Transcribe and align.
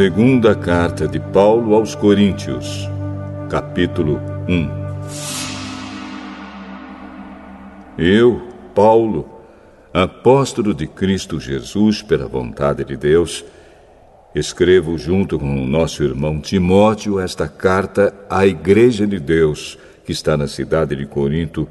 Segunda 0.00 0.54
carta 0.54 1.06
de 1.06 1.20
Paulo 1.20 1.74
aos 1.74 1.94
Coríntios, 1.94 2.88
capítulo 3.50 4.18
1. 4.48 4.70
Eu, 7.98 8.40
Paulo, 8.74 9.28
apóstolo 9.92 10.72
de 10.72 10.86
Cristo 10.86 11.38
Jesus 11.38 12.00
pela 12.00 12.26
vontade 12.26 12.82
de 12.82 12.96
Deus, 12.96 13.44
escrevo 14.34 14.96
junto 14.96 15.38
com 15.38 15.62
o 15.62 15.66
nosso 15.66 16.02
irmão 16.02 16.40
Timóteo 16.40 17.20
esta 17.20 17.46
carta 17.46 18.14
à 18.30 18.46
Igreja 18.46 19.06
de 19.06 19.20
Deus, 19.20 19.78
que 20.06 20.12
está 20.12 20.34
na 20.34 20.48
cidade 20.48 20.96
de 20.96 21.04
Corinto, 21.04 21.68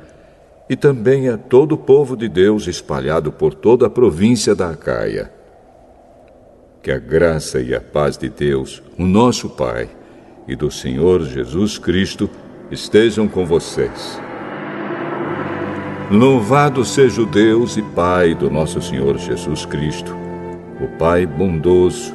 e 0.69 0.75
também 0.75 1.29
a 1.29 1.35
todo 1.35 1.71
o 1.71 1.79
povo 1.79 2.15
de 2.15 2.29
Deus 2.29 2.67
espalhado 2.67 3.31
por 3.31 3.55
toda 3.55 3.87
a 3.87 3.89
província 3.89 4.53
da 4.53 4.69
Acaia. 4.69 5.38
Que 6.81 6.91
a 6.91 6.97
graça 6.97 7.59
e 7.59 7.75
a 7.75 7.81
paz 7.81 8.17
de 8.17 8.29
Deus, 8.29 8.81
o 8.97 9.03
nosso 9.03 9.49
Pai, 9.49 9.89
e 10.47 10.55
do 10.55 10.71
Senhor 10.71 11.21
Jesus 11.25 11.77
Cristo 11.77 12.29
estejam 12.71 13.27
com 13.27 13.45
vocês. 13.45 14.17
Louvado 16.09 16.85
seja 16.85 17.21
o 17.21 17.25
Deus 17.25 17.75
e 17.75 17.81
Pai 17.81 18.33
do 18.33 18.49
nosso 18.49 18.81
Senhor 18.81 19.17
Jesus 19.17 19.65
Cristo, 19.65 20.15
o 20.79 20.87
Pai 20.97 21.25
bondoso, 21.25 22.13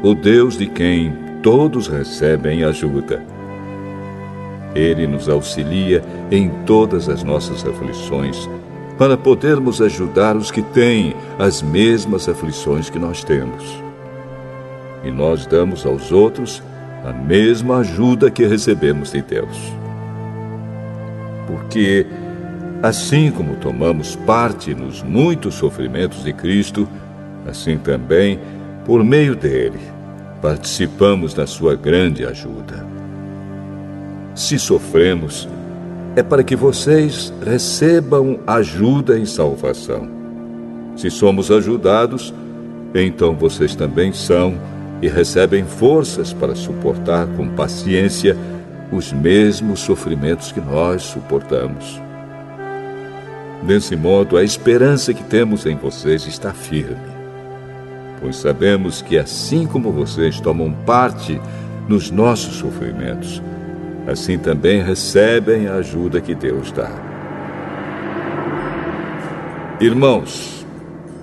o 0.00 0.14
Deus 0.14 0.56
de 0.56 0.68
quem 0.68 1.12
todos 1.42 1.88
recebem 1.88 2.62
ajuda. 2.62 3.20
Ele 4.76 5.08
nos 5.08 5.28
auxilia 5.28 6.04
em 6.30 6.48
todas 6.64 7.08
as 7.08 7.24
nossas 7.24 7.66
aflições, 7.66 8.48
para 8.96 9.16
podermos 9.16 9.82
ajudar 9.82 10.36
os 10.36 10.52
que 10.52 10.62
têm 10.62 11.16
as 11.36 11.60
mesmas 11.62 12.28
aflições 12.28 12.88
que 12.88 12.98
nós 12.98 13.24
temos 13.24 13.83
e 15.04 15.10
nós 15.10 15.46
damos 15.46 15.84
aos 15.84 16.10
outros 16.10 16.62
a 17.04 17.12
mesma 17.12 17.78
ajuda 17.78 18.30
que 18.30 18.46
recebemos 18.46 19.12
de 19.12 19.20
Deus. 19.20 19.58
Porque, 21.46 22.06
assim 22.82 23.30
como 23.30 23.56
tomamos 23.56 24.16
parte 24.16 24.74
nos 24.74 25.02
muitos 25.02 25.54
sofrimentos 25.54 26.24
de 26.24 26.32
Cristo, 26.32 26.88
assim 27.46 27.76
também, 27.76 28.40
por 28.86 29.04
meio 29.04 29.36
dele, 29.36 29.80
participamos 30.40 31.34
da 31.34 31.46
sua 31.46 31.76
grande 31.76 32.24
ajuda. 32.24 32.86
Se 34.34 34.58
sofremos, 34.58 35.46
é 36.16 36.22
para 36.22 36.42
que 36.42 36.56
vocês 36.56 37.32
recebam 37.44 38.38
ajuda 38.46 39.18
e 39.18 39.26
salvação. 39.26 40.08
Se 40.96 41.10
somos 41.10 41.50
ajudados, 41.50 42.32
então 42.94 43.34
vocês 43.34 43.74
também 43.74 44.12
são 44.12 44.54
e 45.02 45.08
recebem 45.08 45.64
forças 45.64 46.32
para 46.32 46.54
suportar 46.54 47.26
com 47.36 47.48
paciência 47.48 48.36
os 48.90 49.12
mesmos 49.12 49.80
sofrimentos 49.80 50.52
que 50.52 50.60
nós 50.60 51.02
suportamos. 51.02 52.00
Desse 53.62 53.96
modo, 53.96 54.36
a 54.36 54.44
esperança 54.44 55.14
que 55.14 55.24
temos 55.24 55.66
em 55.66 55.76
vocês 55.76 56.26
está 56.26 56.52
firme, 56.52 56.96
pois 58.20 58.36
sabemos 58.36 59.00
que, 59.00 59.16
assim 59.18 59.66
como 59.66 59.90
vocês 59.90 60.38
tomam 60.38 60.72
parte 60.86 61.40
nos 61.88 62.10
nossos 62.10 62.56
sofrimentos, 62.56 63.42
assim 64.06 64.38
também 64.38 64.82
recebem 64.82 65.66
a 65.66 65.74
ajuda 65.74 66.20
que 66.20 66.34
Deus 66.34 66.70
dá. 66.72 66.90
Irmãos, 69.80 70.63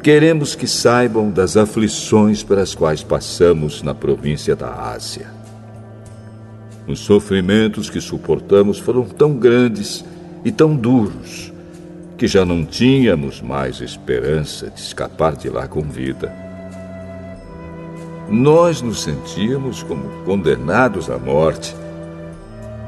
Queremos 0.02 0.56
que 0.56 0.66
saibam 0.66 1.30
das 1.30 1.56
aflições 1.56 2.42
pelas 2.42 2.74
quais 2.74 3.04
passamos 3.04 3.84
na 3.84 3.94
província 3.94 4.56
da 4.56 4.74
Ásia. 4.92 5.28
Os 6.88 7.02
sofrimentos 7.02 7.88
que 7.88 8.02
suportamos 8.02 8.80
foram 8.80 9.04
tão 9.04 9.34
grandes 9.34 10.04
e 10.44 10.52
tão 10.52 10.76
duros 10.76 11.54
que 12.18 12.28
já 12.28 12.44
não 12.44 12.66
tínhamos 12.66 13.42
mais 13.42 13.80
esperança 13.80 14.72
de 14.72 14.80
escapar 14.80 15.36
de 15.36 15.50
lá 15.50 15.68
com 15.68 15.82
vida. 15.82 16.34
Nós 18.28 18.82
nos 18.82 19.04
sentíamos 19.04 19.84
como 19.84 20.10
condenados 20.26 21.12
à 21.12 21.20
morte, 21.20 21.76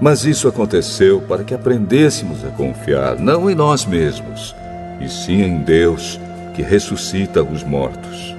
mas 0.01 0.25
isso 0.25 0.47
aconteceu 0.47 1.21
para 1.21 1.43
que 1.43 1.53
aprendêssemos 1.53 2.43
a 2.43 2.49
confiar 2.49 3.19
não 3.19 3.51
em 3.51 3.53
nós 3.53 3.85
mesmos, 3.85 4.55
e 4.99 5.07
sim 5.07 5.43
em 5.43 5.57
Deus 5.59 6.19
que 6.53 6.61
ressuscita 6.61 7.43
os 7.43 7.63
mortos. 7.63 8.35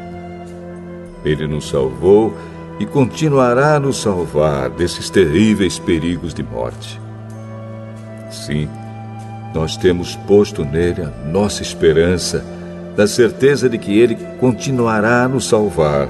Ele 1.25 1.47
nos 1.47 1.69
salvou 1.69 2.35
e 2.79 2.87
continuará 2.87 3.77
a 3.77 3.81
nos 3.81 3.99
salvar 4.01 4.71
desses 4.71 5.09
terríveis 5.11 5.79
perigos 5.79 6.35
de 6.35 6.43
morte. 6.43 7.01
Sim, 8.31 8.69
nós 9.55 9.77
temos 9.77 10.17
posto 10.17 10.65
nele 10.65 11.03
a 11.03 11.11
nossa 11.29 11.63
esperança, 11.63 12.45
na 12.97 13.07
certeza 13.07 13.69
de 13.69 13.79
que 13.79 13.99
ele 13.99 14.17
continuará 14.39 15.25
a 15.25 15.29
nos 15.29 15.49
salvar, 15.49 16.09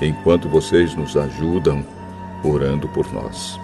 enquanto 0.00 0.48
vocês 0.48 0.94
nos 0.94 1.16
ajudam 1.16 1.84
orando 2.44 2.88
por 2.88 3.12
nós. 3.12 3.58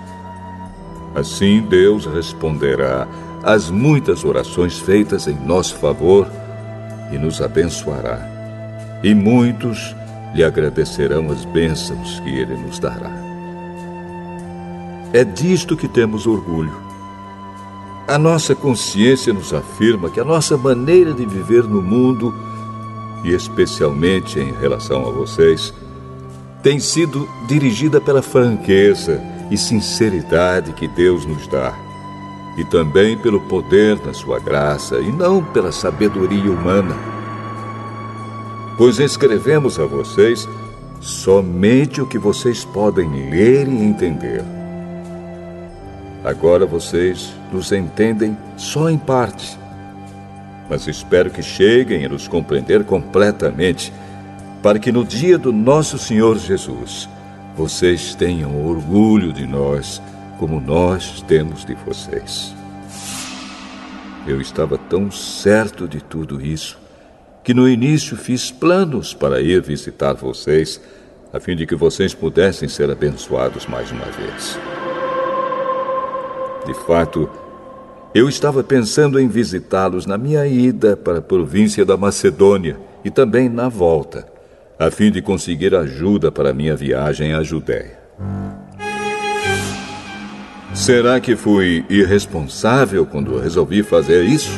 Assim 1.15 1.63
Deus 1.63 2.07
responderá 2.07 3.07
às 3.43 3.71
muitas 3.71 4.25
orações 4.25 4.79
feitas 4.81 5.29
em 5.29 5.35
nosso 5.35 5.77
favor 5.77 6.29
e 7.11 7.19
nos 7.19 7.41
abençoará, 7.41 8.19
e 9.03 9.15
muitos 9.15 9.95
lhe 10.35 10.43
agradecerão 10.43 11.31
as 11.31 11.45
bênçãos 11.45 12.21
que 12.21 12.31
ele 12.31 12.57
nos 12.57 12.79
dará. 12.79 13.11
É 15.13 15.23
disto 15.23 15.77
que 15.77 15.87
temos 15.87 16.27
orgulho. 16.27 16.83
A 18.09 18.19
nossa 18.19 18.55
consciência 18.55 19.33
nos 19.33 19.55
afirma 19.55 20.11
que 20.11 20.21
a 20.21 20.25
nossa 20.25 20.57
maneira 20.57 21.15
de 21.15 21.25
viver 21.25 21.65
no 21.65 21.81
mundo, 21.81 22.35
e 23.23 23.33
especialmente 23.33 24.39
em 24.41 24.53
relação 24.53 25.07
a 25.07 25.11
vocês, 25.11 25.73
tem 26.63 26.81
sido 26.81 27.29
dirigida 27.47 28.01
pela 28.01 28.23
franqueza 28.23 29.23
e 29.51 29.57
sinceridade 29.57 30.73
que 30.73 30.89
Deus 30.89 31.25
nos 31.25 31.47
dá 31.47 31.84
e 32.57 32.65
também 32.65 33.17
pelo 33.17 33.41
poder 33.41 33.97
da 33.99 34.13
sua 34.13 34.39
graça 34.39 34.99
e 34.99 35.11
não 35.11 35.43
pela 35.43 35.73
sabedoria 35.73 36.51
humana. 36.51 36.95
Pois 38.77 38.99
escrevemos 38.99 39.79
a 39.79 39.85
vocês 39.85 40.49
somente 41.01 42.01
o 42.01 42.07
que 42.07 42.19
vocês 42.19 42.65
podem 42.65 43.09
ler 43.31 43.69
e 43.69 43.83
entender. 43.83 44.43
Agora 46.25 46.65
vocês 46.65 47.35
nos 47.53 47.71
entendem 47.71 48.37
só 48.57 48.89
em 48.89 48.97
parte, 48.97 49.59
mas 50.71 50.87
espero 50.87 51.31
que 51.31 51.43
cheguem 51.43 52.07
a 52.07 52.09
nos 52.09 52.27
compreender 52.27 52.85
completamente, 52.85 53.93
para 54.63 54.79
que 54.79 54.91
no 54.91 55.05
dia 55.05 55.37
do 55.37 55.53
nosso 55.53 55.99
Senhor 55.99 56.39
Jesus 56.39 57.09
vocês 57.55 58.15
tenham 58.15 58.67
orgulho 58.67 59.33
de 59.33 59.47
nós 59.47 60.01
como 60.39 60.61
nós 60.61 61.23
temos 61.23 61.65
de 61.65 61.75
vocês. 61.75 62.55
Eu 64.27 64.41
estava 64.41 64.79
tão 64.79 65.11
certo 65.11 65.87
de 65.87 66.03
tudo 66.03 66.41
isso 66.41 66.79
que 67.45 67.53
no 67.53 67.69
início 67.69 68.17
fiz 68.17 68.51
planos 68.51 69.13
para 69.13 69.43
ir 69.43 69.61
visitar 69.61 70.15
vocês, 70.15 70.81
a 71.31 71.39
fim 71.39 71.55
de 71.55 71.67
que 71.67 71.75
vocês 71.75 72.15
pudessem 72.15 72.69
ser 72.69 72.91
abençoados 72.91 73.67
mais 73.67 73.93
uma 73.93 74.07
vez. 74.07 74.59
De 76.65 76.73
fato, 76.87 77.29
eu 78.15 78.31
estava 78.31 78.65
pensando 78.65 79.21
em 79.21 79.29
visitá-los 79.29 80.07
na 80.07 80.17
minha 80.17 80.47
ida 80.47 80.97
para 80.97 81.19
a 81.19 81.23
província 81.23 81.85
da 81.85 81.99
Macedônia 81.99 82.79
e 83.05 83.11
também 83.11 83.51
na 83.51 83.69
volta, 83.69 84.27
a 84.79 84.91
fim 84.91 85.11
de 85.11 85.21
conseguir 85.21 85.75
ajuda 85.75 86.33
para 86.33 86.55
minha 86.55 86.75
viagem 86.75 87.35
à 87.35 87.43
Judéia. 87.43 88.04
Será 90.75 91.21
que 91.21 91.37
fui 91.37 91.85
irresponsável 91.89 93.07
quando 93.07 93.39
resolvi 93.39 93.85
fazer 93.85 94.25
isso? 94.25 94.51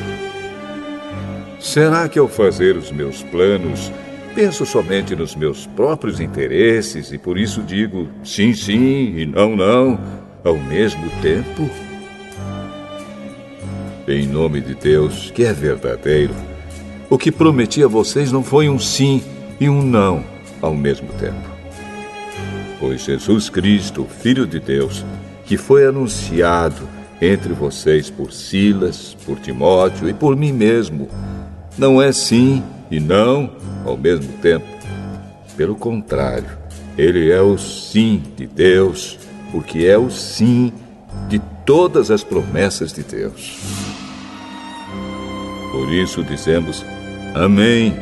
Será 1.60 2.08
que 2.08 2.18
ao 2.18 2.26
fazer 2.26 2.74
os 2.74 2.90
meus 2.90 3.22
planos, 3.22 3.92
penso 4.34 4.64
somente 4.64 5.14
nos 5.14 5.36
meus 5.36 5.66
próprios 5.66 6.18
interesses 6.18 7.12
e 7.12 7.18
por 7.18 7.36
isso 7.36 7.62
digo 7.62 8.08
sim, 8.24 8.54
sim 8.54 9.14
e 9.14 9.26
não, 9.26 9.54
não 9.54 10.00
ao 10.42 10.56
mesmo 10.56 11.08
tempo? 11.20 11.68
Em 14.08 14.26
nome 14.26 14.62
de 14.62 14.74
Deus, 14.74 15.30
que 15.32 15.44
é 15.44 15.52
verdadeiro, 15.52 16.34
o 17.10 17.18
que 17.18 17.30
prometi 17.30 17.84
a 17.84 17.88
vocês 17.88 18.32
não 18.32 18.42
foi 18.42 18.70
um 18.70 18.78
sim 18.78 19.22
e 19.60 19.68
um 19.68 19.82
não 19.82 20.24
ao 20.62 20.74
mesmo 20.74 21.08
tempo. 21.20 21.56
Pois 22.80 23.04
Jesus 23.04 23.50
Cristo, 23.50 24.06
Filho 24.22 24.46
de 24.46 24.60
Deus, 24.60 25.04
que 25.46 25.56
foi 25.56 25.86
anunciado 25.86 26.88
entre 27.22 27.52
vocês 27.52 28.10
por 28.10 28.32
Silas, 28.32 29.16
por 29.24 29.38
Timóteo 29.38 30.08
e 30.08 30.12
por 30.12 30.36
mim 30.36 30.52
mesmo. 30.52 31.08
Não 31.78 32.02
é 32.02 32.12
sim 32.12 32.62
e 32.90 33.00
não 33.00 33.50
ao 33.84 33.96
mesmo 33.96 34.32
tempo. 34.42 34.66
Pelo 35.56 35.74
contrário, 35.74 36.48
Ele 36.98 37.30
é 37.30 37.40
o 37.40 37.56
sim 37.56 38.22
de 38.36 38.46
Deus, 38.46 39.18
porque 39.50 39.86
é 39.86 39.96
o 39.96 40.10
sim 40.10 40.72
de 41.28 41.40
todas 41.64 42.10
as 42.10 42.22
promessas 42.22 42.92
de 42.92 43.02
Deus. 43.02 43.58
Por 45.72 45.92
isso 45.92 46.22
dizemos 46.22 46.84
Amém, 47.34 47.94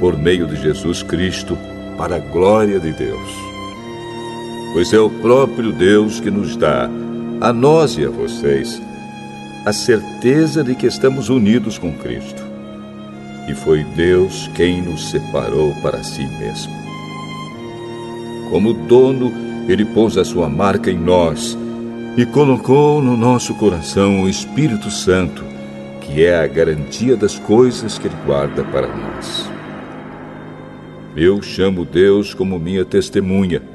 por 0.00 0.18
meio 0.18 0.46
de 0.48 0.56
Jesus 0.56 1.02
Cristo, 1.02 1.56
para 1.96 2.16
a 2.16 2.18
glória 2.18 2.80
de 2.80 2.92
Deus. 2.92 3.43
Pois 4.74 4.92
é 4.92 4.98
o 4.98 5.08
próprio 5.08 5.70
Deus 5.70 6.18
que 6.18 6.32
nos 6.32 6.56
dá, 6.56 6.90
a 7.40 7.52
nós 7.52 7.96
e 7.96 8.04
a 8.04 8.10
vocês, 8.10 8.82
a 9.64 9.72
certeza 9.72 10.64
de 10.64 10.74
que 10.74 10.84
estamos 10.84 11.28
unidos 11.28 11.78
com 11.78 11.92
Cristo. 11.92 12.42
E 13.48 13.54
foi 13.54 13.84
Deus 13.94 14.50
quem 14.52 14.82
nos 14.82 15.10
separou 15.10 15.72
para 15.80 16.02
si 16.02 16.26
mesmo. 16.26 16.72
Como 18.50 18.74
dono, 18.74 19.32
ele 19.68 19.84
pôs 19.84 20.18
a 20.18 20.24
sua 20.24 20.48
marca 20.48 20.90
em 20.90 20.98
nós 20.98 21.56
e 22.16 22.26
colocou 22.26 23.00
no 23.00 23.16
nosso 23.16 23.54
coração 23.54 24.22
o 24.22 24.28
Espírito 24.28 24.90
Santo, 24.90 25.44
que 26.00 26.24
é 26.24 26.36
a 26.36 26.48
garantia 26.48 27.16
das 27.16 27.38
coisas 27.38 27.96
que 27.96 28.08
ele 28.08 28.16
guarda 28.26 28.64
para 28.64 28.88
nós. 28.88 29.48
Eu 31.16 31.40
chamo 31.40 31.84
Deus 31.84 32.34
como 32.34 32.58
minha 32.58 32.84
testemunha. 32.84 33.73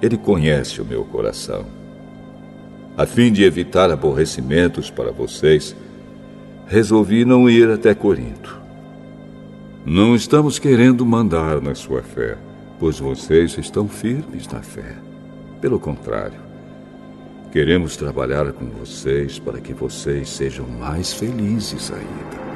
Ele 0.00 0.16
conhece 0.16 0.80
o 0.80 0.84
meu 0.84 1.04
coração. 1.04 1.66
A 2.96 3.06
fim 3.06 3.32
de 3.32 3.44
evitar 3.44 3.90
aborrecimentos 3.90 4.90
para 4.90 5.10
vocês, 5.10 5.74
resolvi 6.66 7.24
não 7.24 7.48
ir 7.48 7.70
até 7.70 7.94
Corinto. 7.94 8.60
Não 9.84 10.14
estamos 10.14 10.58
querendo 10.58 11.04
mandar 11.06 11.60
na 11.60 11.74
sua 11.74 12.02
fé 12.02 12.36
pois 12.80 12.98
vocês 12.98 13.58
estão 13.58 13.86
firmes 13.86 14.48
na 14.48 14.62
fé. 14.62 14.96
Pelo 15.60 15.78
contrário, 15.78 16.40
queremos 17.52 17.94
trabalhar 17.94 18.50
com 18.54 18.64
vocês 18.70 19.38
para 19.38 19.60
que 19.60 19.74
vocês 19.74 20.30
sejam 20.30 20.66
mais 20.66 21.12
felizes 21.12 21.92
ainda. 21.92 22.49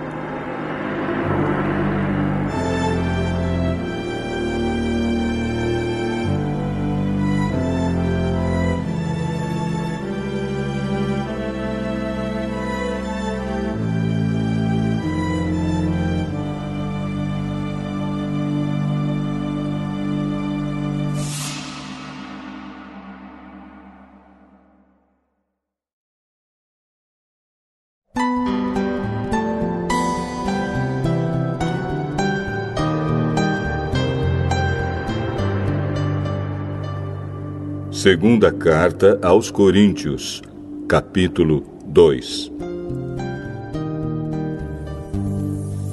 Segunda 38.04 38.52
carta 38.52 39.18
aos 39.22 39.50
Coríntios, 39.50 40.42
capítulo 40.86 41.64
2. 41.86 42.52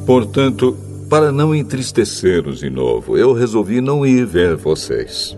Portanto, 0.06 0.75
para 1.10 1.31
não 1.31 1.56
entristecê-los 1.56 2.60
de 2.60 2.69
novo, 2.69 3.18
eu 3.18 3.31
resolvi 3.31 3.80
não 3.80 4.06
ir 4.06 4.25
ver 4.25 4.58
vocês. 4.58 5.38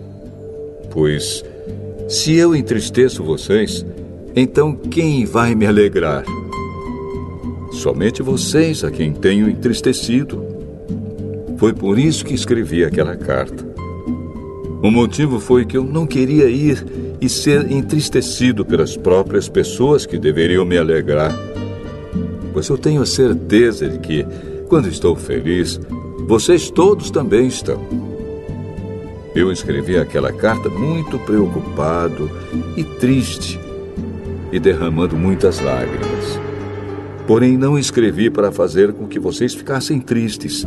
Pois, 0.90 1.44
se 2.08 2.34
eu 2.34 2.56
entristeço 2.56 3.22
vocês, 3.22 3.86
então 4.34 4.74
quem 4.74 5.24
vai 5.24 5.54
me 5.54 5.66
alegrar? 5.66 6.24
Somente 7.70 8.20
vocês 8.20 8.82
a 8.82 8.90
quem 8.90 9.12
tenho 9.12 9.48
entristecido. 9.48 10.44
Foi 11.56 11.72
por 11.72 12.00
isso 12.00 12.24
que 12.24 12.34
escrevi 12.34 12.84
aquela 12.84 13.14
carta. 13.14 13.73
O 14.84 14.90
motivo 14.90 15.40
foi 15.40 15.64
que 15.64 15.78
eu 15.78 15.82
não 15.82 16.06
queria 16.06 16.44
ir 16.44 16.84
e 17.18 17.26
ser 17.26 17.72
entristecido 17.72 18.66
pelas 18.66 18.98
próprias 18.98 19.48
pessoas 19.48 20.04
que 20.04 20.18
deveriam 20.18 20.62
me 20.62 20.76
alegrar. 20.76 21.34
Pois 22.52 22.68
eu 22.68 22.76
tenho 22.76 23.00
a 23.00 23.06
certeza 23.06 23.88
de 23.88 23.98
que, 23.98 24.26
quando 24.68 24.86
estou 24.86 25.16
feliz, 25.16 25.80
vocês 26.26 26.68
todos 26.68 27.10
também 27.10 27.46
estão. 27.46 27.82
Eu 29.34 29.50
escrevi 29.50 29.96
aquela 29.96 30.30
carta 30.30 30.68
muito 30.68 31.18
preocupado 31.20 32.30
e 32.76 32.84
triste 32.84 33.58
e 34.52 34.60
derramando 34.60 35.16
muitas 35.16 35.60
lágrimas. 35.60 36.43
Porém, 37.26 37.56
não 37.56 37.78
escrevi 37.78 38.28
para 38.28 38.52
fazer 38.52 38.92
com 38.92 39.06
que 39.06 39.18
vocês 39.18 39.54
ficassem 39.54 39.98
tristes, 39.98 40.66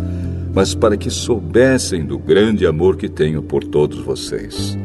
mas 0.54 0.74
para 0.74 0.98
que 0.98 1.10
soubessem 1.10 2.04
do 2.04 2.18
grande 2.18 2.66
amor 2.66 2.98
que 2.98 3.08
tenho 3.08 3.44
por 3.44 3.64
todos 3.64 4.00
vocês. 4.00 4.76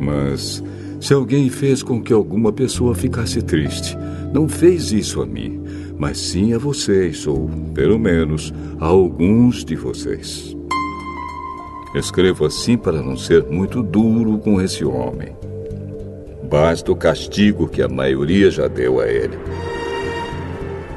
Mas, 0.00 0.62
se 1.00 1.12
alguém 1.12 1.50
fez 1.50 1.82
com 1.82 2.00
que 2.00 2.12
alguma 2.12 2.52
pessoa 2.52 2.94
ficasse 2.94 3.42
triste, 3.42 3.98
não 4.32 4.48
fez 4.48 4.92
isso 4.92 5.20
a 5.20 5.26
mim, 5.26 5.60
mas 5.98 6.18
sim 6.18 6.54
a 6.54 6.58
vocês, 6.58 7.26
ou, 7.26 7.50
pelo 7.74 7.98
menos, 7.98 8.54
a 8.78 8.86
alguns 8.86 9.64
de 9.64 9.74
vocês. 9.74 10.56
Escrevo 11.94 12.44
assim 12.44 12.76
para 12.76 13.02
não 13.02 13.16
ser 13.16 13.44
muito 13.44 13.82
duro 13.82 14.38
com 14.38 14.60
esse 14.60 14.84
homem. 14.84 15.34
Basta 16.48 16.92
o 16.92 16.96
castigo 16.96 17.68
que 17.68 17.82
a 17.82 17.88
maioria 17.88 18.50
já 18.50 18.68
deu 18.68 19.00
a 19.00 19.08
ele. 19.08 19.38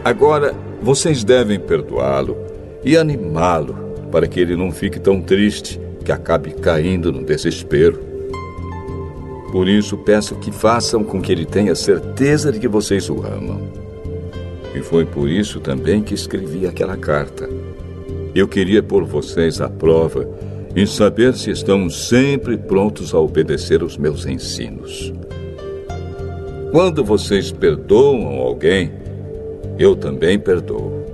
Agora, 0.08 0.56
vocês 0.82 1.22
devem 1.22 1.60
perdoá-lo 1.60 2.38
e 2.82 2.96
animá-lo 2.96 3.76
para 4.10 4.26
que 4.26 4.40
ele 4.40 4.56
não 4.56 4.72
fique 4.72 5.02
tão 5.02 5.20
triste 5.20 5.82
que 6.06 6.14
acabe 6.14 6.52
caindo 6.52 7.12
no 7.12 7.26
desespero. 7.26 8.00
Por 9.52 9.68
isso, 9.68 9.98
peço 9.98 10.36
que 10.36 10.50
façam 10.50 11.04
com 11.04 11.22
que 11.22 11.30
ele 11.30 11.46
tenha 11.46 11.76
certeza 11.76 12.54
de 12.54 12.60
que 12.62 12.70
vocês 12.70 13.10
o 13.10 13.22
amam. 13.22 13.70
E 14.74 14.82
foi 14.82 15.04
por 15.04 15.28
isso 15.28 15.60
também 15.60 16.02
que 16.02 16.14
escrevi 16.14 16.66
aquela 16.66 16.96
carta. 16.96 17.50
Eu 18.34 18.48
queria 18.48 18.82
pôr 18.82 19.04
vocês 19.04 19.60
à 19.60 19.68
prova 19.68 20.26
em 20.74 20.86
saber 20.86 21.34
se 21.34 21.52
estão 21.52 21.90
sempre 21.90 22.58
prontos 22.58 23.14
a 23.14 23.20
obedecer 23.20 23.84
os 23.84 23.98
meus 23.98 24.26
ensinos. 24.26 25.12
Quando 26.72 27.04
vocês 27.04 27.52
perdoam 27.52 28.40
alguém, 28.40 29.06
eu 29.80 29.96
também 29.96 30.40
perdoo. 30.40 31.06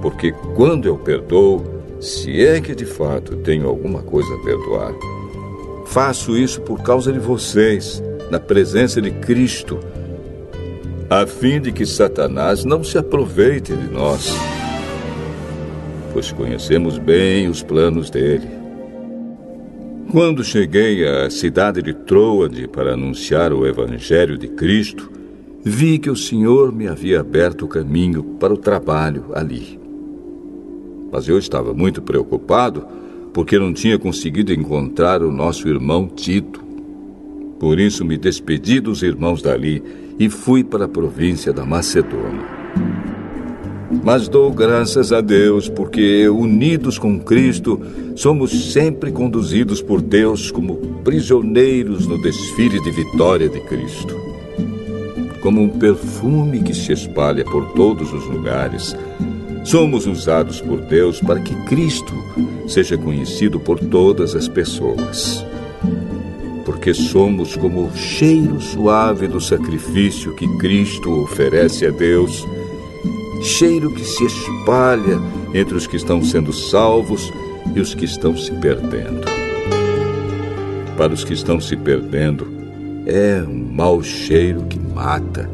Porque 0.00 0.32
quando 0.54 0.86
eu 0.86 0.96
perdoo, 0.96 1.64
se 2.00 2.44
é 2.44 2.60
que 2.60 2.74
de 2.74 2.84
fato 2.84 3.36
tenho 3.36 3.66
alguma 3.68 4.02
coisa 4.02 4.32
a 4.34 4.44
perdoar, 4.44 4.94
faço 5.86 6.36
isso 6.36 6.60
por 6.60 6.82
causa 6.82 7.12
de 7.12 7.18
vocês, 7.18 8.02
na 8.30 8.38
presença 8.38 9.00
de 9.00 9.10
Cristo, 9.10 9.78
a 11.10 11.26
fim 11.26 11.60
de 11.60 11.72
que 11.72 11.86
Satanás 11.86 12.64
não 12.64 12.84
se 12.84 12.98
aproveite 12.98 13.74
de 13.74 13.90
nós, 13.90 14.36
pois 16.12 16.30
conhecemos 16.30 16.98
bem 16.98 17.48
os 17.48 17.62
planos 17.62 18.10
dele. 18.10 18.48
Quando 20.12 20.44
cheguei 20.44 21.06
à 21.06 21.28
cidade 21.28 21.82
de 21.82 21.92
Troade 21.92 22.68
para 22.68 22.94
anunciar 22.94 23.52
o 23.52 23.66
Evangelho 23.66 24.38
de 24.38 24.48
Cristo, 24.48 25.17
vi 25.68 25.98
que 25.98 26.10
o 26.10 26.16
Senhor 26.16 26.72
me 26.72 26.88
havia 26.88 27.20
aberto 27.20 27.66
o 27.66 27.68
caminho 27.68 28.22
para 28.22 28.52
o 28.52 28.56
trabalho 28.56 29.26
ali. 29.34 29.78
Mas 31.12 31.28
eu 31.28 31.38
estava 31.38 31.74
muito 31.74 32.00
preocupado 32.02 32.86
porque 33.32 33.58
não 33.58 33.72
tinha 33.72 33.98
conseguido 33.98 34.52
encontrar 34.52 35.22
o 35.22 35.30
nosso 35.30 35.68
irmão 35.68 36.08
Tito. 36.08 36.64
Por 37.58 37.78
isso 37.78 38.04
me 38.04 38.16
despedi 38.16 38.80
dos 38.80 39.02
irmãos 39.02 39.42
dali 39.42 39.82
e 40.18 40.28
fui 40.28 40.64
para 40.64 40.86
a 40.86 40.88
província 40.88 41.52
da 41.52 41.64
Macedônia. 41.64 42.58
Mas 44.04 44.28
dou 44.28 44.50
graças 44.50 45.12
a 45.12 45.20
Deus 45.20 45.68
porque, 45.68 46.28
unidos 46.28 46.98
com 46.98 47.18
Cristo, 47.18 47.80
somos 48.14 48.72
sempre 48.72 49.10
conduzidos 49.10 49.82
por 49.82 50.00
Deus 50.00 50.50
como 50.50 50.76
prisioneiros 51.02 52.06
no 52.06 52.20
desfile 52.20 52.80
de 52.82 52.90
vitória 52.90 53.48
de 53.48 53.60
Cristo 53.60 54.27
como 55.40 55.62
um 55.62 55.68
perfume 55.68 56.62
que 56.62 56.74
se 56.74 56.92
espalha 56.92 57.44
por 57.44 57.72
todos 57.72 58.12
os 58.12 58.24
lugares. 58.26 58.96
Somos 59.64 60.06
usados 60.06 60.60
por 60.60 60.80
Deus 60.80 61.20
para 61.20 61.40
que 61.40 61.54
Cristo 61.66 62.14
seja 62.66 62.96
conhecido 62.96 63.60
por 63.60 63.78
todas 63.78 64.34
as 64.34 64.48
pessoas. 64.48 65.44
Porque 66.64 66.94
somos 66.94 67.56
como 67.56 67.86
o 67.86 67.96
cheiro 67.96 68.60
suave 68.60 69.26
do 69.26 69.40
sacrifício 69.40 70.34
que 70.34 70.48
Cristo 70.58 71.22
oferece 71.22 71.86
a 71.86 71.90
Deus, 71.90 72.46
cheiro 73.42 73.90
que 73.90 74.04
se 74.04 74.24
espalha 74.24 75.20
entre 75.54 75.76
os 75.76 75.86
que 75.86 75.96
estão 75.96 76.22
sendo 76.22 76.52
salvos 76.52 77.32
e 77.74 77.80
os 77.80 77.94
que 77.94 78.04
estão 78.04 78.36
se 78.36 78.52
perdendo. 78.52 79.26
Para 80.96 81.12
os 81.12 81.24
que 81.24 81.32
estão 81.32 81.60
se 81.60 81.76
perdendo, 81.76 82.57
é 83.08 83.42
um 83.42 83.72
mau 83.72 84.02
cheiro 84.02 84.64
que 84.64 84.78
mata. 84.78 85.50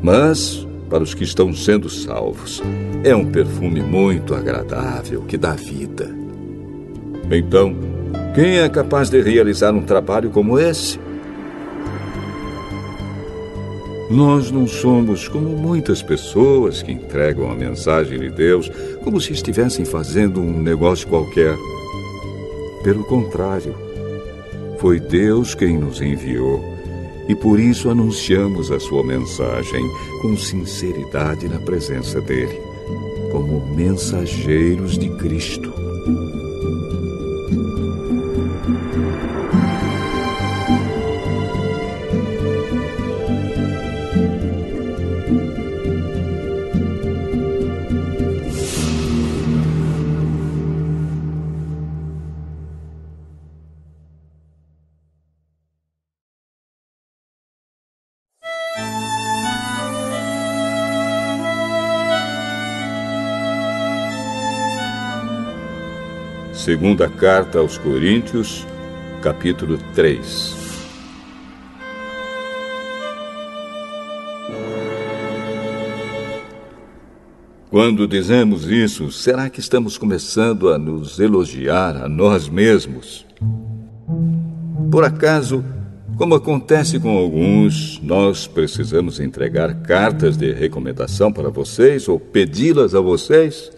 Mas, 0.00 0.64
para 0.88 1.02
os 1.02 1.12
que 1.12 1.24
estão 1.24 1.52
sendo 1.52 1.90
salvos, 1.90 2.62
é 3.02 3.14
um 3.14 3.26
perfume 3.26 3.82
muito 3.82 4.32
agradável 4.32 5.22
que 5.22 5.36
dá 5.36 5.54
vida. 5.54 6.08
Então, 7.30 7.74
quem 8.32 8.58
é 8.58 8.68
capaz 8.68 9.10
de 9.10 9.20
realizar 9.20 9.74
um 9.74 9.82
trabalho 9.82 10.30
como 10.30 10.56
esse? 10.58 11.00
Nós 14.08 14.50
não 14.50 14.66
somos 14.66 15.28
como 15.28 15.50
muitas 15.50 16.00
pessoas 16.00 16.80
que 16.80 16.92
entregam 16.92 17.50
a 17.50 17.54
mensagem 17.54 18.18
de 18.18 18.30
Deus 18.30 18.70
como 19.02 19.20
se 19.20 19.32
estivessem 19.32 19.84
fazendo 19.84 20.40
um 20.40 20.62
negócio 20.62 21.08
qualquer. 21.08 21.56
Pelo 22.82 23.04
contrário, 23.04 23.87
foi 24.78 25.00
Deus 25.00 25.54
quem 25.54 25.76
nos 25.76 26.00
enviou 26.00 26.62
e 27.28 27.34
por 27.34 27.60
isso 27.60 27.90
anunciamos 27.90 28.70
a 28.70 28.80
sua 28.80 29.04
mensagem 29.04 29.84
com 30.22 30.36
sinceridade 30.36 31.46
na 31.46 31.58
presença 31.58 32.20
dele, 32.22 32.58
como 33.30 33.66
mensageiros 33.74 34.96
de 34.98 35.10
Cristo. 35.16 35.70
Segunda 66.78 67.08
carta 67.08 67.58
aos 67.58 67.76
Coríntios, 67.76 68.64
capítulo 69.20 69.80
3. 69.96 70.54
Quando 77.68 78.06
dizemos 78.06 78.70
isso, 78.70 79.10
será 79.10 79.50
que 79.50 79.58
estamos 79.58 79.98
começando 79.98 80.68
a 80.68 80.78
nos 80.78 81.18
elogiar 81.18 81.96
a 81.96 82.08
nós 82.08 82.48
mesmos? 82.48 83.26
Por 84.88 85.02
acaso, 85.02 85.64
como 86.16 86.36
acontece 86.36 87.00
com 87.00 87.18
alguns, 87.18 88.00
nós 88.00 88.46
precisamos 88.46 89.18
entregar 89.18 89.82
cartas 89.82 90.36
de 90.36 90.52
recomendação 90.52 91.32
para 91.32 91.50
vocês 91.50 92.08
ou 92.08 92.20
pedi-las 92.20 92.94
a 92.94 93.00
vocês? 93.00 93.76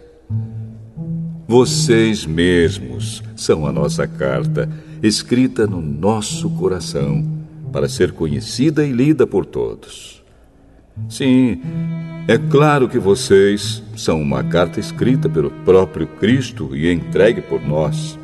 Vocês 1.50 2.26
mesmos 2.26 3.24
são 3.34 3.66
a 3.66 3.72
nossa 3.72 4.06
carta, 4.06 4.70
escrita 5.02 5.66
no 5.66 5.82
nosso 5.82 6.48
coração, 6.50 7.26
para 7.72 7.88
ser 7.88 8.12
conhecida 8.12 8.86
e 8.86 8.92
lida 8.92 9.26
por 9.26 9.44
todos. 9.44 10.22
Sim, 11.08 11.60
é 12.28 12.38
claro 12.38 12.88
que 12.88 13.00
vocês 13.00 13.82
são 13.96 14.22
uma 14.22 14.44
carta 14.44 14.78
escrita 14.78 15.28
pelo 15.28 15.50
próprio 15.64 16.06
Cristo 16.06 16.70
e 16.76 16.88
entregue 16.88 17.40
por 17.42 17.60
nós. 17.60 18.16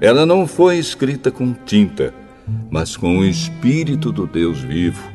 Ela 0.00 0.26
não 0.26 0.44
foi 0.44 0.76
escrita 0.76 1.30
com 1.30 1.54
tinta, 1.64 2.12
mas 2.68 2.96
com 2.96 3.18
o 3.18 3.24
Espírito 3.24 4.10
do 4.10 4.26
Deus 4.26 4.58
vivo. 4.58 5.08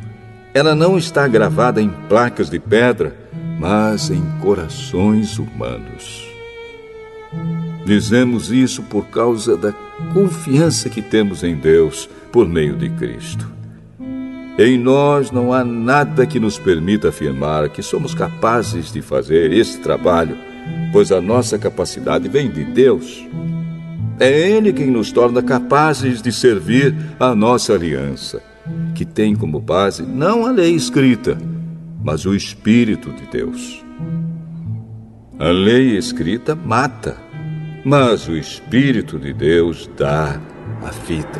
Ela 0.53 0.73
não 0.73 0.97
está 0.97 1.27
gravada 1.27 1.81
em 1.81 1.89
placas 2.07 2.49
de 2.49 2.61
pedra, 2.61 3.13
mas 3.59 4.09
em 4.09 4.23
corações 4.39 5.37
humanos. 5.37 6.28
Dizemos 7.85 8.51
isso 8.51 8.83
por 8.83 9.07
causa 9.07 9.57
da 9.57 9.73
confiança 10.13 10.89
que 10.89 11.01
temos 11.01 11.43
em 11.43 11.55
Deus 11.55 12.09
por 12.31 12.47
meio 12.47 12.75
de 12.75 12.89
Cristo. 12.89 13.49
Em 14.57 14.77
nós 14.77 15.31
não 15.31 15.53
há 15.53 15.63
nada 15.63 16.25
que 16.25 16.39
nos 16.39 16.59
permita 16.59 17.09
afirmar 17.09 17.69
que 17.69 17.81
somos 17.81 18.13
capazes 18.13 18.91
de 18.91 19.01
fazer 19.01 19.53
esse 19.53 19.79
trabalho, 19.79 20.37
pois 20.91 21.11
a 21.11 21.21
nossa 21.21 21.57
capacidade 21.57 22.27
vem 22.27 22.49
de 22.49 22.65
Deus. 22.65 23.25
É 24.19 24.29
Ele 24.29 24.73
quem 24.73 24.91
nos 24.91 25.13
torna 25.13 25.41
capazes 25.41 26.21
de 26.21 26.31
servir 26.31 26.93
a 27.17 27.33
nossa 27.33 27.73
aliança, 27.73 28.43
que 28.93 29.05
tem 29.05 29.33
como 29.33 29.61
base 29.61 30.03
não 30.03 30.45
a 30.45 30.51
lei 30.51 30.75
escrita, 30.75 31.37
mas 32.03 32.25
o 32.25 32.35
Espírito 32.35 33.13
de 33.13 33.25
Deus. 33.27 33.88
A 35.41 35.51
lei 35.51 35.95
escrita 35.95 36.53
mata, 36.53 37.15
mas 37.85 38.27
o 38.27 38.35
Espírito 38.35 39.17
de 39.17 39.31
Deus 39.31 39.89
dá 39.95 40.37
a 40.83 40.91
vida. 41.07 41.39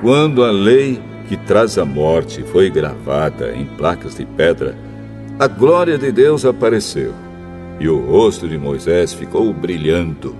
Quando 0.00 0.44
a 0.44 0.52
lei 0.52 1.02
que 1.28 1.36
traz 1.36 1.76
a 1.76 1.84
morte 1.84 2.44
foi 2.44 2.70
gravada 2.70 3.52
em 3.52 3.66
placas 3.66 4.14
de 4.14 4.24
pedra, 4.24 4.78
a 5.40 5.48
glória 5.48 5.98
de 5.98 6.12
Deus 6.12 6.44
apareceu 6.44 7.12
e 7.80 7.88
o 7.88 7.98
rosto 7.98 8.48
de 8.48 8.56
Moisés 8.56 9.12
ficou 9.12 9.52
brilhando. 9.52 10.36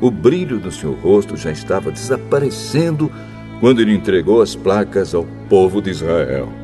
O 0.00 0.12
brilho 0.12 0.60
do 0.60 0.70
seu 0.70 0.92
rosto 0.92 1.36
já 1.36 1.50
estava 1.50 1.90
desaparecendo 1.90 3.10
quando 3.58 3.80
ele 3.80 3.92
entregou 3.92 4.40
as 4.40 4.54
placas 4.54 5.12
ao 5.12 5.26
povo 5.48 5.82
de 5.82 5.90
Israel. 5.90 6.63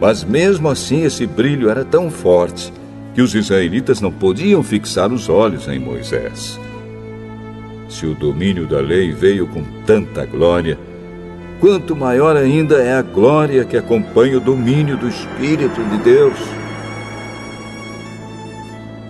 Mas 0.00 0.24
mesmo 0.24 0.68
assim, 0.68 1.04
esse 1.04 1.26
brilho 1.26 1.70
era 1.70 1.84
tão 1.84 2.10
forte 2.10 2.72
que 3.14 3.22
os 3.22 3.34
israelitas 3.34 4.00
não 4.00 4.12
podiam 4.12 4.62
fixar 4.62 5.10
os 5.10 5.28
olhos 5.28 5.66
em 5.68 5.78
Moisés. 5.78 6.60
Se 7.88 8.04
o 8.04 8.14
domínio 8.14 8.66
da 8.66 8.80
lei 8.80 9.12
veio 9.12 9.46
com 9.46 9.62
tanta 9.86 10.26
glória, 10.26 10.78
quanto 11.60 11.96
maior 11.96 12.36
ainda 12.36 12.76
é 12.76 12.92
a 12.92 13.00
glória 13.00 13.64
que 13.64 13.76
acompanha 13.76 14.36
o 14.36 14.40
domínio 14.40 14.98
do 14.98 15.08
Espírito 15.08 15.82
de 15.82 15.98
Deus. 15.98 16.38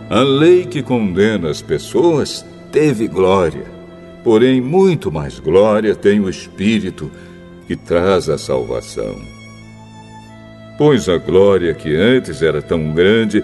A 0.08 0.20
lei 0.20 0.66
que 0.66 0.82
condena 0.82 1.50
as 1.50 1.60
pessoas 1.60 2.46
teve 2.70 3.08
glória, 3.08 3.64
porém, 4.22 4.60
muito 4.60 5.10
mais 5.10 5.40
glória 5.40 5.96
tem 5.96 6.20
o 6.20 6.30
Espírito 6.30 7.10
que 7.66 7.74
traz 7.74 8.28
a 8.28 8.38
salvação 8.38 9.35
pois 10.78 11.08
a 11.08 11.16
glória 11.18 11.74
que 11.74 11.94
antes 11.94 12.42
era 12.42 12.60
tão 12.60 12.92
grande 12.92 13.42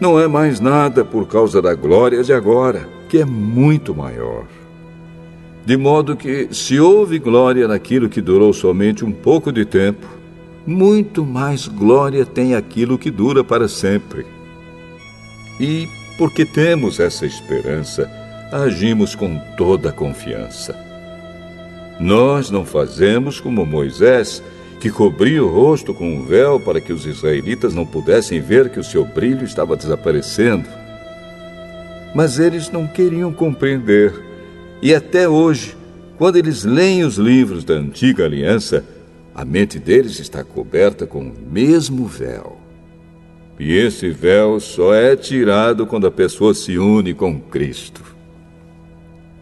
não 0.00 0.18
é 0.18 0.26
mais 0.26 0.60
nada 0.60 1.04
por 1.04 1.26
causa 1.28 1.60
da 1.60 1.74
glória 1.74 2.22
de 2.22 2.32
agora, 2.32 2.88
que 3.08 3.18
é 3.18 3.24
muito 3.24 3.94
maior. 3.94 4.46
De 5.64 5.76
modo 5.76 6.16
que, 6.16 6.48
se 6.50 6.80
houve 6.80 7.18
glória 7.18 7.68
naquilo 7.68 8.08
que 8.08 8.20
durou 8.20 8.52
somente 8.52 9.04
um 9.04 9.12
pouco 9.12 9.52
de 9.52 9.64
tempo, 9.64 10.06
muito 10.66 11.24
mais 11.24 11.68
glória 11.68 12.24
tem 12.24 12.54
aquilo 12.54 12.96
que 12.96 13.10
dura 13.10 13.44
para 13.44 13.68
sempre. 13.68 14.24
E, 15.60 15.86
porque 16.16 16.46
temos 16.46 16.98
essa 16.98 17.26
esperança, 17.26 18.10
agimos 18.50 19.14
com 19.14 19.38
toda 19.56 19.90
a 19.90 19.92
confiança. 19.92 20.74
Nós 22.00 22.50
não 22.50 22.64
fazemos 22.64 23.38
como 23.38 23.66
Moisés, 23.66 24.42
que 24.80 24.90
cobria 24.90 25.44
o 25.44 25.48
rosto 25.48 25.92
com 25.92 26.16
um 26.16 26.24
véu 26.24 26.58
para 26.58 26.80
que 26.80 26.90
os 26.90 27.04
israelitas 27.04 27.74
não 27.74 27.84
pudessem 27.84 28.40
ver 28.40 28.70
que 28.70 28.80
o 28.80 28.84
seu 28.84 29.04
brilho 29.04 29.44
estava 29.44 29.76
desaparecendo. 29.76 30.66
Mas 32.14 32.38
eles 32.38 32.70
não 32.70 32.86
queriam 32.86 33.30
compreender. 33.30 34.12
E 34.80 34.94
até 34.94 35.28
hoje, 35.28 35.76
quando 36.16 36.36
eles 36.36 36.64
leem 36.64 37.04
os 37.04 37.18
livros 37.18 37.62
da 37.62 37.74
antiga 37.74 38.24
aliança, 38.24 38.82
a 39.34 39.44
mente 39.44 39.78
deles 39.78 40.18
está 40.18 40.42
coberta 40.42 41.06
com 41.06 41.20
o 41.20 41.34
mesmo 41.52 42.06
véu. 42.06 42.58
E 43.58 43.76
esse 43.76 44.08
véu 44.08 44.58
só 44.58 44.94
é 44.94 45.14
tirado 45.14 45.86
quando 45.86 46.06
a 46.06 46.10
pessoa 46.10 46.54
se 46.54 46.78
une 46.78 47.12
com 47.12 47.38
Cristo. 47.38 48.02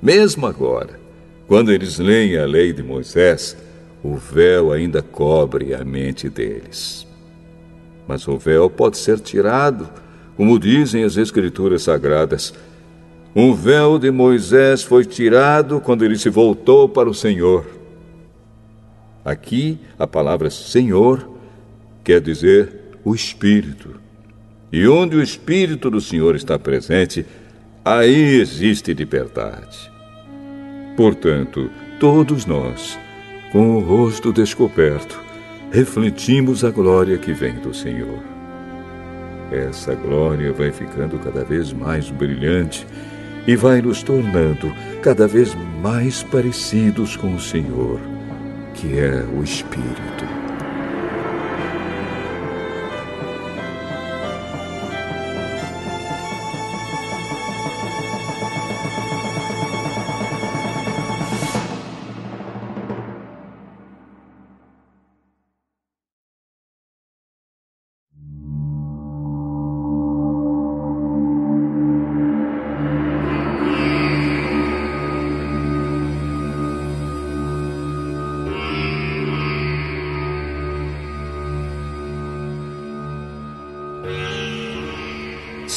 Mesmo 0.02 0.46
agora, 0.46 0.98
quando 1.46 1.72
eles 1.72 1.98
leem 1.98 2.36
a 2.36 2.44
lei 2.44 2.72
de 2.72 2.82
Moisés, 2.82 3.56
o 4.02 4.16
véu 4.16 4.72
ainda 4.72 5.02
cobre 5.02 5.74
a 5.74 5.84
mente 5.84 6.28
deles. 6.28 7.06
Mas 8.06 8.26
o 8.26 8.38
véu 8.38 8.70
pode 8.70 8.96
ser 8.96 9.20
tirado, 9.20 9.88
como 10.36 10.58
dizem 10.58 11.04
as 11.04 11.16
Escrituras 11.16 11.82
Sagradas. 11.82 12.54
O 13.34 13.54
véu 13.54 13.98
de 13.98 14.10
Moisés 14.10 14.82
foi 14.82 15.04
tirado 15.04 15.80
quando 15.80 16.04
ele 16.04 16.16
se 16.16 16.30
voltou 16.30 16.88
para 16.88 17.08
o 17.08 17.14
Senhor. 17.14 17.66
Aqui, 19.24 19.78
a 19.98 20.06
palavra 20.06 20.48
Senhor 20.48 21.28
quer 22.02 22.20
dizer 22.20 22.72
o 23.04 23.14
Espírito. 23.14 24.00
E 24.72 24.86
onde 24.86 25.16
o 25.16 25.22
Espírito 25.22 25.90
do 25.90 26.00
Senhor 26.00 26.34
está 26.34 26.58
presente, 26.58 27.26
aí 27.84 28.40
existe 28.40 28.94
liberdade. 28.94 29.90
Portanto, 30.96 31.70
todos 32.00 32.46
nós, 32.46 32.98
com 33.50 33.76
o 33.76 33.80
rosto 33.80 34.32
descoberto, 34.32 35.22
refletimos 35.70 36.64
a 36.64 36.70
glória 36.70 37.16
que 37.18 37.32
vem 37.32 37.54
do 37.54 37.72
Senhor. 37.72 38.22
Essa 39.50 39.94
glória 39.94 40.52
vai 40.52 40.70
ficando 40.70 41.18
cada 41.18 41.44
vez 41.44 41.72
mais 41.72 42.10
brilhante 42.10 42.86
e 43.46 43.56
vai 43.56 43.80
nos 43.80 44.02
tornando 44.02 44.70
cada 45.02 45.26
vez 45.26 45.54
mais 45.82 46.22
parecidos 46.22 47.16
com 47.16 47.34
o 47.34 47.40
Senhor, 47.40 47.98
que 48.74 48.98
é 48.98 49.24
o 49.34 49.42
Espírito. 49.42 50.47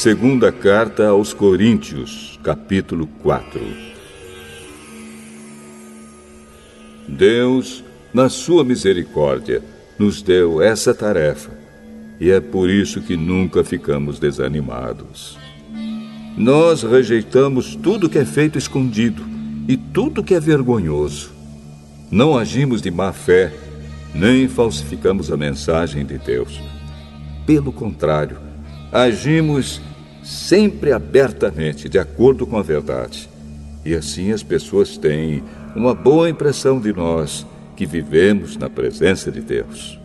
Segunda 0.01 0.51
carta 0.51 1.09
aos 1.09 1.31
Coríntios, 1.31 2.39
capítulo 2.43 3.05
4. 3.21 3.61
Deus, 7.07 7.83
na 8.11 8.27
sua 8.27 8.63
misericórdia, 8.63 9.61
nos 9.99 10.23
deu 10.23 10.59
essa 10.59 10.91
tarefa, 10.91 11.51
e 12.19 12.31
é 12.31 12.39
por 12.39 12.67
isso 12.67 12.99
que 12.99 13.15
nunca 13.15 13.63
ficamos 13.63 14.17
desanimados. 14.17 15.37
Nós 16.35 16.81
rejeitamos 16.81 17.75
tudo 17.75 18.09
que 18.09 18.17
é 18.17 18.25
feito 18.25 18.57
escondido 18.57 19.23
e 19.67 19.77
tudo 19.77 20.23
que 20.23 20.33
é 20.33 20.39
vergonhoso. 20.39 21.29
Não 22.09 22.35
agimos 22.35 22.81
de 22.81 22.89
má 22.89 23.13
fé, 23.13 23.53
nem 24.15 24.47
falsificamos 24.47 25.31
a 25.31 25.37
mensagem 25.37 26.03
de 26.03 26.17
Deus. 26.17 26.59
Pelo 27.45 27.71
contrário, 27.71 28.39
agimos 28.91 29.79
sempre 30.23 30.91
abertamente, 30.91 31.89
de 31.89 31.97
acordo 31.97 32.45
com 32.45 32.57
a 32.57 32.61
verdade. 32.61 33.29
E 33.83 33.95
assim 33.95 34.31
as 34.31 34.43
pessoas 34.43 34.97
têm 34.97 35.43
uma 35.75 35.95
boa 35.95 36.29
impressão 36.29 36.79
de 36.79 36.93
nós 36.93 37.45
que 37.75 37.85
vivemos 37.85 38.57
na 38.57 38.69
presença 38.69 39.31
de 39.31 39.41
Deus. 39.41 39.99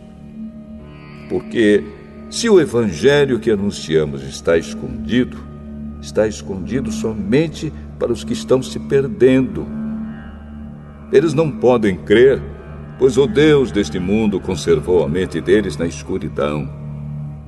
Porque 1.29 1.83
se 2.29 2.49
o 2.49 2.59
evangelho 2.59 3.39
que 3.39 3.51
anunciamos 3.51 4.23
está 4.23 4.57
escondido, 4.57 5.37
está 6.01 6.27
escondido 6.27 6.91
somente 6.91 7.71
para 7.99 8.11
os 8.11 8.23
que 8.23 8.33
estão 8.33 8.61
se 8.61 8.79
perdendo. 8.79 9.65
Eles 11.11 11.33
não 11.33 11.51
podem 11.51 11.95
crer, 11.95 12.41
pois 12.97 13.17
o 13.17 13.27
Deus 13.27 13.71
deste 13.71 13.99
mundo 13.99 14.39
conservou 14.39 15.03
a 15.03 15.07
mente 15.07 15.39
deles 15.39 15.77
na 15.77 15.85
escuridão. 15.85 16.76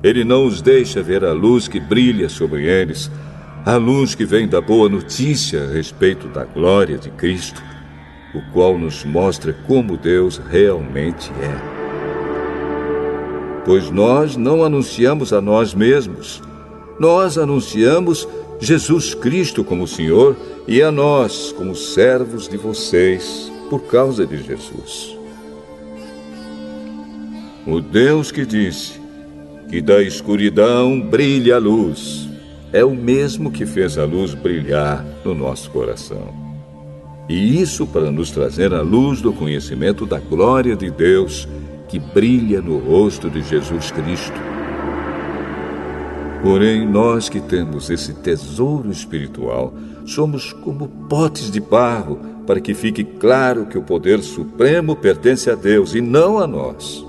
Ele 0.02 0.24
não 0.24 0.46
os 0.46 0.62
deixa 0.62 1.02
ver 1.02 1.24
a 1.24 1.32
luz 1.32 1.68
que 1.68 1.78
brilha 1.78 2.28
sobre 2.28 2.64
eles, 2.66 3.10
a 3.64 3.76
luz 3.76 4.14
que 4.14 4.24
vem 4.24 4.48
da 4.48 4.60
boa 4.60 4.88
notícia 4.88 5.64
a 5.64 5.66
respeito 5.66 6.26
da 6.28 6.44
glória 6.44 6.96
de 6.96 7.10
Cristo, 7.10 7.62
o 8.34 8.40
qual 8.52 8.78
nos 8.78 9.04
mostra 9.04 9.52
como 9.66 9.98
Deus 9.98 10.40
realmente 10.50 11.30
é. 11.42 11.80
Pois 13.64 13.90
nós 13.90 14.36
não 14.36 14.64
anunciamos 14.64 15.32
a 15.32 15.40
nós 15.40 15.74
mesmos, 15.74 16.42
nós 16.98 17.36
anunciamos 17.36 18.26
Jesus 18.58 19.14
Cristo 19.14 19.62
como 19.62 19.86
Senhor 19.86 20.36
e 20.66 20.82
a 20.82 20.90
nós 20.90 21.52
como 21.52 21.74
servos 21.74 22.48
de 22.48 22.56
vocês 22.56 23.52
por 23.68 23.82
causa 23.82 24.26
de 24.26 24.42
Jesus. 24.42 25.16
O 27.66 27.80
Deus 27.80 28.30
que 28.32 28.44
disse: 28.46 28.99
que 29.70 29.80
da 29.80 30.02
escuridão 30.02 31.00
brilha 31.00 31.54
a 31.54 31.58
luz. 31.58 32.28
É 32.72 32.84
o 32.84 32.90
mesmo 32.90 33.52
que 33.52 33.64
fez 33.64 33.96
a 33.96 34.04
luz 34.04 34.34
brilhar 34.34 35.06
no 35.24 35.32
nosso 35.32 35.70
coração. 35.70 36.34
E 37.28 37.60
isso 37.62 37.86
para 37.86 38.10
nos 38.10 38.32
trazer 38.32 38.74
a 38.74 38.82
luz 38.82 39.22
do 39.22 39.32
conhecimento 39.32 40.04
da 40.04 40.18
glória 40.18 40.74
de 40.74 40.90
Deus 40.90 41.48
que 41.88 42.00
brilha 42.00 42.60
no 42.60 42.78
rosto 42.78 43.30
de 43.30 43.42
Jesus 43.42 43.92
Cristo. 43.92 44.40
Porém, 46.42 46.84
nós 46.84 47.28
que 47.28 47.40
temos 47.40 47.90
esse 47.90 48.12
tesouro 48.14 48.90
espiritual, 48.90 49.72
somos 50.04 50.52
como 50.52 50.88
potes 51.08 51.48
de 51.48 51.60
barro 51.60 52.18
para 52.44 52.60
que 52.60 52.74
fique 52.74 53.04
claro 53.04 53.66
que 53.66 53.78
o 53.78 53.82
poder 53.82 54.20
supremo 54.20 54.96
pertence 54.96 55.48
a 55.48 55.54
Deus 55.54 55.94
e 55.94 56.00
não 56.00 56.38
a 56.38 56.46
nós. 56.46 57.08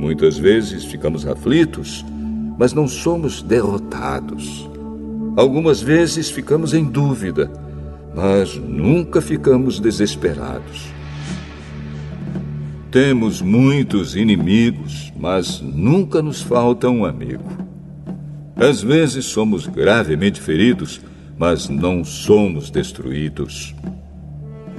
Muitas 0.00 0.38
vezes 0.38 0.82
ficamos 0.82 1.26
aflitos, 1.26 2.02
mas 2.58 2.72
não 2.72 2.88
somos 2.88 3.42
derrotados. 3.42 4.66
Algumas 5.36 5.82
vezes 5.82 6.30
ficamos 6.30 6.72
em 6.72 6.82
dúvida, 6.82 7.50
mas 8.16 8.56
nunca 8.56 9.20
ficamos 9.20 9.78
desesperados. 9.78 10.88
Temos 12.90 13.42
muitos 13.42 14.16
inimigos, 14.16 15.12
mas 15.20 15.60
nunca 15.60 16.22
nos 16.22 16.40
falta 16.40 16.88
um 16.88 17.04
amigo. 17.04 17.44
Às 18.56 18.82
vezes 18.82 19.26
somos 19.26 19.66
gravemente 19.66 20.40
feridos, 20.40 20.98
mas 21.36 21.68
não 21.68 22.04
somos 22.04 22.70
destruídos. 22.70 23.74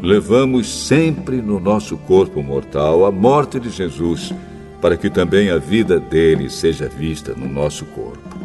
Levamos 0.02 0.88
sempre 0.88 1.44
no 1.44 1.60
nosso 1.60 1.96
corpo 1.96 2.42
mortal 2.42 3.06
a 3.06 3.12
morte 3.12 3.60
de 3.60 3.70
Jesus 3.70 4.34
para 4.82 4.98
que 4.98 5.10
também 5.10 5.52
a 5.52 5.60
vida 5.60 6.00
dele 6.00 6.50
seja 6.50 6.89
vista 6.89 7.34
no 7.38 7.48
nosso 7.48 7.86
corpo. 7.86 8.36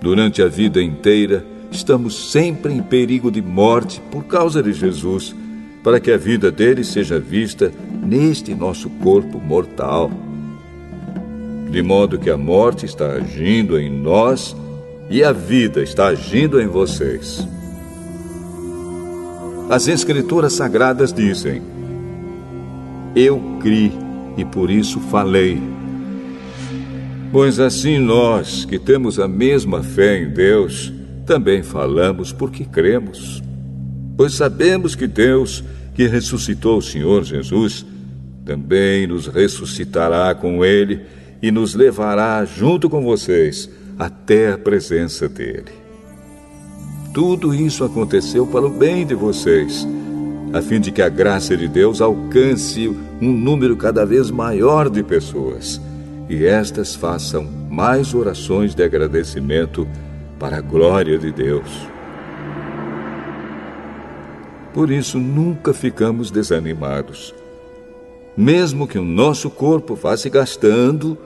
Durante 0.00 0.42
a 0.42 0.48
vida 0.48 0.82
inteira, 0.82 1.44
estamos 1.70 2.30
sempre 2.30 2.74
em 2.74 2.82
perigo 2.82 3.30
de 3.30 3.40
morte 3.40 4.02
por 4.10 4.24
causa 4.24 4.62
de 4.62 4.72
Jesus, 4.72 5.34
para 5.82 5.98
que 5.98 6.12
a 6.12 6.18
vida 6.18 6.52
dele 6.52 6.84
seja 6.84 7.18
vista 7.18 7.72
neste 8.04 8.54
nosso 8.54 8.90
corpo 8.90 9.40
mortal. 9.40 10.10
De 11.70 11.82
modo 11.82 12.18
que 12.18 12.28
a 12.28 12.36
morte 12.36 12.84
está 12.84 13.12
agindo 13.12 13.78
em 13.78 13.90
nós 13.90 14.54
e 15.08 15.24
a 15.24 15.32
vida 15.32 15.82
está 15.82 16.08
agindo 16.08 16.60
em 16.60 16.66
vocês. 16.66 17.46
As 19.70 19.88
Escrituras 19.88 20.52
Sagradas 20.52 21.12
dizem: 21.12 21.62
Eu 23.16 23.40
criei 23.60 24.11
e 24.36 24.44
por 24.44 24.70
isso 24.70 25.00
falei. 25.00 25.60
Pois 27.30 27.58
assim 27.58 27.98
nós, 27.98 28.64
que 28.64 28.78
temos 28.78 29.18
a 29.18 29.26
mesma 29.26 29.82
fé 29.82 30.22
em 30.22 30.28
Deus, 30.28 30.92
também 31.24 31.62
falamos 31.62 32.32
porque 32.32 32.64
cremos. 32.64 33.42
Pois 34.16 34.34
sabemos 34.34 34.94
que 34.94 35.06
Deus, 35.06 35.64
que 35.94 36.06
ressuscitou 36.06 36.78
o 36.78 36.82
Senhor 36.82 37.24
Jesus, 37.24 37.86
também 38.44 39.06
nos 39.06 39.26
ressuscitará 39.26 40.34
com 40.34 40.64
Ele 40.64 41.00
e 41.40 41.50
nos 41.50 41.74
levará 41.74 42.44
junto 42.44 42.90
com 42.90 43.02
vocês 43.02 43.70
até 43.98 44.52
a 44.52 44.58
presença 44.58 45.28
dEle. 45.28 45.72
Tudo 47.14 47.54
isso 47.54 47.84
aconteceu 47.84 48.46
para 48.46 48.66
o 48.66 48.70
bem 48.70 49.06
de 49.06 49.14
vocês 49.14 49.86
a 50.52 50.60
fim 50.60 50.80
de 50.80 50.92
que 50.92 51.00
a 51.00 51.08
graça 51.08 51.56
de 51.56 51.66
Deus 51.66 52.00
alcance 52.00 52.88
um 53.20 53.32
número 53.32 53.76
cada 53.76 54.04
vez 54.04 54.30
maior 54.30 54.90
de 54.90 55.02
pessoas 55.02 55.80
e 56.28 56.44
estas 56.44 56.94
façam 56.94 57.44
mais 57.70 58.14
orações 58.14 58.74
de 58.74 58.82
agradecimento 58.82 59.86
para 60.38 60.58
a 60.58 60.60
glória 60.60 61.18
de 61.18 61.30
Deus. 61.30 61.86
Por 64.72 64.90
isso, 64.90 65.18
nunca 65.18 65.74
ficamos 65.74 66.30
desanimados. 66.30 67.34
Mesmo 68.36 68.86
que 68.86 68.98
o 68.98 69.04
nosso 69.04 69.50
corpo 69.50 69.94
vá 69.94 70.16
se 70.16 70.30
gastando, 70.30 71.18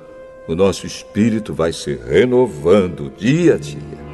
o 0.48 0.54
nosso 0.54 0.86
espírito 0.86 1.54
vai 1.54 1.72
se 1.72 1.94
renovando 1.94 3.12
dia 3.16 3.54
a 3.54 3.58
dia. 3.58 4.06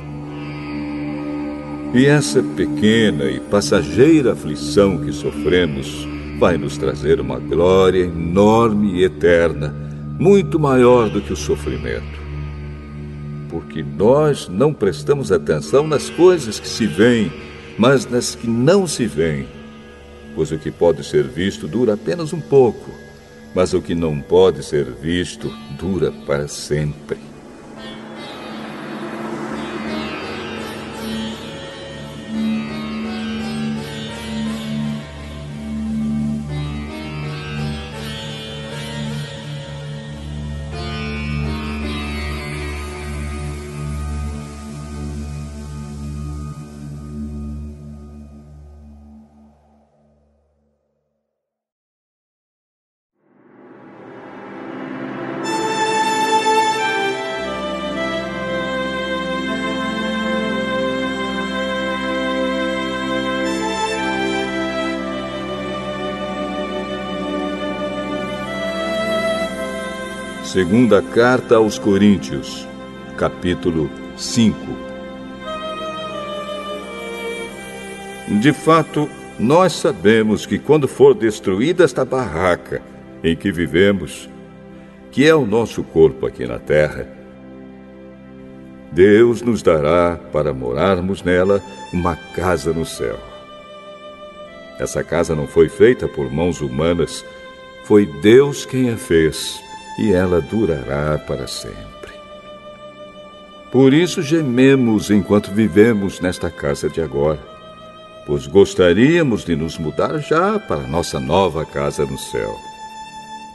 E 1.94 2.06
essa 2.06 2.42
pequena 2.42 3.24
e 3.24 3.38
passageira 3.38 4.32
aflição 4.32 4.98
que 4.98 5.12
sofremos 5.12 6.08
vai 6.38 6.56
nos 6.56 6.78
trazer 6.78 7.20
uma 7.20 7.38
glória 7.38 8.04
enorme 8.04 8.94
e 8.94 9.04
eterna, 9.04 9.74
muito 10.18 10.58
maior 10.58 11.10
do 11.10 11.20
que 11.20 11.32
o 11.32 11.36
sofrimento. 11.36 12.20
porque 13.52 13.82
nós 13.82 14.48
não 14.48 14.72
prestamos 14.72 15.30
atenção 15.30 15.86
nas 15.86 16.08
coisas 16.08 16.58
que 16.58 16.66
se 16.66 16.86
veem, 16.86 17.30
mas 17.76 18.06
nas 18.06 18.34
que 18.34 18.48
não 18.48 18.86
se 18.86 19.06
veem. 19.06 19.46
Pois 20.34 20.50
o 20.50 20.58
que 20.58 20.70
pode 20.70 21.04
ser 21.04 21.24
visto 21.24 21.68
dura 21.68 21.92
apenas 21.92 22.32
um 22.32 22.40
pouco, 22.40 22.90
mas 23.54 23.74
o 23.74 23.82
que 23.82 23.94
não 23.94 24.18
pode 24.20 24.64
ser 24.64 24.86
visto 24.86 25.52
dura 25.78 26.10
para 26.26 26.48
sempre. 26.48 27.18
Segunda 70.72 71.02
carta 71.02 71.56
aos 71.56 71.78
Coríntios, 71.78 72.66
capítulo 73.18 73.90
5. 74.16 74.56
De 78.40 78.54
fato, 78.54 79.06
nós 79.38 79.74
sabemos 79.74 80.46
que 80.46 80.58
quando 80.58 80.88
for 80.88 81.12
destruída 81.12 81.84
esta 81.84 82.06
barraca 82.06 82.80
em 83.22 83.36
que 83.36 83.52
vivemos, 83.52 84.30
que 85.10 85.28
é 85.28 85.34
o 85.34 85.44
nosso 85.44 85.82
corpo 85.82 86.24
aqui 86.24 86.46
na 86.46 86.58
terra, 86.58 87.06
Deus 88.90 89.42
nos 89.42 89.62
dará 89.62 90.18
para 90.32 90.54
morarmos 90.54 91.22
nela 91.22 91.60
uma 91.92 92.16
casa 92.16 92.72
no 92.72 92.86
céu. 92.86 93.18
Essa 94.78 95.04
casa 95.04 95.36
não 95.36 95.46
foi 95.46 95.68
feita 95.68 96.08
por 96.08 96.32
mãos 96.32 96.62
humanas, 96.62 97.22
foi 97.84 98.06
Deus 98.06 98.64
quem 98.64 98.88
a 98.88 98.96
fez 98.96 99.62
e 99.98 100.12
ela 100.12 100.40
durará 100.40 101.18
para 101.18 101.46
sempre. 101.46 102.12
Por 103.70 103.94
isso 103.94 104.20
gememos 104.20 105.10
enquanto 105.10 105.50
vivemos 105.50 106.20
nesta 106.20 106.50
casa 106.50 106.90
de 106.90 107.00
agora, 107.00 107.40
pois 108.26 108.46
gostaríamos 108.46 109.44
de 109.44 109.56
nos 109.56 109.78
mudar 109.78 110.18
já 110.18 110.58
para 110.58 110.86
nossa 110.86 111.18
nova 111.18 111.64
casa 111.64 112.04
no 112.04 112.18
céu. 112.18 112.54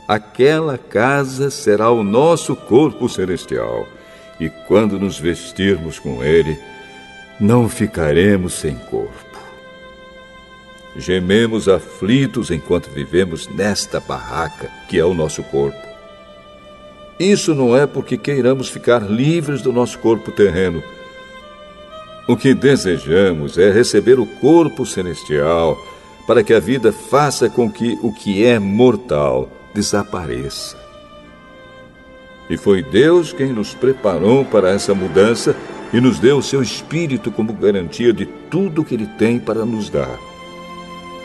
Aquela 0.08 0.76
casa 0.76 1.50
será 1.50 1.90
o 1.90 2.02
nosso 2.02 2.56
corpo 2.56 3.08
celestial, 3.08 3.86
e 4.40 4.48
quando 4.66 4.98
nos 4.98 5.18
vestirmos 5.20 5.98
com 5.98 6.24
ele, 6.24 6.58
não 7.38 7.68
ficaremos 7.68 8.54
sem 8.54 8.74
corpo. 8.74 9.38
Gememos 10.96 11.68
aflitos 11.68 12.50
enquanto 12.50 12.90
vivemos 12.90 13.46
nesta 13.48 14.00
barraca 14.00 14.68
que 14.88 14.98
é 14.98 15.04
o 15.04 15.14
nosso 15.14 15.44
corpo 15.44 15.87
isso 17.18 17.54
não 17.54 17.76
é 17.76 17.86
porque 17.86 18.16
queiramos 18.16 18.68
ficar 18.68 19.02
livres 19.10 19.60
do 19.60 19.72
nosso 19.72 19.98
corpo 19.98 20.30
terreno. 20.30 20.82
O 22.28 22.36
que 22.36 22.54
desejamos 22.54 23.58
é 23.58 23.70
receber 23.70 24.20
o 24.20 24.26
corpo 24.26 24.86
celestial 24.86 25.76
para 26.26 26.44
que 26.44 26.54
a 26.54 26.60
vida 26.60 26.92
faça 26.92 27.48
com 27.48 27.70
que 27.70 27.98
o 28.02 28.12
que 28.12 28.44
é 28.44 28.58
mortal 28.58 29.50
desapareça. 29.74 30.76
E 32.48 32.56
foi 32.56 32.82
Deus 32.82 33.32
quem 33.32 33.52
nos 33.52 33.74
preparou 33.74 34.44
para 34.44 34.70
essa 34.70 34.94
mudança 34.94 35.56
e 35.92 36.00
nos 36.00 36.18
deu 36.18 36.38
o 36.38 36.42
seu 36.42 36.62
Espírito 36.62 37.30
como 37.32 37.52
garantia 37.52 38.12
de 38.12 38.26
tudo 38.26 38.84
que 38.84 38.94
Ele 38.94 39.06
tem 39.18 39.38
para 39.38 39.64
nos 39.64 39.90
dar. 39.90 40.18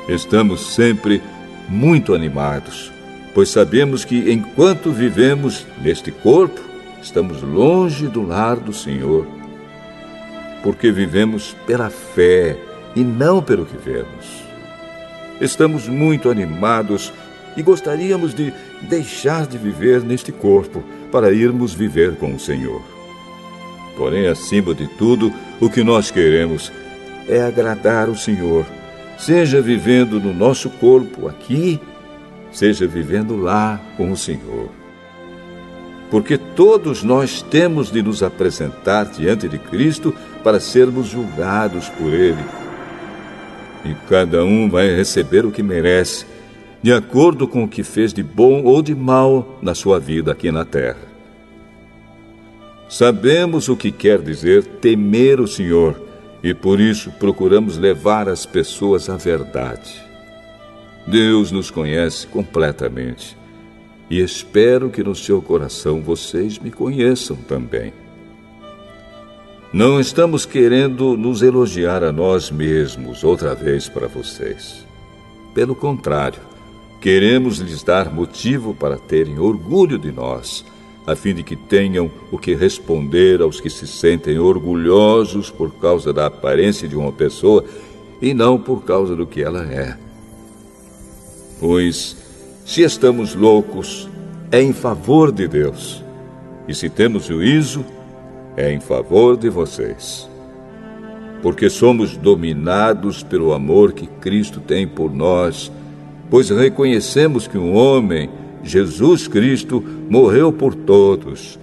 Estamos 0.08 0.74
sempre 0.74 1.22
muito 1.70 2.14
animados 2.14 2.92
pois 3.34 3.50
sabemos 3.50 4.06
que 4.06 4.32
enquanto 4.32 4.92
vivemos 4.92 5.66
neste 5.82 6.12
corpo, 6.12 6.62
estamos 7.02 7.42
longe 7.42 8.08
do 8.08 8.22
lar 8.26 8.58
do 8.58 8.72
Senhor, 8.72 9.28
porque 10.62 10.92
vivemos 10.92 11.56
pela 11.66 11.90
fé 11.90 12.58
e 12.96 13.04
não 13.04 13.42
pelo 13.42 13.66
que 13.66 13.78
vemos. 13.78 14.44
Estamos 15.42 15.88
muito 15.88 16.30
animados 16.30 17.12
e 17.58 17.62
gostaríamos 17.62 18.34
de 18.34 18.54
deixar 18.84 19.48
de 19.48 19.58
viver 19.58 20.04
neste 20.04 20.32
corpo 20.32 20.84
para 21.12 21.32
irmos 21.32 21.74
viver 21.74 22.16
com 22.16 22.34
o 22.34 22.40
Senhor. 22.40 22.82
Porém, 23.98 24.28
acima 24.28 24.74
de 24.74 24.88
tudo, 24.88 25.32
o 25.60 25.70
que 25.70 25.84
nós 25.84 26.10
queremos 26.10 26.72
é 27.28 27.42
agradar 27.42 28.10
o 28.10 28.18
Senhor, 28.18 28.66
seja 29.18 29.62
vivendo 29.62 30.20
no 30.20 30.34
nosso 30.34 30.70
corpo 30.70 31.28
aqui 31.28 31.80
seja 32.54 32.88
vivendo 32.88 33.36
lá 33.36 33.82
com 33.98 34.12
o 34.12 34.18
Senhor. 34.18 34.70
Porque 36.10 36.38
todos 36.38 37.04
nós 37.04 37.42
temos 37.42 37.92
de 37.92 38.04
nos 38.04 38.22
apresentar 38.22 39.06
diante 39.06 39.50
de 39.50 39.58
Cristo 39.58 40.14
para 40.44 40.60
sermos 40.60 41.08
julgados 41.08 41.90
por 41.90 42.14
Ele. 42.14 42.44
E 43.84 43.96
cada 44.08 44.46
um 44.46 44.70
vai 44.70 44.96
receber 44.96 45.46
o 45.46 45.52
que 45.52 45.64
merece, 45.64 46.26
de 46.82 46.94
acordo 46.94 47.48
com 47.48 47.64
o 47.64 47.68
que 47.68 47.84
fez 47.84 48.14
de 48.14 48.22
bom 48.22 48.64
ou 48.64 48.82
de 48.82 48.94
mal 48.94 49.58
na 49.62 49.74
sua 49.74 50.00
vida 50.00 50.32
aqui 50.32 50.52
na 50.52 50.64
terra. 50.64 51.14
Sabemos 52.88 53.68
o 53.70 53.76
que 53.76 53.92
quer 53.92 54.22
dizer 54.22 54.64
temer 54.64 55.40
o 55.40 55.48
Senhor 55.48 56.00
e 56.44 56.54
por 56.54 56.80
isso 56.80 57.10
procuramos 57.14 57.78
levar 57.78 58.30
as 58.30 58.46
pessoas 58.46 59.10
à 59.10 59.18
verdade. 59.18 60.03
Deus 61.06 61.52
nos 61.52 61.70
conhece 61.70 62.26
completamente 62.28 63.38
e 64.10 64.20
espero 64.20 64.90
que 64.90 65.04
no 65.04 65.16
seu 65.16 65.42
coração 65.42 66.02
vocês 66.02 66.60
me 66.60 66.72
conheçam 66.72 67.36
também. 67.36 67.92
Não 69.74 70.00
estamos 70.00 70.46
querendo 70.46 71.18
nos 71.18 71.42
elogiar 71.42 72.04
a 72.04 72.12
nós 72.12 72.52
mesmos 72.52 73.24
outra 73.24 73.56
vez 73.56 73.90
para 73.90 74.08
vocês. 74.08 74.86
Pelo 75.54 75.76
contrário, 75.76 76.40
queremos 77.02 77.58
lhes 77.58 77.82
dar 77.82 78.14
motivo 78.14 78.76
para 78.76 78.98
terem 78.98 79.40
orgulho 79.40 79.98
de 79.98 80.12
nós, 80.12 80.64
a 81.08 81.16
fim 81.16 81.34
de 81.34 81.42
que 81.42 81.56
tenham 81.56 82.10
o 82.32 82.38
que 82.38 82.54
responder 82.54 83.42
aos 83.42 83.60
que 83.60 83.70
se 83.70 83.88
sentem 83.88 84.38
orgulhosos 84.38 85.50
por 85.50 85.72
causa 85.74 86.14
da 86.14 86.28
aparência 86.28 86.88
de 86.88 86.96
uma 86.96 87.12
pessoa 87.12 87.66
e 88.22 88.34
não 88.34 88.60
por 88.60 88.84
causa 88.84 89.16
do 89.16 89.26
que 89.26 89.42
ela 89.42 89.64
é. 89.64 89.98
Pois, 91.66 92.18
se 92.66 92.82
estamos 92.82 93.36
loucos, 93.36 94.10
é 94.52 94.62
em 94.62 94.74
favor 94.74 95.32
de 95.32 95.48
Deus. 95.48 96.04
E 96.68 96.76
se 96.76 96.90
temos 96.90 97.28
juízo, 97.28 97.86
é 98.58 98.74
em 98.74 98.82
favor 98.82 99.38
de 99.38 99.48
vocês. 99.48 100.30
Porque 101.42 101.70
somos 101.70 102.18
dominados 102.18 103.24
pelo 103.24 103.54
amor 103.54 103.94
que 103.94 104.08
Cristo 104.08 104.60
tem 104.60 104.86
por 104.86 105.14
nós, 105.14 105.72
pois 106.30 106.50
reconhecemos 106.50 107.48
que 107.48 107.58
um 107.58 107.74
homem, 107.74 108.30
Jesus 108.62 109.26
Cristo, 109.30 109.82
morreu 110.10 110.52
por 110.52 110.76
todos, 110.76 111.58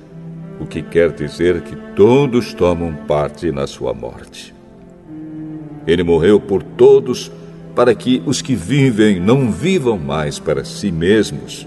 o 0.58 0.64
que 0.64 0.80
quer 0.80 1.12
dizer 1.12 1.60
que 1.60 1.76
todos 1.94 2.54
tomam 2.54 2.94
parte 3.06 3.52
na 3.52 3.66
sua 3.66 3.92
morte. 3.92 4.54
Ele 5.86 6.02
morreu 6.02 6.40
por 6.40 6.62
todos 6.62 7.30
para 7.74 7.94
que 7.94 8.22
os 8.26 8.42
que 8.42 8.54
vivem 8.54 9.20
não 9.20 9.50
vivam 9.50 9.98
mais 9.98 10.38
para 10.38 10.64
si 10.64 10.90
mesmos, 10.90 11.66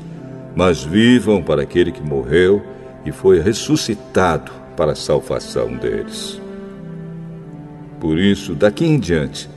mas 0.55 0.83
vivam 0.83 1.41
para 1.41 1.63
aquele 1.63 1.91
que 1.91 2.01
morreu 2.01 2.61
e 3.05 3.11
foi 3.11 3.39
ressuscitado 3.39 4.51
para 4.75 4.91
a 4.91 4.95
salvação 4.95 5.75
deles. 5.75 6.41
Por 7.99 8.19
isso, 8.19 8.53
daqui 8.53 8.85
em 8.85 8.99
diante, 8.99 9.49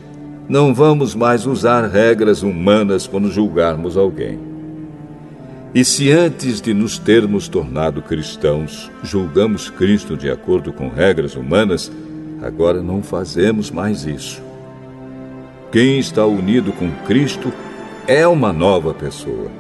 não 0.48 0.72
vamos 0.72 1.14
mais 1.14 1.46
usar 1.46 1.84
regras 1.86 2.42
humanas 2.42 3.06
quando 3.06 3.30
julgarmos 3.30 3.96
alguém. 3.96 4.38
E 5.74 5.84
se 5.84 6.10
antes 6.10 6.60
de 6.60 6.72
nos 6.72 6.96
termos 6.96 7.48
tornado 7.48 8.00
cristãos, 8.00 8.90
julgamos 9.02 9.68
Cristo 9.68 10.16
de 10.16 10.30
acordo 10.30 10.72
com 10.72 10.88
regras 10.88 11.34
humanas, 11.34 11.90
agora 12.40 12.80
não 12.82 13.02
fazemos 13.02 13.70
mais 13.70 14.06
isso. 14.06 14.45
Quem 15.76 15.98
está 15.98 16.24
unido 16.24 16.72
com 16.72 16.90
Cristo 17.04 17.52
é 18.08 18.26
uma 18.26 18.50
nova 18.50 18.94
pessoa. 18.94 19.50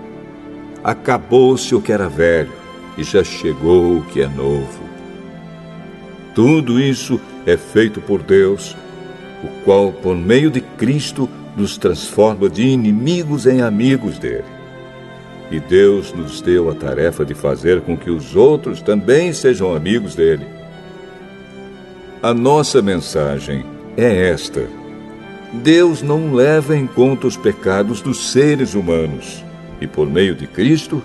Acabou-se 0.82 1.74
o 1.74 1.80
que 1.82 1.92
era 1.92 2.08
velho 2.08 2.54
e 2.96 3.04
já 3.04 3.22
chegou 3.22 3.98
o 3.98 4.02
que 4.06 4.22
é 4.22 4.26
novo. 4.26 4.82
Tudo 6.34 6.80
isso 6.80 7.20
é 7.44 7.58
feito 7.58 8.00
por 8.00 8.22
Deus, 8.22 8.74
o 9.44 9.62
qual, 9.62 9.92
por 9.92 10.16
meio 10.16 10.50
de 10.50 10.62
Cristo, 10.62 11.28
nos 11.54 11.76
transforma 11.76 12.48
de 12.48 12.62
inimigos 12.62 13.46
em 13.46 13.60
amigos 13.60 14.18
dele. 14.18 14.44
E 15.50 15.60
Deus 15.60 16.14
nos 16.14 16.40
deu 16.40 16.70
a 16.70 16.74
tarefa 16.74 17.26
de 17.26 17.34
fazer 17.34 17.82
com 17.82 17.94
que 17.94 18.08
os 18.08 18.34
outros 18.34 18.80
também 18.80 19.34
sejam 19.34 19.76
amigos 19.76 20.14
dele. 20.14 20.46
A 22.22 22.32
nossa 22.32 22.80
mensagem 22.80 23.66
é 23.98 24.30
esta: 24.30 24.66
Deus 25.56 26.02
não 26.02 26.32
leva 26.32 26.76
em 26.76 26.86
conta 26.86 27.26
os 27.26 27.36
pecados 27.36 28.00
dos 28.00 28.30
seres 28.30 28.74
humanos, 28.74 29.44
e 29.80 29.86
por 29.86 30.08
meio 30.08 30.34
de 30.34 30.46
Cristo, 30.46 31.02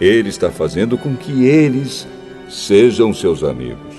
Ele 0.00 0.28
está 0.28 0.50
fazendo 0.50 0.96
com 0.96 1.16
que 1.16 1.44
eles 1.44 2.06
sejam 2.48 3.12
seus 3.12 3.42
amigos. 3.42 3.96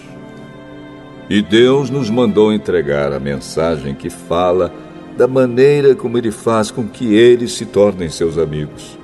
E 1.30 1.42
Deus 1.42 1.90
nos 1.90 2.10
mandou 2.10 2.52
entregar 2.52 3.14
a 3.14 3.20
mensagem 3.20 3.96
que 3.96 4.10
fala 4.10 4.74
da 5.18 5.28
maneira 5.28 5.96
como 5.96 6.18
Ele 6.18 6.32
faz 6.32 6.72
com 6.72 6.88
que 6.88 7.14
eles 7.14 7.54
se 7.54 7.66
tornem 7.66 8.10
seus 8.10 8.38
amigos. 8.38 8.98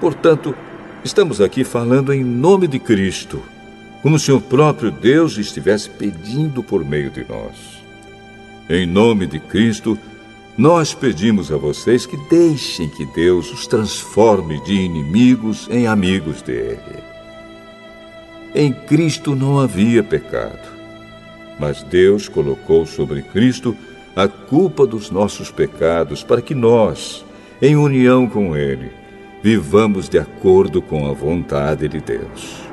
Portanto, 0.00 0.54
estamos 1.04 1.40
aqui 1.40 1.64
falando 1.64 2.12
em 2.12 2.24
nome 2.24 2.66
de 2.66 2.78
Cristo, 2.78 3.42
como 4.02 4.18
se 4.18 4.32
o 4.32 4.40
próprio 4.40 4.90
Deus 4.90 5.36
estivesse 5.36 5.90
pedindo 5.90 6.62
por 6.62 6.84
meio 6.84 7.10
de 7.10 7.24
nós. 7.28 7.79
Em 8.72 8.86
nome 8.86 9.26
de 9.26 9.40
Cristo, 9.40 9.98
nós 10.56 10.94
pedimos 10.94 11.50
a 11.50 11.56
vocês 11.56 12.06
que 12.06 12.16
deixem 12.28 12.88
que 12.88 13.04
Deus 13.04 13.52
os 13.52 13.66
transforme 13.66 14.62
de 14.62 14.74
inimigos 14.74 15.66
em 15.68 15.88
amigos 15.88 16.40
dele. 16.40 17.02
Em 18.54 18.72
Cristo 18.72 19.34
não 19.34 19.58
havia 19.58 20.04
pecado. 20.04 20.68
Mas 21.58 21.82
Deus 21.82 22.28
colocou 22.28 22.86
sobre 22.86 23.22
Cristo 23.22 23.76
a 24.14 24.28
culpa 24.28 24.86
dos 24.86 25.10
nossos 25.10 25.50
pecados 25.50 26.22
para 26.22 26.40
que 26.40 26.54
nós, 26.54 27.24
em 27.60 27.74
união 27.74 28.28
com 28.28 28.56
Ele, 28.56 28.92
vivamos 29.42 30.08
de 30.08 30.16
acordo 30.16 30.80
com 30.80 31.10
a 31.10 31.12
vontade 31.12 31.88
de 31.88 32.00
Deus. 32.00 32.69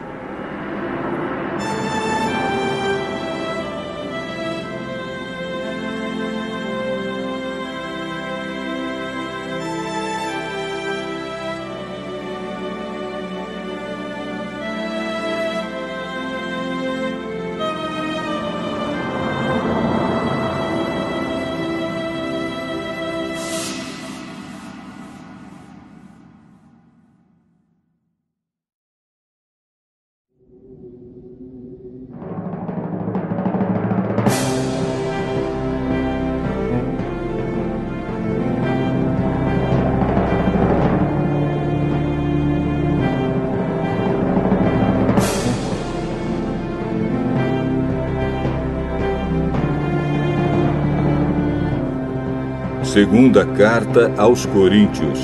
Segunda 52.97 53.45
carta 53.45 54.12
aos 54.17 54.47
Coríntios, 54.47 55.19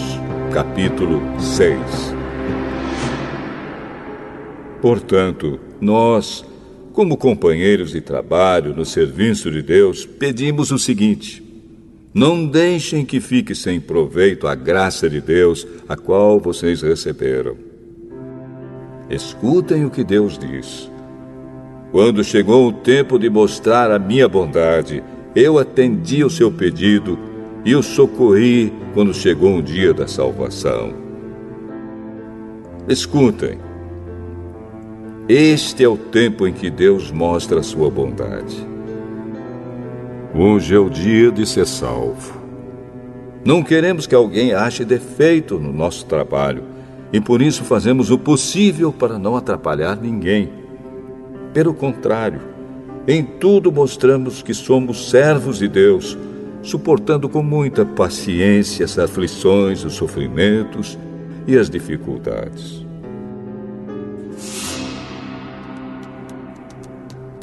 capítulo 0.53 1.19
6. 1.39 1.75
Portanto, 4.79 5.59
nós, 5.81 6.45
como 6.91 7.17
companheiros 7.17 7.89
de 7.89 7.99
trabalho 7.99 8.75
no 8.75 8.85
serviço 8.85 9.49
de 9.49 9.63
Deus, 9.63 10.05
pedimos 10.05 10.69
o 10.69 10.77
seguinte: 10.77 11.43
não 12.13 12.45
deixem 12.45 13.03
que 13.03 13.19
fique 13.19 13.55
sem 13.55 13.81
proveito 13.81 14.45
a 14.45 14.53
graça 14.53 15.09
de 15.09 15.19
Deus, 15.19 15.65
a 15.89 15.97
qual 15.97 16.39
vocês 16.39 16.83
receberam. 16.83 17.57
Escutem 19.09 19.83
o 19.83 19.89
que 19.89 20.03
Deus 20.03 20.37
diz. 20.37 20.91
Quando 21.91 22.23
chegou 22.23 22.67
o 22.67 22.71
tempo 22.71 23.17
de 23.17 23.31
mostrar 23.31 23.89
a 23.89 23.97
minha 23.97 24.29
bondade, 24.29 25.03
eu 25.35 25.57
atendi 25.57 26.23
o 26.23 26.29
seu 26.29 26.51
pedido 26.51 27.32
e 27.65 27.75
o 27.75 27.81
socorri 27.81 28.73
quando 28.93 29.13
chegou 29.13 29.57
o 29.57 29.63
dia 29.63 29.93
da 29.93 30.07
salvação. 30.07 30.93
Escutem. 32.87 33.57
Este 35.29 35.83
é 35.83 35.87
o 35.87 35.95
tempo 35.95 36.45
em 36.45 36.51
que 36.51 36.69
Deus 36.69 37.09
mostra 37.09 37.61
a 37.61 37.63
sua 37.63 37.89
bondade. 37.89 38.67
Hoje 40.35 40.75
é 40.75 40.79
o 40.79 40.89
dia 40.89 41.31
de 41.31 41.45
ser 41.45 41.65
salvo. 41.65 42.41
Não 43.45 43.63
queremos 43.63 44.05
que 44.05 44.15
alguém 44.15 44.53
ache 44.53 44.83
defeito 44.83 45.57
no 45.57 45.71
nosso 45.71 46.05
trabalho 46.05 46.63
e 47.13 47.21
por 47.21 47.41
isso 47.41 47.63
fazemos 47.63 48.11
o 48.11 48.17
possível 48.17 48.91
para 48.91 49.17
não 49.17 49.37
atrapalhar 49.37 49.95
ninguém. 49.95 50.49
Pelo 51.53 51.73
contrário, 51.73 52.41
em 53.07 53.23
tudo 53.23 53.71
mostramos 53.71 54.41
que 54.41 54.53
somos 54.53 55.09
servos 55.09 55.59
de 55.59 55.67
Deus 55.67 56.17
suportando 56.63 57.27
com 57.27 57.43
muita 57.43 57.85
paciência 57.85 58.85
as 58.85 58.97
aflições, 58.97 59.83
os 59.83 59.93
sofrimentos 59.93 60.97
e 61.45 61.57
as 61.57 61.69
dificuldades. 61.69 62.83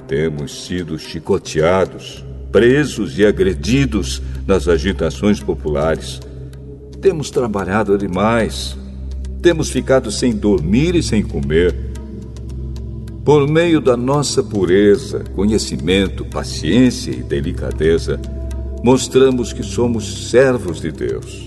Temos 0.09 0.65
sido 0.65 0.99
chicoteados, 0.99 2.25
presos 2.51 3.17
e 3.19 3.25
agredidos 3.25 4.21
nas 4.45 4.67
agitações 4.67 5.39
populares. 5.39 6.19
Temos 7.01 7.31
trabalhado 7.31 7.97
demais. 7.97 8.77
Temos 9.41 9.71
ficado 9.71 10.11
sem 10.11 10.35
dormir 10.35 10.97
e 10.97 11.03
sem 11.03 11.23
comer. 11.23 11.75
Por 13.25 13.49
meio 13.49 13.81
da 13.81 13.97
nossa 13.97 14.43
pureza, 14.43 15.23
conhecimento, 15.37 16.25
paciência 16.25 17.13
e 17.13 17.23
delicadeza, 17.23 18.21
mostramos 18.83 19.53
que 19.53 19.63
somos 19.63 20.31
servos 20.31 20.81
de 20.81 20.91
Deus. 20.91 21.47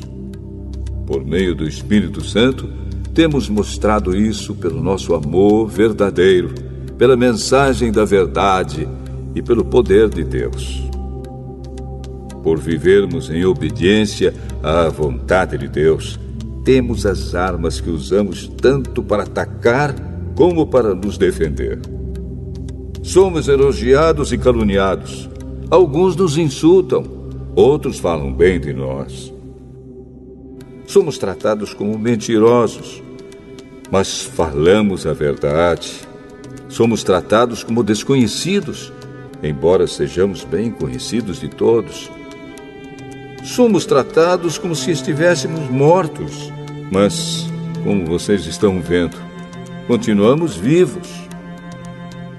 Por 1.05 1.25
meio 1.25 1.55
do 1.55 1.67
Espírito 1.67 2.23
Santo, 2.23 2.69
temos 3.13 3.49
mostrado 3.49 4.15
isso 4.15 4.55
pelo 4.55 4.81
nosso 4.81 5.13
amor 5.13 5.67
verdadeiro, 5.67 6.53
pela 6.97 7.15
mensagem 7.15 7.91
da 7.91 8.05
verdade 8.05 8.87
e 9.35 9.41
pelo 9.41 9.65
poder 9.65 10.09
de 10.09 10.23
Deus. 10.23 10.83
Por 12.43 12.59
vivermos 12.59 13.29
em 13.29 13.45
obediência 13.45 14.33
à 14.61 14.89
vontade 14.89 15.57
de 15.57 15.67
Deus, 15.67 16.19
temos 16.63 17.05
as 17.05 17.35
armas 17.35 17.81
que 17.81 17.89
usamos 17.89 18.47
tanto 18.47 19.03
para 19.03 19.23
atacar 19.23 19.95
como 20.35 20.67
para 20.67 20.93
nos 20.95 21.17
defender. 21.17 21.79
Somos 23.01 23.47
elogiados 23.47 24.31
e 24.31 24.37
caluniados. 24.37 25.29
Alguns 25.69 26.15
nos 26.15 26.37
insultam, 26.37 27.03
Outros 27.55 27.99
falam 27.99 28.33
bem 28.33 28.59
de 28.59 28.73
nós. 28.73 29.31
Somos 30.87 31.19
tratados 31.19 31.71
como 31.71 31.99
mentirosos, 31.99 33.03
mas 33.91 34.23
falamos 34.23 35.05
a 35.05 35.13
verdade. 35.13 35.93
Somos 36.67 37.03
tratados 37.03 37.63
como 37.63 37.83
desconhecidos, 37.83 38.91
embora 39.43 39.85
sejamos 39.85 40.43
bem 40.43 40.71
conhecidos 40.71 41.39
de 41.39 41.47
todos. 41.47 42.09
Somos 43.43 43.85
tratados 43.85 44.57
como 44.57 44.73
se 44.73 44.89
estivéssemos 44.89 45.69
mortos, 45.69 46.51
mas, 46.91 47.45
como 47.83 48.05
vocês 48.07 48.47
estão 48.47 48.81
vendo, 48.81 49.17
continuamos 49.85 50.55
vivos. 50.55 51.07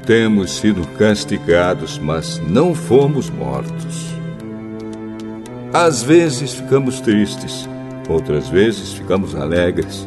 Temos 0.05 0.57
sido 0.57 0.85
castigados, 0.98 1.98
mas 1.98 2.40
não 2.40 2.74
fomos 2.74 3.31
mortos. 3.31 3.84
Às 5.74 6.04
vezes 6.04 6.54
ficamos 6.54 7.00
tristes, 7.00 7.68
outras 8.08 8.48
vezes 8.48 8.92
ficamos 8.92 9.34
alegres. 9.34 10.06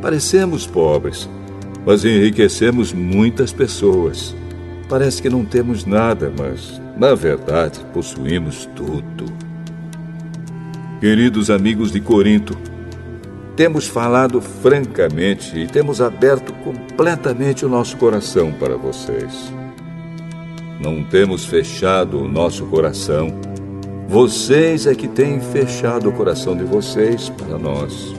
Parecemos 0.00 0.68
pobres, 0.68 1.28
mas 1.84 2.04
enriquecemos 2.04 2.92
muitas 2.92 3.52
pessoas. 3.52 4.36
Parece 4.88 5.20
que 5.20 5.28
não 5.28 5.44
temos 5.44 5.84
nada, 5.84 6.32
mas, 6.38 6.80
na 6.96 7.12
verdade, 7.12 7.80
possuímos 7.92 8.68
tudo. 8.76 9.24
Queridos 11.00 11.50
amigos 11.50 11.90
de 11.90 12.00
Corinto, 12.00 12.56
temos 13.56 13.88
falado 13.88 14.40
francamente 14.40 15.58
e 15.58 15.66
temos 15.66 16.00
aberto 16.00 16.52
completamente 16.62 17.66
o 17.66 17.68
nosso 17.68 17.96
coração 17.96 18.52
para 18.52 18.76
vocês. 18.76 19.52
Não 20.80 21.02
temos 21.02 21.44
fechado 21.44 22.20
o 22.20 22.28
nosso 22.28 22.64
coração. 22.66 23.53
Vocês 24.08 24.86
é 24.86 24.94
que 24.94 25.08
têm 25.08 25.40
fechado 25.40 26.08
o 26.08 26.12
coração 26.12 26.56
de 26.56 26.62
vocês 26.62 27.30
para 27.30 27.58
nós. 27.58 28.14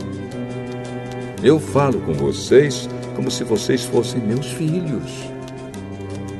Eu 1.43 1.60
falo 1.60 2.00
com 2.02 2.13
vocês 2.13 2.89
como 3.15 3.30
se 3.30 3.43
vocês 3.43 3.86
fossem 3.86 4.19
meus 4.19 4.48
filhos. 4.48 5.30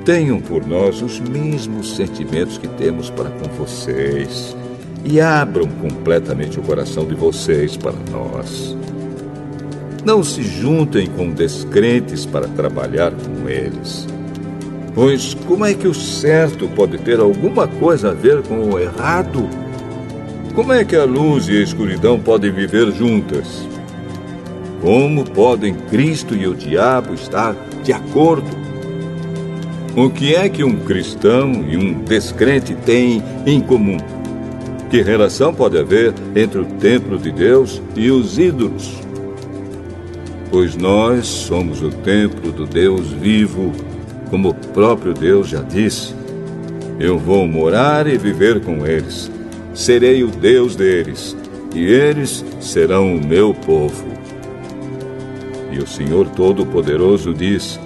Tenham 0.03 0.41
por 0.41 0.65
nós 0.65 1.01
os 1.01 1.19
mesmos 1.19 1.95
sentimentos 1.95 2.58
que 2.58 2.67
temos 2.67 3.10
para 3.10 3.29
com 3.29 3.47
vocês 3.58 4.55
e 5.03 5.21
abram 5.21 5.67
completamente 5.67 6.60
o 6.60 6.63
coração 6.63 7.05
de 7.05 7.15
vocês 7.15 7.77
para 7.77 7.95
nós. 8.12 8.75
Não 10.03 10.23
se 10.23 10.41
juntem 10.43 11.08
com 11.08 11.31
descrentes 11.31 12.25
para 12.25 12.47
trabalhar 12.47 13.12
com 13.12 13.47
eles. 13.47 14.08
Pois 14.95 15.34
como 15.45 15.65
é 15.65 15.73
que 15.73 15.89
o 15.89 15.93
certo 15.93 16.69
pode 16.69 16.97
ter 16.99 17.19
alguma 17.19 17.67
coisa 17.67 18.12
a 18.12 18.13
ver 18.13 18.41
com 18.43 18.69
o 18.69 18.79
errado? 18.79 19.49
Como 20.55 20.71
é 20.71 20.86
que 20.86 20.95
a 20.95 21.03
luz 21.03 21.49
e 21.49 21.58
a 21.58 21.62
escuridão 21.62 22.17
podem 22.17 22.49
viver 22.49 22.89
juntas? 22.93 23.67
Como 24.81 25.25
podem 25.25 25.73
Cristo 25.73 26.34
e 26.34 26.47
o 26.47 26.55
diabo 26.55 27.13
estar 27.13 27.53
de 27.84 27.91
acordo? 27.91 28.47
O 29.97 30.10
que 30.10 30.34
é 30.34 30.47
que 30.47 30.63
um 30.63 30.77
cristão 30.77 31.51
e 31.67 31.75
um 31.75 32.01
descrente 32.03 32.73
têm 32.73 33.21
em 33.45 33.60
comum? 33.60 33.97
Que 34.89 35.01
relação 35.01 35.53
pode 35.53 35.77
haver 35.77 36.13
entre 36.34 36.60
o 36.60 36.65
templo 36.65 37.17
de 37.17 37.34
Deus 37.34 37.81
e 37.97 38.10
os 38.10 38.39
ídolos? 38.39 39.01
Pois 40.49 40.77
nós 40.77 41.27
somos 41.27 41.81
o 41.81 41.89
templo 41.89 42.53
do 42.53 42.65
Deus 42.65 43.12
vivo, 43.12 43.73
como 44.35 44.49
o 44.49 44.53
próprio 44.53 45.13
Deus 45.13 45.47
já 45.47 45.61
disse. 45.61 46.13
Eu 46.99 47.17
vou 47.17 47.47
morar 47.47 48.05
e 48.05 48.17
viver 48.17 48.59
com 48.59 48.85
eles. 48.85 49.31
Serei 49.73 50.25
o 50.25 50.27
Deus 50.27 50.75
deles, 50.75 51.37
e 51.73 51.85
eles 51.85 52.43
serão 52.59 53.15
o 53.15 53.25
meu 53.25 53.53
povo. 53.53 54.05
E 55.71 55.77
o 55.79 55.87
Senhor 55.87 56.27
Todo-Poderoso 56.31 57.33
diz: 57.33 57.79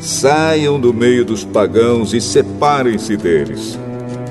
Saiam 0.00 0.80
do 0.80 0.92
meio 0.92 1.24
dos 1.24 1.44
pagãos 1.44 2.12
e 2.12 2.20
separem-se 2.20 3.16
deles. 3.16 3.78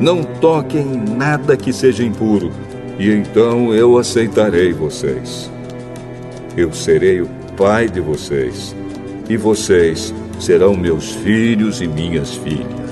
Não 0.02 0.22
toquem 0.22 0.82
em 0.82 1.16
nada 1.16 1.56
que 1.56 1.72
seja 1.72 2.04
impuro, 2.04 2.52
e 3.00 3.10
então 3.10 3.74
eu 3.74 3.98
aceitarei 3.98 4.74
vocês. 4.74 5.50
Eu 6.58 6.74
serei 6.74 7.22
o 7.22 7.30
pai 7.56 7.88
de 7.88 8.02
vocês, 8.02 8.76
e 9.30 9.38
vocês 9.38 10.14
serão 10.40 10.76
meus 10.76 11.12
filhos 11.12 11.82
e 11.82 11.88
minhas 11.88 12.36
filhas. 12.36 12.85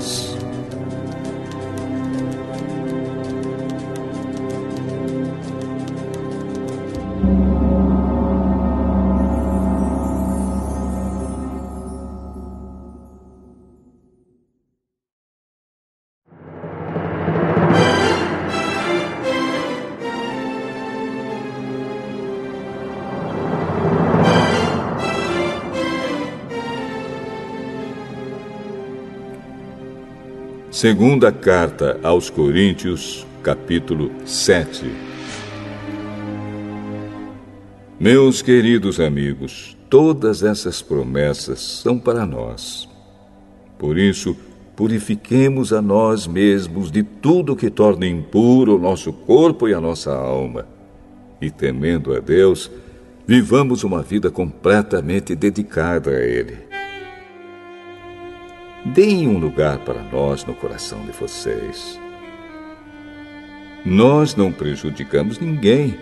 Segunda 30.84 31.32
carta 31.32 31.98
aos 32.02 32.28
Coríntios, 32.28 33.26
capítulo 33.42 34.10
7. 34.26 34.84
Meus 37.98 38.42
queridos 38.42 39.00
amigos, 39.00 39.78
todas 39.88 40.42
essas 40.42 40.82
promessas 40.82 41.58
são 41.60 41.98
para 41.98 42.26
nós. 42.26 42.86
Por 43.78 43.96
isso, 43.96 44.36
purifiquemos 44.76 45.72
a 45.72 45.80
nós 45.80 46.26
mesmos 46.26 46.90
de 46.90 47.02
tudo 47.02 47.56
que 47.56 47.70
torne 47.70 48.06
impuro 48.06 48.76
o 48.76 48.78
nosso 48.78 49.10
corpo 49.10 49.66
e 49.66 49.72
a 49.72 49.80
nossa 49.80 50.14
alma. 50.14 50.66
E 51.40 51.50
temendo 51.50 52.14
a 52.14 52.20
Deus, 52.20 52.70
vivamos 53.26 53.84
uma 53.84 54.02
vida 54.02 54.30
completamente 54.30 55.34
dedicada 55.34 56.10
a 56.10 56.22
Ele. 56.22 56.63
Deem 58.84 59.26
um 59.26 59.38
lugar 59.38 59.78
para 59.78 60.02
nós 60.02 60.44
no 60.44 60.52
coração 60.52 61.00
de 61.06 61.12
vocês. 61.12 61.98
Nós 63.82 64.36
não 64.36 64.52
prejudicamos 64.52 65.38
ninguém, 65.38 65.98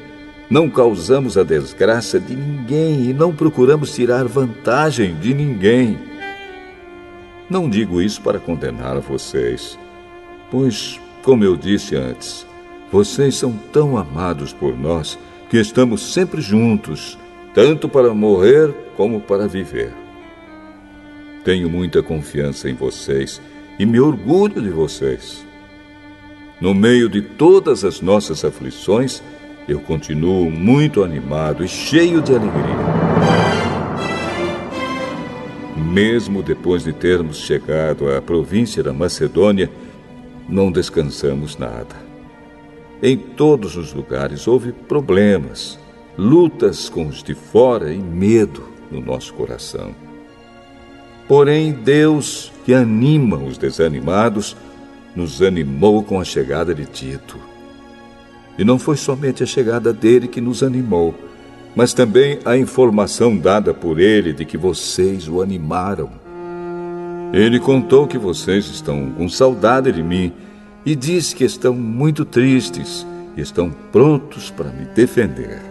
não 0.51 0.69
causamos 0.69 1.39
a 1.39 1.45
desgraça 1.45 2.19
de 2.19 2.35
ninguém 2.35 3.05
e 3.05 3.15
não 3.15 3.33
procuramos 3.33 3.95
tirar 3.95 4.25
vantagem 4.27 5.15
de 5.15 5.33
ninguém. 5.33 5.97
Não 7.49 7.71
digo 7.71 8.03
isso 8.03 8.21
para 8.21 8.41
condenar 8.41 8.99
vocês, 8.99 9.79
pois, 10.51 11.01
como 11.23 11.45
eu 11.45 11.57
disse 11.57 11.95
antes, 11.95 12.45
vocês 12.91 13.37
são 13.37 13.53
tão 13.73 13.97
amados 13.97 14.53
por 14.53 14.77
nós 14.77 15.17
que 15.49 15.57
estamos 15.57 16.13
sempre 16.13 16.41
juntos, 16.41 17.17
tanto 17.55 17.89
para 17.89 18.13
morrer 18.13 18.75
como 18.97 19.21
para 19.21 19.47
viver. 19.47 20.02
Tenho 21.45 21.69
muita 21.69 22.03
confiança 22.03 22.71
em 22.71 22.75
vocês 22.75 23.41
e 23.79 23.85
me 23.85 23.99
orgulho 23.99 24.63
de 24.63 24.71
vocês. 24.71 25.45
No 26.61 26.73
meio 26.73 27.09
de 27.09 27.21
todas 27.21 27.85
as 27.85 28.01
nossas 28.01 28.45
aflições, 28.45 29.21
eu 29.67 29.81
continuo 29.81 30.51
muito 30.51 31.03
animado 31.03 31.65
e 31.65 31.69
cheio 31.69 32.23
de 32.23 32.33
alegria. 32.33 32.77
Mesmo 35.77 36.43
depois 36.43 36.85
de 36.85 36.93
termos 36.93 37.39
chegado 37.39 38.09
à 38.09 38.23
província 38.23 38.83
da 38.83 38.93
Macedônia, 38.93 39.69
não 40.49 40.71
descansamos 40.71 41.57
nada. 41.57 41.97
Em 43.03 43.17
todos 43.17 43.77
os 43.77 43.93
lugares 43.93 44.47
houve 44.47 44.73
problemas, 44.73 45.77
lutas 46.17 46.89
com 46.89 47.09
os 47.09 47.21
de 47.21 47.35
fora 47.35 47.93
e 47.93 47.99
medo 47.99 48.69
no 48.91 49.01
nosso 49.01 49.35
coração. 49.35 50.12
Porém, 51.29 51.73
Deus, 51.73 52.53
que 52.65 52.75
anima 52.75 53.37
os 53.37 53.57
desanimados, 53.57 54.57
nos 55.15 55.43
animou 55.43 56.03
com 56.03 56.21
a 56.21 56.25
chegada 56.25 56.75
de 56.75 56.85
Tito. 56.85 57.39
E 58.59 58.65
não 58.65 58.79
foi 58.79 58.97
somente 58.97 59.43
a 59.43 59.47
chegada 59.47 59.93
dele 59.93 60.29
que 60.29 60.41
nos 60.41 60.63
animou, 60.63 61.15
mas 61.75 61.95
também 61.95 62.39
a 62.45 62.57
informação 62.57 63.37
dada 63.37 63.73
por 63.73 63.99
ele 63.99 64.33
de 64.33 64.45
que 64.45 64.59
vocês 64.59 65.29
o 65.29 65.41
animaram. 65.41 66.11
Ele 67.33 67.59
contou 67.59 68.07
que 68.07 68.19
vocês 68.19 68.67
estão 68.67 69.11
com 69.11 69.29
saudade 69.29 69.91
de 69.91 70.03
mim 70.03 70.33
e 70.85 70.95
disse 70.95 71.35
que 71.35 71.45
estão 71.45 71.73
muito 71.73 72.25
tristes 72.25 73.07
e 73.37 73.41
estão 73.41 73.71
prontos 73.91 74.51
para 74.51 74.71
me 74.71 74.85
defender. 74.95 75.63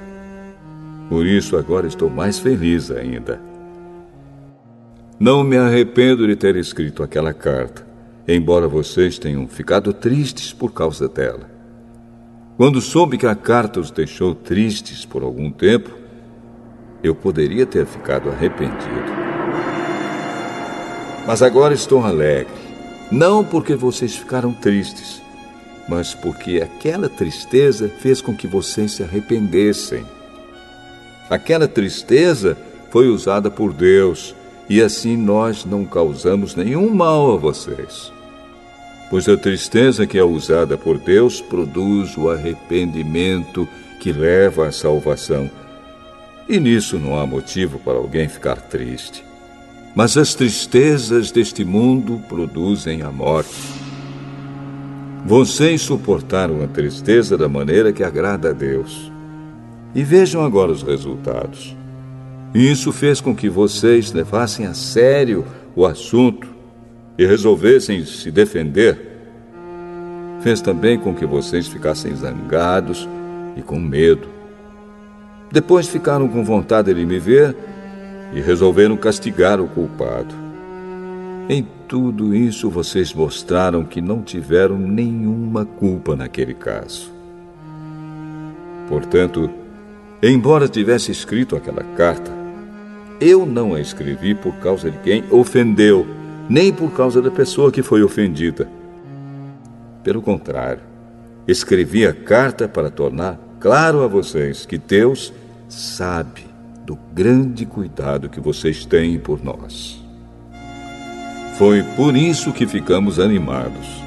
Por 1.08 1.26
isso 1.26 1.58
agora 1.58 1.88
estou 1.88 2.10
mais 2.10 2.40
feliz 2.40 2.90
ainda. 2.90 3.51
Não 5.22 5.44
me 5.44 5.56
arrependo 5.56 6.26
de 6.26 6.36
ter 6.36 6.56
escrito 6.56 7.04
aquela 7.04 7.32
carta, 7.32 7.86
embora 8.28 8.68
vocês 8.68 9.20
tenham 9.20 9.48
ficado 9.48 9.94
tristes 9.94 10.52
por 10.52 10.74
causa 10.74 11.08
dela. 11.08 11.48
Quando 12.58 12.82
soube 12.82 13.20
que 13.20 13.28
a 13.28 13.36
carta 13.36 13.80
os 13.80 13.92
deixou 13.92 14.34
tristes 14.34 15.06
por 15.06 15.22
algum 15.22 15.52
tempo, 15.52 15.92
eu 17.04 17.14
poderia 17.14 17.68
ter 17.68 17.86
ficado 17.86 18.32
arrependido. 18.32 19.12
Mas 21.28 21.44
agora 21.44 21.76
estou 21.76 22.04
alegre, 22.04 22.52
não 23.12 23.44
porque 23.46 23.76
vocês 23.76 24.16
ficaram 24.16 24.52
tristes, 24.52 25.22
mas 25.88 26.16
porque 26.16 26.64
aquela 26.64 27.08
tristeza 27.08 27.88
fez 27.88 28.22
com 28.22 28.36
que 28.36 28.48
vocês 28.48 28.94
se 28.94 29.04
arrependessem. 29.04 30.04
Aquela 31.30 31.68
tristeza 31.68 32.58
foi 32.90 33.08
usada 33.08 33.52
por 33.52 33.72
Deus 33.72 34.34
e 34.70 34.82
assim 34.82 35.18
nós 35.18 35.66
não 35.66 35.86
causamos 35.86 36.56
nenhum 36.56 36.94
mal 36.94 37.34
a 37.34 37.38
vocês. 37.38 38.12
Pois 39.10 39.28
a 39.28 39.36
tristeza 39.36 40.08
que 40.08 40.18
é 40.18 40.24
usada 40.24 40.78
por 40.78 40.98
Deus 40.98 41.42
produz 41.42 42.16
o 42.18 42.30
arrependimento 42.30 43.68
que 44.00 44.14
leva 44.14 44.68
à 44.68 44.72
salvação. 44.72 45.52
E 46.48 46.60
nisso 46.60 46.98
não 46.98 47.20
há 47.20 47.26
motivo 47.26 47.78
para 47.80 47.98
alguém 47.98 48.30
ficar 48.30 48.62
triste. 48.62 49.24
Mas 49.94 50.16
as 50.16 50.34
tristezas 50.34 51.30
deste 51.32 51.66
mundo 51.66 52.22
produzem 52.30 53.02
a 53.02 53.12
morte. 53.12 53.82
Vocês 55.26 55.82
suportaram 55.82 56.64
a 56.64 56.68
tristeza 56.68 57.38
da 57.38 57.50
maneira 57.50 57.92
que 57.92 58.04
agrada 58.04 58.50
a 58.50 58.54
Deus. 58.54 59.12
E 59.94 60.04
vejam 60.04 60.42
agora 60.44 60.72
os 60.72 60.82
resultados. 60.82 61.76
Isso 62.54 62.92
fez 62.92 63.22
com 63.22 63.34
que 63.34 63.50
vocês 63.50 64.12
levassem 64.12 64.66
a 64.66 64.74
sério 64.74 65.46
o 65.74 65.86
assunto 65.86 66.48
e 67.18 67.26
resolvessem 67.26 68.06
se 68.06 68.30
defender, 68.30 69.00
fez 70.42 70.60
também 70.60 71.00
com 71.00 71.14
que 71.14 71.26
vocês 71.26 71.68
ficassem 71.68 72.14
zangados 72.16 73.08
e 73.56 73.62
com 73.62 73.80
medo. 73.80 74.28
Depois 75.50 75.88
ficaram 75.88 76.28
com 76.28 76.44
vontade 76.44 76.94
de 76.94 77.06
me 77.06 77.20
ver 77.20 77.56
e 78.34 78.42
resolveram 78.42 78.98
castigar 78.98 79.62
o 79.62 79.68
culpado. 79.68 80.34
Em 81.48 81.66
tudo 81.88 82.34
isso, 82.34 82.70
vocês 82.70 83.14
mostraram 83.14 83.84
que 83.84 84.02
não 84.02 84.22
tiveram 84.22 84.78
nenhuma 84.78 85.66
culpa 85.66 86.16
naquele 86.16 86.54
caso. 86.54 87.12
Portanto, 88.88 89.50
embora 90.24 90.68
tivesse 90.68 91.12
escrito 91.12 91.56
aquela 91.56 91.84
carta, 91.96 92.41
eu 93.22 93.46
não 93.46 93.76
a 93.76 93.80
escrevi 93.80 94.34
por 94.34 94.56
causa 94.56 94.90
de 94.90 94.98
quem 94.98 95.24
ofendeu, 95.30 96.08
nem 96.50 96.74
por 96.74 96.92
causa 96.92 97.22
da 97.22 97.30
pessoa 97.30 97.72
que 97.72 97.84
foi 97.84 98.02
ofendida. 98.02 98.68
Pelo 100.04 100.22
contrário, 100.22 100.82
escrevi 101.48 102.06
a 102.06 102.14
carta 102.14 102.68
para 102.68 102.90
tornar 102.90 103.40
claro 103.60 104.02
a 104.02 104.08
vocês 104.08 104.66
que 104.66 104.80
Deus 104.80 105.32
sabe 105.70 106.46
do 106.84 106.98
grande 107.14 107.66
cuidado 107.66 108.28
que 108.28 108.40
vocês 108.40 108.86
têm 108.86 109.20
por 109.20 109.44
nós. 109.44 110.04
Foi 111.58 111.84
por 111.96 112.18
isso 112.18 112.52
que 112.52 112.66
ficamos 112.66 113.20
animados. 113.20 114.02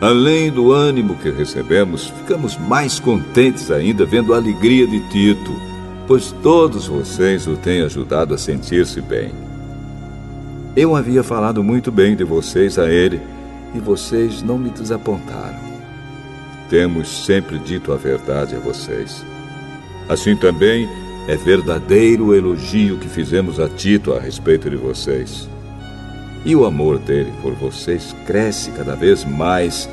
Além 0.00 0.50
do 0.50 0.72
ânimo 0.72 1.16
que 1.16 1.28
recebemos, 1.28 2.06
ficamos 2.06 2.56
mais 2.56 2.98
contentes 2.98 3.70
ainda 3.70 4.06
vendo 4.06 4.32
a 4.32 4.38
alegria 4.38 4.86
de 4.86 5.00
Tito, 5.10 5.67
pois 6.08 6.32
todos 6.42 6.86
vocês 6.86 7.46
o 7.46 7.54
têm 7.54 7.82
ajudado 7.82 8.32
a 8.34 8.38
sentir-se 8.38 8.98
bem. 9.02 9.30
Eu 10.74 10.96
havia 10.96 11.22
falado 11.22 11.62
muito 11.62 11.92
bem 11.92 12.16
de 12.16 12.24
vocês 12.24 12.78
a 12.78 12.88
ele 12.88 13.20
e 13.74 13.78
vocês 13.78 14.42
não 14.42 14.56
me 14.56 14.70
desapontaram. 14.70 15.58
Temos 16.70 17.26
sempre 17.26 17.58
dito 17.58 17.92
a 17.92 17.96
verdade 17.96 18.56
a 18.56 18.58
vocês. 18.58 19.22
Assim 20.08 20.34
também 20.34 20.88
é 21.28 21.36
verdadeiro 21.36 22.28
o 22.28 22.34
elogio 22.34 22.96
que 22.96 23.08
fizemos 23.08 23.60
a 23.60 23.68
Tito 23.68 24.14
a 24.14 24.18
respeito 24.18 24.70
de 24.70 24.76
vocês. 24.76 25.46
E 26.42 26.56
o 26.56 26.64
amor 26.64 26.98
dele 26.98 27.32
por 27.42 27.52
vocês 27.52 28.16
cresce 28.26 28.70
cada 28.70 28.94
vez 28.94 29.26
mais 29.26 29.86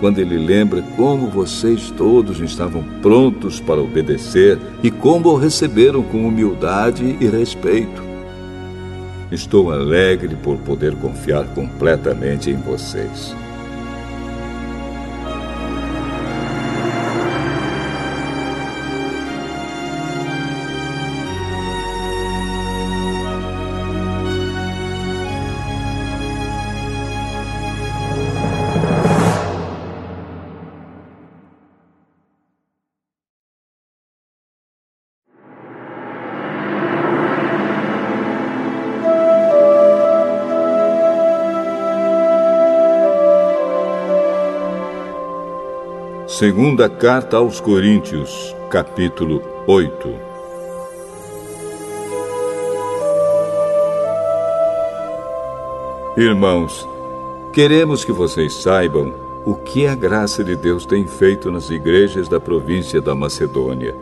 quando 0.00 0.18
ele 0.18 0.38
lembra 0.38 0.82
como 0.96 1.28
vocês 1.28 1.90
todos 1.90 2.40
estavam 2.40 2.82
prontos 3.00 3.60
para 3.60 3.80
obedecer 3.80 4.58
e 4.82 4.90
como 4.90 5.30
o 5.30 5.36
receberam 5.36 6.02
com 6.02 6.26
humildade 6.26 7.16
e 7.20 7.26
respeito. 7.26 8.02
Estou 9.30 9.72
alegre 9.72 10.36
por 10.36 10.56
poder 10.58 10.94
confiar 10.96 11.46
completamente 11.54 12.50
em 12.50 12.56
vocês. 12.56 13.34
Segunda 46.38 46.88
Carta 46.88 47.36
aos 47.36 47.60
Coríntios, 47.60 48.56
capítulo 48.68 49.40
8. 49.68 50.08
Irmãos, 56.16 56.88
queremos 57.52 58.04
que 58.04 58.10
vocês 58.10 58.52
saibam 58.52 59.14
o 59.46 59.54
que 59.54 59.86
a 59.86 59.94
graça 59.94 60.42
de 60.42 60.56
Deus 60.56 60.84
tem 60.84 61.06
feito 61.06 61.52
nas 61.52 61.70
igrejas 61.70 62.28
da 62.28 62.40
província 62.40 63.00
da 63.00 63.14
Macedônia. 63.14 63.94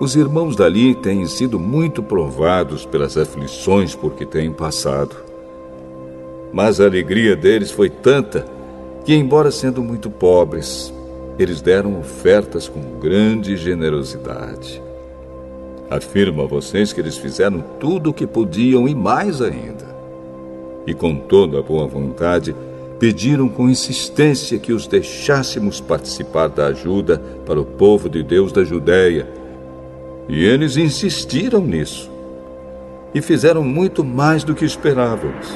Os 0.00 0.16
irmãos 0.16 0.56
dali 0.56 0.92
têm 0.92 1.24
sido 1.26 1.56
muito 1.56 2.02
provados 2.02 2.84
pelas 2.84 3.16
aflições 3.16 3.94
por 3.94 4.14
que 4.14 4.26
têm 4.26 4.50
passado. 4.50 5.14
Mas 6.52 6.80
a 6.80 6.84
alegria 6.84 7.36
deles 7.36 7.70
foi 7.70 7.88
tanta 7.88 8.44
que, 9.04 9.14
embora 9.14 9.52
sendo 9.52 9.84
muito 9.84 10.10
pobres, 10.10 10.92
eles 11.42 11.60
deram 11.60 11.98
ofertas 11.98 12.68
com 12.68 12.98
grande 13.00 13.56
generosidade. 13.56 14.82
Afirmo 15.90 16.42
a 16.42 16.46
vocês 16.46 16.92
que 16.92 17.00
eles 17.00 17.18
fizeram 17.18 17.62
tudo 17.80 18.10
o 18.10 18.14
que 18.14 18.26
podiam 18.26 18.88
e 18.88 18.94
mais 18.94 19.42
ainda. 19.42 19.92
E 20.86 20.94
com 20.94 21.16
toda 21.16 21.58
a 21.58 21.62
boa 21.62 21.86
vontade, 21.86 22.54
pediram 22.98 23.48
com 23.48 23.68
insistência 23.68 24.58
que 24.58 24.72
os 24.72 24.86
deixássemos 24.86 25.80
participar 25.80 26.48
da 26.48 26.66
ajuda 26.66 27.18
para 27.44 27.60
o 27.60 27.64
povo 27.64 28.08
de 28.08 28.22
Deus 28.22 28.52
da 28.52 28.64
Judéia. 28.64 29.28
E 30.28 30.44
eles 30.44 30.76
insistiram 30.76 31.60
nisso. 31.60 32.10
E 33.14 33.20
fizeram 33.20 33.62
muito 33.62 34.02
mais 34.04 34.44
do 34.44 34.54
que 34.54 34.64
esperávamos. 34.64 35.48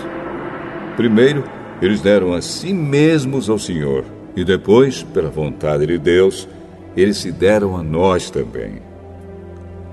Primeiro, 0.96 1.44
eles 1.80 2.00
deram 2.00 2.34
a 2.34 2.42
si 2.42 2.72
mesmos 2.72 3.48
ao 3.48 3.58
Senhor 3.58 4.15
e 4.36 4.44
depois, 4.44 5.02
pela 5.02 5.30
vontade 5.30 5.86
de 5.86 5.96
Deus, 5.96 6.46
eles 6.94 7.16
se 7.16 7.32
deram 7.32 7.74
a 7.74 7.82
nós 7.82 8.30
também. 8.30 8.82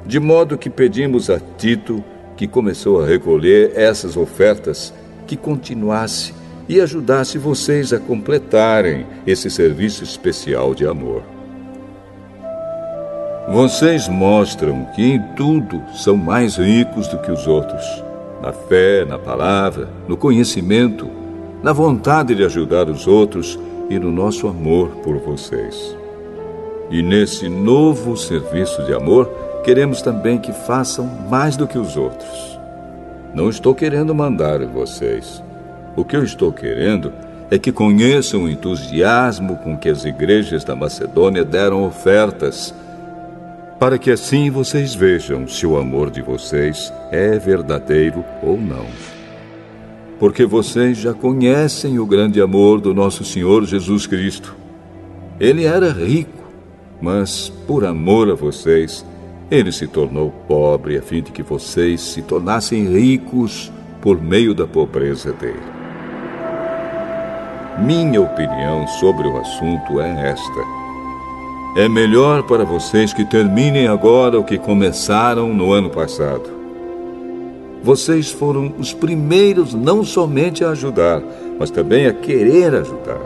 De 0.06 0.20
modo 0.20 0.58
que 0.58 0.70
pedimos 0.70 1.30
a 1.30 1.40
Tito, 1.58 2.04
que 2.36 2.46
começou 2.46 3.02
a 3.02 3.08
recolher 3.08 3.72
essas 3.74 4.18
ofertas, 4.18 4.94
que 5.26 5.38
continuasse 5.38 6.34
e 6.68 6.82
ajudasse 6.82 7.38
vocês 7.38 7.94
a 7.94 8.00
completarem 8.00 9.06
esse 9.26 9.50
serviço 9.50 10.04
especial 10.04 10.76
de 10.76 10.86
amor. 10.86 11.24
Vocês 13.50 14.10
mostram 14.10 14.86
que 14.96 15.04
em 15.04 15.22
tudo 15.36 15.82
são 15.96 16.18
mais 16.18 16.58
ricos 16.58 17.08
do 17.08 17.18
que 17.20 17.32
os 17.32 17.48
outros: 17.48 17.84
na 18.42 18.52
fé, 18.52 19.06
na 19.06 19.18
palavra, 19.18 19.90
no 20.08 20.18
conhecimento, 20.18 21.10
na 21.62 21.72
vontade 21.72 22.36
de 22.36 22.44
ajudar 22.44 22.90
os 22.90 23.08
outros 23.08 23.60
e 23.90 24.00
no 24.00 24.12
nosso 24.12 24.48
amor 24.48 24.90
por 25.04 25.18
vocês. 25.18 25.96
E 26.90 27.02
nesse 27.02 27.50
novo 27.50 28.16
serviço 28.16 28.84
de 28.84 28.94
amor, 28.94 29.30
queremos 29.64 30.02
também 30.02 30.38
que 30.38 30.52
façam 30.52 31.06
mais 31.30 31.56
do 31.56 31.68
que 31.68 31.78
os 31.78 31.98
outros. 31.98 32.60
Não 33.34 33.50
estou 33.50 33.74
querendo 33.74 34.14
mandar 34.14 34.64
vocês. 34.66 35.44
O 35.96 36.06
que 36.06 36.16
eu 36.16 36.24
estou 36.24 36.52
querendo 36.52 37.14
é 37.50 37.58
que 37.58 37.72
conheçam 37.72 38.44
o 38.44 38.50
entusiasmo 38.50 39.58
com 39.58 39.78
que 39.78 39.90
as 39.90 40.06
igrejas 40.06 40.64
da 40.64 40.76
Macedônia 40.76 41.44
deram 41.44 41.84
ofertas, 41.84 42.74
para 43.80 43.98
que 43.98 44.12
assim 44.12 44.50
vocês 44.50 44.94
vejam 44.94 45.48
se 45.48 45.66
o 45.66 45.78
amor 45.78 46.10
de 46.10 46.22
vocês 46.22 46.94
é 47.12 47.38
verdadeiro 47.38 48.24
ou 48.42 48.58
não 48.58 49.13
porque 50.20 50.46
vocês 50.46 50.98
já 50.98 51.14
conhecem 51.14 52.00
o 52.00 52.06
grande 52.06 52.42
amor 52.42 52.80
do 52.80 52.94
nosso 52.94 53.24
Senhor 53.24 53.66
Jesus 53.66 54.08
Cristo. 54.08 54.56
Ele 55.40 55.66
era 55.66 55.92
rico, 55.92 56.44
mas 57.02 57.50
por 57.68 57.86
amor 57.86 58.30
a 58.30 58.36
vocês, 58.36 59.06
ele 59.50 59.72
se 59.72 59.88
tornou 59.88 60.32
pobre 60.48 60.98
a 60.98 61.02
fim 61.02 61.22
de 61.22 61.32
que 61.32 61.44
vocês 61.44 62.02
se 62.02 62.22
tornassem 62.22 62.88
ricos 62.88 63.72
por 64.02 64.22
meio 64.22 64.54
da 64.54 64.66
pobreza 64.66 65.34
dele. 65.34 65.74
Minha 67.80 68.22
opinião 68.22 68.88
sobre 69.00 69.28
o 69.28 69.38
assunto 69.38 70.00
é 70.00 70.30
esta. 70.30 70.84
É 71.76 71.90
melhor 71.90 72.44
para 72.44 72.64
vocês 72.64 73.14
que 73.14 73.26
terminem 73.26 73.88
agora 73.88 74.40
o 74.40 74.44
que 74.44 74.60
começaram 74.60 75.54
no 75.54 75.74
ano 75.74 75.90
passado 75.90 76.63
vocês 77.84 78.32
foram 78.32 78.74
os 78.80 78.94
primeiros 78.94 79.74
não 79.74 80.06
somente 80.06 80.64
a 80.64 80.70
ajudar, 80.70 81.22
mas 81.60 81.70
também 81.70 82.08
a 82.08 82.14
querer 82.14 82.74
ajudar. 82.76 83.20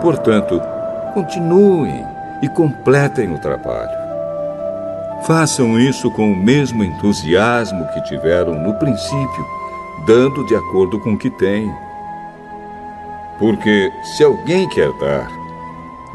Portanto, 0.00 0.60
continuem 1.12 2.04
e 2.42 2.48
completem 2.50 3.34
o 3.34 3.40
trabalho. 3.40 4.02
Façam 5.26 5.80
isso 5.80 6.10
com 6.12 6.32
o 6.32 6.36
mesmo 6.36 6.84
entusiasmo 6.84 7.86
que 7.92 8.02
tiveram 8.02 8.54
no 8.54 8.74
princípio, 8.74 9.46
dando 10.06 10.46
de 10.46 10.54
acordo 10.54 10.98
com 11.00 11.14
o 11.14 11.18
que 11.18 11.30
têm. 11.30 11.72
Porque 13.38 13.90
se 14.16 14.22
alguém 14.22 14.68
quer 14.68 14.92
dar, 15.00 15.28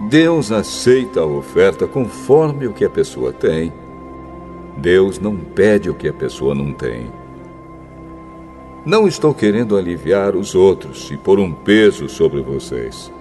Deus 0.09 0.51
aceita 0.53 1.19
a 1.19 1.25
oferta 1.25 1.85
conforme 1.85 2.67
o 2.67 2.73
que 2.73 2.85
a 2.85 2.89
pessoa 2.89 3.33
tem 3.33 3.73
Deus 4.77 5.19
não 5.19 5.35
pede 5.35 5.89
o 5.89 5.93
que 5.93 6.07
a 6.07 6.13
pessoa 6.13 6.53
não 6.53 6.71
tem. 6.71 7.11
Não 8.85 9.07
estou 9.07 9.33
querendo 9.33 9.75
aliviar 9.75 10.35
os 10.35 10.55
outros 10.55 11.09
e 11.11 11.17
pôr 11.17 11.39
um 11.39 11.51
peso 11.51 12.07
sobre 12.07 12.41
vocês. 12.41 13.11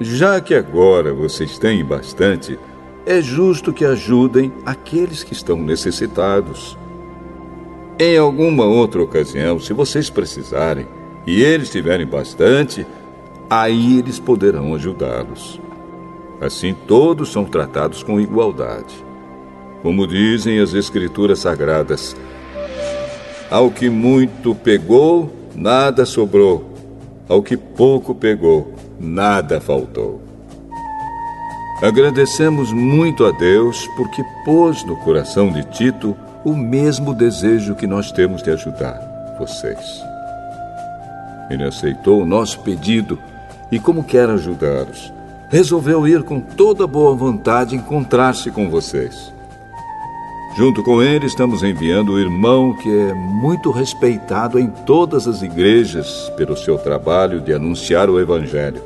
Já 0.00 0.40
que 0.40 0.54
agora 0.54 1.12
vocês 1.12 1.58
têm 1.58 1.84
bastante, 1.84 2.58
é 3.04 3.20
justo 3.20 3.72
que 3.72 3.84
ajudem 3.84 4.52
aqueles 4.64 5.22
que 5.22 5.32
estão 5.32 5.58
necessitados. 5.58 6.78
Em 7.98 8.16
alguma 8.16 8.64
outra 8.64 9.02
ocasião, 9.02 9.58
se 9.58 9.74
vocês 9.74 10.08
precisarem 10.08 10.86
e 11.26 11.42
eles 11.42 11.70
tiverem 11.70 12.06
bastante, 12.06 12.86
aí 13.50 13.98
eles 13.98 14.18
poderão 14.18 14.74
ajudá-los. 14.74 15.60
Assim, 16.40 16.74
todos 16.86 17.30
são 17.30 17.44
tratados 17.44 18.02
com 18.02 18.18
igualdade. 18.18 19.09
Como 19.82 20.06
dizem 20.06 20.60
as 20.60 20.74
Escrituras 20.74 21.40
Sagradas, 21.40 22.14
ao 23.50 23.70
que 23.70 23.88
muito 23.88 24.54
pegou, 24.54 25.32
nada 25.54 26.04
sobrou, 26.04 26.70
ao 27.28 27.42
que 27.42 27.56
pouco 27.56 28.14
pegou, 28.14 28.74
nada 28.98 29.60
faltou. 29.60 30.20
Agradecemos 31.82 32.72
muito 32.72 33.24
a 33.24 33.30
Deus 33.30 33.88
porque 33.96 34.22
pôs 34.44 34.84
no 34.84 34.96
coração 34.96 35.50
de 35.50 35.64
Tito 35.64 36.14
o 36.44 36.54
mesmo 36.54 37.14
desejo 37.14 37.74
que 37.74 37.86
nós 37.86 38.12
temos 38.12 38.42
de 38.42 38.50
ajudar 38.50 39.00
vocês. 39.38 40.02
Ele 41.50 41.64
aceitou 41.64 42.20
o 42.20 42.26
nosso 42.26 42.60
pedido 42.60 43.18
e, 43.72 43.78
como 43.78 44.04
quer 44.04 44.28
ajudá-los, 44.28 45.12
resolveu 45.48 46.06
ir 46.06 46.22
com 46.22 46.38
toda 46.38 46.86
boa 46.86 47.14
vontade 47.14 47.74
encontrar-se 47.74 48.50
com 48.50 48.68
vocês. 48.68 49.32
Junto 50.56 50.82
com 50.82 51.00
ele, 51.00 51.26
estamos 51.26 51.62
enviando 51.62 52.12
o 52.12 52.18
irmão 52.18 52.74
que 52.74 52.88
é 52.88 53.14
muito 53.14 53.70
respeitado 53.70 54.58
em 54.58 54.66
todas 54.84 55.28
as 55.28 55.42
igrejas 55.42 56.30
pelo 56.36 56.56
seu 56.56 56.76
trabalho 56.76 57.40
de 57.40 57.52
anunciar 57.52 58.10
o 58.10 58.20
Evangelho. 58.20 58.82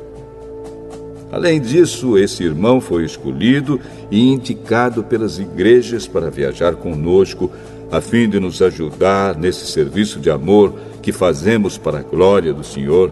Além 1.31 1.59
disso, 1.59 2.17
esse 2.17 2.43
irmão 2.43 2.79
foi 2.79 3.03
escolhido 3.03 3.79
e 4.11 4.31
indicado 4.31 5.03
pelas 5.03 5.39
igrejas 5.39 6.07
para 6.07 6.29
viajar 6.29 6.75
conosco, 6.75 7.51
a 7.91 7.99
fim 7.99 8.29
de 8.29 8.39
nos 8.39 8.61
ajudar 8.61 9.35
nesse 9.35 9.65
serviço 9.65 10.19
de 10.19 10.29
amor 10.29 10.73
que 11.01 11.11
fazemos 11.11 11.77
para 11.77 11.99
a 11.99 12.03
glória 12.03 12.53
do 12.53 12.63
Senhor 12.63 13.11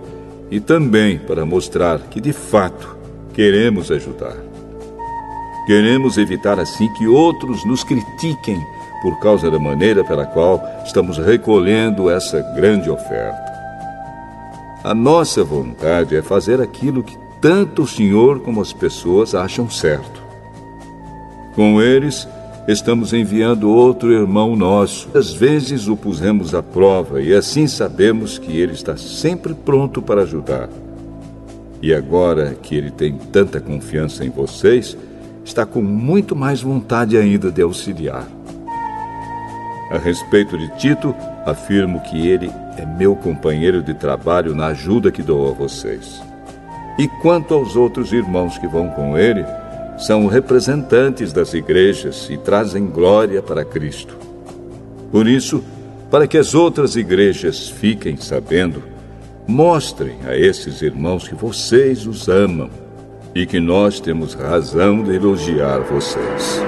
e 0.49 0.60
também 0.60 1.18
para 1.18 1.45
mostrar 1.45 1.99
que, 2.10 2.22
de 2.22 2.32
fato, 2.32 2.95
queremos 3.34 3.91
ajudar. 3.91 4.53
Queremos 5.66 6.18
evitar 6.18 6.59
assim 6.59 6.91
que 6.93 7.07
outros 7.07 7.66
nos 7.66 7.84
critiquem 7.84 8.66
por 9.01 9.20
causa 9.20 9.49
da 9.49 9.59
maneira 9.59 10.03
pela 10.03 10.26
qual 10.26 10.61
estamos 10.86 11.18
recolhendo 11.18 12.09
essa 12.09 12.41
grande 12.55 12.89
oferta. 12.89 13.53
A 14.84 14.93
nossa 14.93 15.43
vontade 15.43 16.16
é 16.16 16.22
fazer 16.22 16.59
aquilo 16.61 17.03
que 17.03 17.18
tanto 17.39 17.84
o 17.84 17.88
Senhor 17.88 18.41
como 18.41 18.61
as 18.61 18.74
pessoas 18.74 19.34
acham 19.34 19.70
certo. 19.70 20.22
Com 21.55 21.82
eles, 21.82 22.28
estamos 22.68 23.14
enviando 23.14 23.70
outro 23.70 24.11
irmão 24.11 24.55
nosso. 24.55 25.09
Às 25.14 25.34
vezes 25.34 25.88
o 25.88 25.95
pusemos 25.95 26.53
à 26.53 26.61
prova 26.61 27.22
e 27.22 27.34
assim 27.34 27.68
sabemos 27.68 28.38
que 28.38 28.57
ele 28.57 28.74
está 28.74 28.97
sempre 28.97 29.53
pronto 29.53 30.01
para 30.01 30.24
ajudar. 30.24 30.70
E 31.82 31.93
agora 31.93 32.55
que 32.61 32.76
ele 32.76 32.91
tem 32.91 33.18
tanta 33.18 33.59
confiança 33.59 34.26
em 34.26 34.30
vocês, 34.30 34.97
está 35.44 35.66
com 35.66 35.82
muito 35.82 36.36
mais 36.36 36.62
vontade 36.62 37.18
ainda 37.18 37.52
de 37.52 37.62
auxiliar. 37.62 38.28
A 39.91 39.98
respeito 39.98 40.58
de 40.58 40.68
Tito, 40.78 41.14
afirmo 41.46 42.00
que 42.02 42.28
ele 42.28 42.50
é 42.78 42.86
meu 42.86 43.16
companheiro 43.16 43.84
de 43.84 43.94
trabalho 43.94 44.56
na 44.56 44.68
ajuda 44.68 45.12
que 45.12 45.22
dou 45.22 45.52
a 45.52 45.54
vocês. 45.54 46.22
E 46.98 47.08
quanto 47.08 47.54
aos 47.54 47.76
outros 47.76 48.12
irmãos 48.14 48.58
que 48.58 48.68
vão 48.68 48.89
com 48.89 49.18
ele, 49.18 49.46
são 49.98 50.28
representantes 50.28 51.32
das 51.32 51.54
igrejas 51.54 52.28
e 52.30 52.38
trazem 52.38 52.88
glória 52.88 53.41
para 53.41 53.64
Cristo. 53.64 54.18
Por 55.12 55.28
isso, 55.28 55.64
para 56.10 56.28
que 56.28 56.38
as 56.38 56.56
outras 56.56 56.96
igrejas 56.96 57.70
fiquem 57.70 58.18
sabendo, 58.18 58.82
mostrem 59.48 60.18
a 60.26 60.36
esses 60.36 60.82
irmãos 60.82 61.28
que 61.28 61.36
vocês 61.36 62.08
os 62.08 62.28
amam 62.28 62.70
e 63.36 63.45
que 63.45 63.59
nós 63.59 63.99
temos 63.99 64.34
razão 64.34 65.01
de 65.01 65.15
elogiar 65.15 65.79
vocês. 65.79 66.61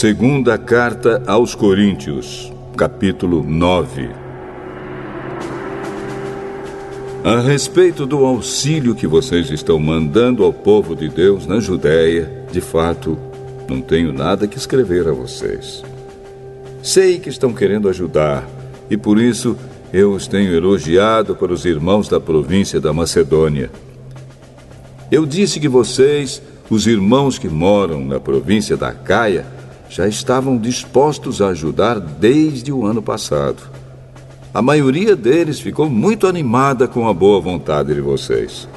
Segunda 0.00 0.56
carta 0.56 1.22
aos 1.26 1.54
Coríntios, 1.54 2.50
capítulo 2.74 3.44
9. 3.46 4.08
A 7.22 7.38
respeito 7.40 8.06
do 8.06 8.24
auxílio 8.24 8.94
que 8.94 9.06
vocês 9.06 9.50
estão 9.50 9.78
mandando 9.78 10.42
ao 10.42 10.54
povo 10.54 10.96
de 10.96 11.06
Deus 11.10 11.46
na 11.46 11.60
Judéia, 11.60 12.46
de 12.50 12.62
fato, 12.62 13.18
não 13.68 13.82
tenho 13.82 14.10
nada 14.10 14.48
que 14.48 14.56
escrever 14.56 15.06
a 15.06 15.12
vocês. 15.12 15.84
Sei 16.82 17.18
que 17.18 17.28
estão 17.28 17.52
querendo 17.52 17.86
ajudar 17.86 18.48
e 18.90 18.96
por 18.96 19.20
isso 19.20 19.54
eu 19.92 20.12
os 20.12 20.26
tenho 20.26 20.54
elogiado 20.54 21.36
para 21.36 21.52
os 21.52 21.66
irmãos 21.66 22.08
da 22.08 22.18
província 22.18 22.80
da 22.80 22.90
Macedônia. 22.90 23.70
Eu 25.12 25.26
disse 25.26 25.60
que 25.60 25.68
vocês, 25.68 26.40
os 26.70 26.86
irmãos 26.86 27.38
que 27.38 27.50
moram 27.50 28.02
na 28.02 28.18
província 28.18 28.78
da 28.78 28.92
Caia, 28.92 29.59
já 29.90 30.06
estavam 30.06 30.56
dispostos 30.56 31.42
a 31.42 31.48
ajudar 31.48 31.98
desde 31.98 32.72
o 32.72 32.86
ano 32.86 33.02
passado. 33.02 33.60
A 34.54 34.62
maioria 34.62 35.16
deles 35.16 35.58
ficou 35.58 35.90
muito 35.90 36.28
animada 36.28 36.86
com 36.86 37.08
a 37.08 37.12
boa 37.12 37.40
vontade 37.40 37.92
de 37.92 38.00
vocês. 38.00 38.68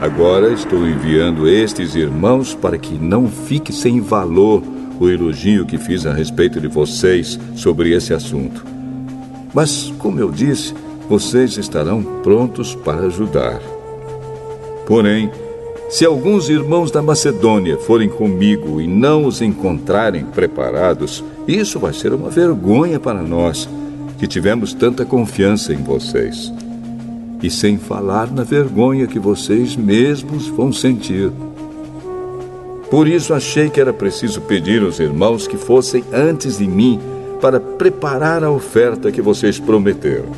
Agora 0.00 0.52
estou 0.52 0.86
enviando 0.86 1.48
estes 1.48 1.96
irmãos 1.96 2.54
para 2.54 2.78
que 2.78 2.94
não 2.94 3.28
fique 3.28 3.72
sem 3.72 4.00
valor 4.00 4.62
o 5.00 5.08
elogio 5.08 5.66
que 5.66 5.78
fiz 5.78 6.06
a 6.06 6.12
respeito 6.12 6.60
de 6.60 6.68
vocês 6.68 7.38
sobre 7.56 7.92
esse 7.92 8.14
assunto. 8.14 8.64
Mas, 9.52 9.92
como 9.98 10.20
eu 10.20 10.30
disse, 10.30 10.74
vocês 11.08 11.56
estarão 11.56 12.02
prontos 12.22 12.74
para 12.74 13.06
ajudar. 13.06 13.60
Porém, 14.86 15.30
se 15.92 16.06
alguns 16.06 16.48
irmãos 16.48 16.90
da 16.90 17.02
Macedônia 17.02 17.76
forem 17.76 18.08
comigo 18.08 18.80
e 18.80 18.86
não 18.86 19.26
os 19.26 19.42
encontrarem 19.42 20.24
preparados, 20.24 21.22
isso 21.46 21.78
vai 21.78 21.92
ser 21.92 22.14
uma 22.14 22.30
vergonha 22.30 22.98
para 22.98 23.22
nós, 23.22 23.68
que 24.18 24.26
tivemos 24.26 24.72
tanta 24.72 25.04
confiança 25.04 25.70
em 25.70 25.82
vocês. 25.82 26.50
E 27.42 27.50
sem 27.50 27.76
falar 27.76 28.32
na 28.32 28.42
vergonha 28.42 29.06
que 29.06 29.18
vocês 29.18 29.76
mesmos 29.76 30.48
vão 30.48 30.72
sentir. 30.72 31.30
Por 32.90 33.06
isso 33.06 33.34
achei 33.34 33.68
que 33.68 33.78
era 33.78 33.92
preciso 33.92 34.40
pedir 34.40 34.82
aos 34.82 34.98
irmãos 34.98 35.46
que 35.46 35.58
fossem 35.58 36.02
antes 36.10 36.56
de 36.56 36.66
mim 36.66 36.98
para 37.38 37.60
preparar 37.60 38.42
a 38.42 38.50
oferta 38.50 39.12
que 39.12 39.20
vocês 39.20 39.60
prometeram. 39.60 40.30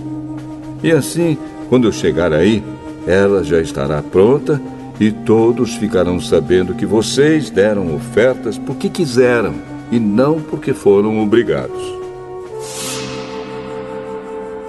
E 0.83 0.91
assim, 0.91 1.39
quando 1.69 1.87
eu 1.87 1.93
chegar 1.93 2.33
aí, 2.33 2.61
ela 3.07 3.45
já 3.45 3.61
estará 3.61 4.03
pronta 4.03 4.61
e 5.01 5.11
todos 5.11 5.75
ficarão 5.75 6.21
sabendo 6.21 6.75
que 6.75 6.87
vocês 6.87 7.51
deram 7.51 7.95
ofertas 7.95 8.59
porque 8.59 8.89
quiseram 8.89 9.55
e 9.91 9.99
não 9.99 10.41
porque 10.41 10.73
foram 10.73 11.23
obrigados. 11.23 11.83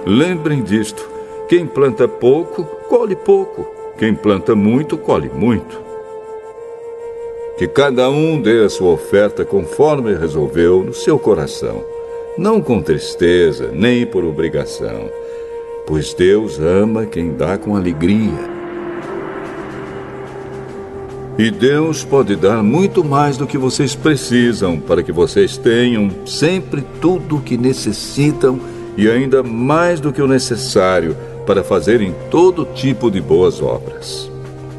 Lembrem 0.04 0.62
disto: 0.62 1.08
quem 1.48 1.66
planta 1.66 2.08
pouco, 2.08 2.64
colhe 2.88 3.16
pouco. 3.16 3.66
Quem 3.98 4.14
planta 4.14 4.54
muito, 4.54 4.98
colhe 4.98 5.30
muito. 5.30 5.80
Que 7.56 7.66
cada 7.66 8.10
um 8.10 8.40
dê 8.40 8.64
a 8.64 8.68
sua 8.68 8.92
oferta 8.92 9.44
conforme 9.44 10.14
resolveu 10.14 10.84
no 10.84 10.92
seu 10.92 11.18
coração, 11.18 11.82
não 12.36 12.60
com 12.60 12.82
tristeza, 12.82 13.70
nem 13.72 14.04
por 14.04 14.22
obrigação, 14.22 15.10
pois 15.86 16.12
Deus 16.12 16.58
ama 16.60 17.06
quem 17.06 17.32
dá 17.32 17.56
com 17.56 17.74
alegria. 17.74 18.55
E 21.38 21.50
Deus 21.50 22.02
pode 22.02 22.34
dar 22.34 22.62
muito 22.62 23.04
mais 23.04 23.36
do 23.36 23.46
que 23.46 23.58
vocês 23.58 23.94
precisam 23.94 24.80
para 24.80 25.02
que 25.02 25.12
vocês 25.12 25.58
tenham 25.58 26.10
sempre 26.24 26.82
tudo 26.98 27.36
o 27.36 27.42
que 27.42 27.58
necessitam 27.58 28.58
e 28.96 29.06
ainda 29.06 29.42
mais 29.42 30.00
do 30.00 30.12
que 30.12 30.22
o 30.22 30.26
necessário 30.26 31.14
para 31.46 31.62
fazerem 31.62 32.14
todo 32.30 32.64
tipo 32.64 33.10
de 33.10 33.20
boas 33.20 33.60
obras. 33.60 34.30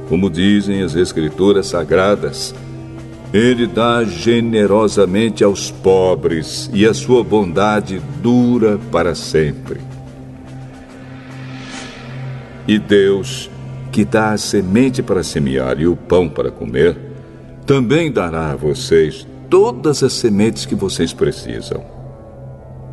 Como 0.09 0.31
dizem 0.31 0.81
as 0.81 0.95
Escrituras 0.95 1.67
Sagradas, 1.67 2.55
Ele 3.31 3.67
dá 3.67 4.03
generosamente 4.03 5.43
aos 5.43 5.69
pobres 5.69 6.71
e 6.73 6.87
a 6.87 6.93
sua 6.93 7.23
bondade 7.23 8.01
dura 8.21 8.79
para 8.91 9.13
sempre. 9.13 9.79
E 12.67 12.79
Deus, 12.79 13.49
que 13.97 14.05
dá 14.05 14.33
a 14.33 14.37
semente 14.37 15.01
para 15.01 15.23
semear 15.23 15.81
e 15.81 15.87
o 15.87 15.95
pão 15.95 16.29
para 16.29 16.51
comer, 16.51 16.95
também 17.65 18.11
dará 18.11 18.51
a 18.51 18.55
vocês 18.55 19.25
todas 19.49 20.03
as 20.03 20.13
sementes 20.13 20.67
que 20.67 20.75
vocês 20.75 21.13
precisam. 21.13 21.83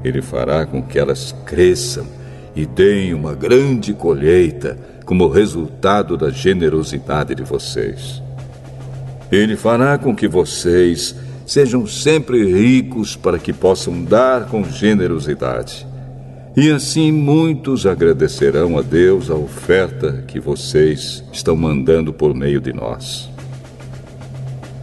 Ele 0.02 0.22
fará 0.22 0.64
com 0.64 0.82
que 0.82 0.98
elas 0.98 1.36
cresçam 1.44 2.06
e 2.56 2.64
deem 2.64 3.12
uma 3.12 3.34
grande 3.34 3.92
colheita 3.92 4.78
como 5.04 5.28
resultado 5.28 6.16
da 6.16 6.30
generosidade 6.30 7.34
de 7.34 7.42
vocês. 7.42 8.22
Ele 9.30 9.56
fará 9.56 9.98
com 9.98 10.16
que 10.16 10.26
vocês 10.26 11.14
sejam 11.44 11.86
sempre 11.86 12.50
ricos 12.50 13.14
para 13.14 13.38
que 13.38 13.52
possam 13.52 14.02
dar 14.02 14.46
com 14.46 14.64
generosidade. 14.64 15.86
E 16.56 16.70
assim 16.70 17.10
muitos 17.10 17.84
agradecerão 17.84 18.78
a 18.78 18.82
Deus 18.82 19.28
a 19.28 19.34
oferta 19.34 20.22
que 20.28 20.38
vocês 20.38 21.24
estão 21.32 21.56
mandando 21.56 22.12
por 22.12 22.32
meio 22.32 22.60
de 22.60 22.72
nós. 22.72 23.28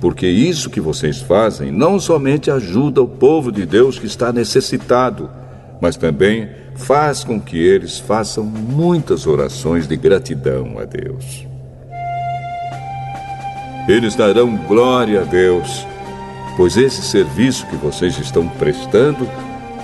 Porque 0.01 0.27
isso 0.27 0.69
que 0.69 0.81
vocês 0.81 1.21
fazem 1.21 1.71
não 1.71 1.97
somente 1.97 2.51
ajuda 2.51 3.01
o 3.01 3.07
povo 3.07 3.53
de 3.53 3.65
Deus 3.65 3.97
que 3.97 4.05
está 4.05 4.33
necessitado, 4.33 5.29
mas 5.79 5.95
também 5.95 6.49
faz 6.75 7.23
com 7.23 7.39
que 7.39 7.57
eles 7.57 7.99
façam 7.99 8.43
muitas 8.43 9.25
orações 9.25 9.87
de 9.87 9.95
gratidão 9.95 10.77
a 10.77 10.83
Deus. 10.83 11.47
Eles 13.87 14.13
darão 14.13 14.57
glória 14.67 15.21
a 15.21 15.23
Deus, 15.23 15.87
pois 16.57 16.75
esse 16.75 17.01
serviço 17.01 17.65
que 17.67 17.77
vocês 17.77 18.17
estão 18.19 18.45
prestando 18.45 19.25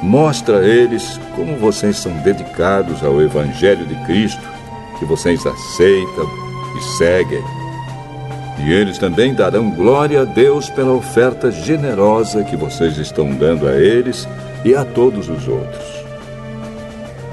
Mostra 0.02 0.60
a 0.60 0.68
eles 0.68 1.20
como 1.36 1.56
vocês 1.56 1.98
são 1.98 2.12
dedicados 2.18 3.04
ao 3.04 3.22
Evangelho 3.22 3.86
de 3.86 3.96
Cristo, 4.06 4.42
que 5.00 5.06
vocês 5.06 5.46
aceitam 5.46 6.30
e 6.78 6.84
seguem. 6.98 7.44
E 8.60 8.72
eles 8.72 8.98
também 8.98 9.34
darão 9.34 9.70
glória 9.72 10.22
a 10.22 10.26
Deus 10.26 10.70
pela 10.70 10.94
oferta 10.94 11.52
generosa 11.52 12.44
que 12.44 12.56
vocês 12.56 12.98
estão 12.98 13.32
dando 13.36 13.68
a 13.68 13.76
eles 13.76 14.28
e 14.66 14.76
a 14.76 14.84
todos 14.84 15.30
os 15.30 15.48
outros. 15.48 15.86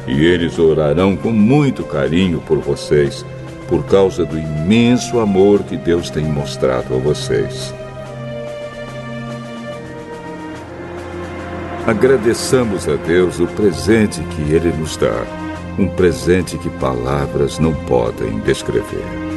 E 0.07 0.25
eles 0.25 0.59
orarão 0.59 1.17
com 1.17 1.31
muito 1.31 1.83
carinho 1.85 2.41
por 2.41 2.59
vocês, 2.59 3.25
por 3.69 3.85
causa 3.87 4.25
do 4.25 4.39
imenso 4.39 5.19
amor 5.19 5.63
que 5.63 5.77
Deus 5.77 6.11
tem 6.11 6.25
mostrado 6.25 6.95
a 6.95 6.99
vocês. 6.99 7.73
Agradeçamos 11.87 12.89
a 12.89 12.97
Deus 12.97 13.39
o 13.41 13.47
presente 13.47 14.23
que 14.23 14.55
Ele 14.55 14.73
nos 14.73 14.97
dá, 14.97 15.23
um 15.79 15.87
presente 15.87 16.57
que 16.57 16.71
palavras 16.71 17.59
não 17.59 17.75
podem 17.85 18.41
descrever. 18.41 19.34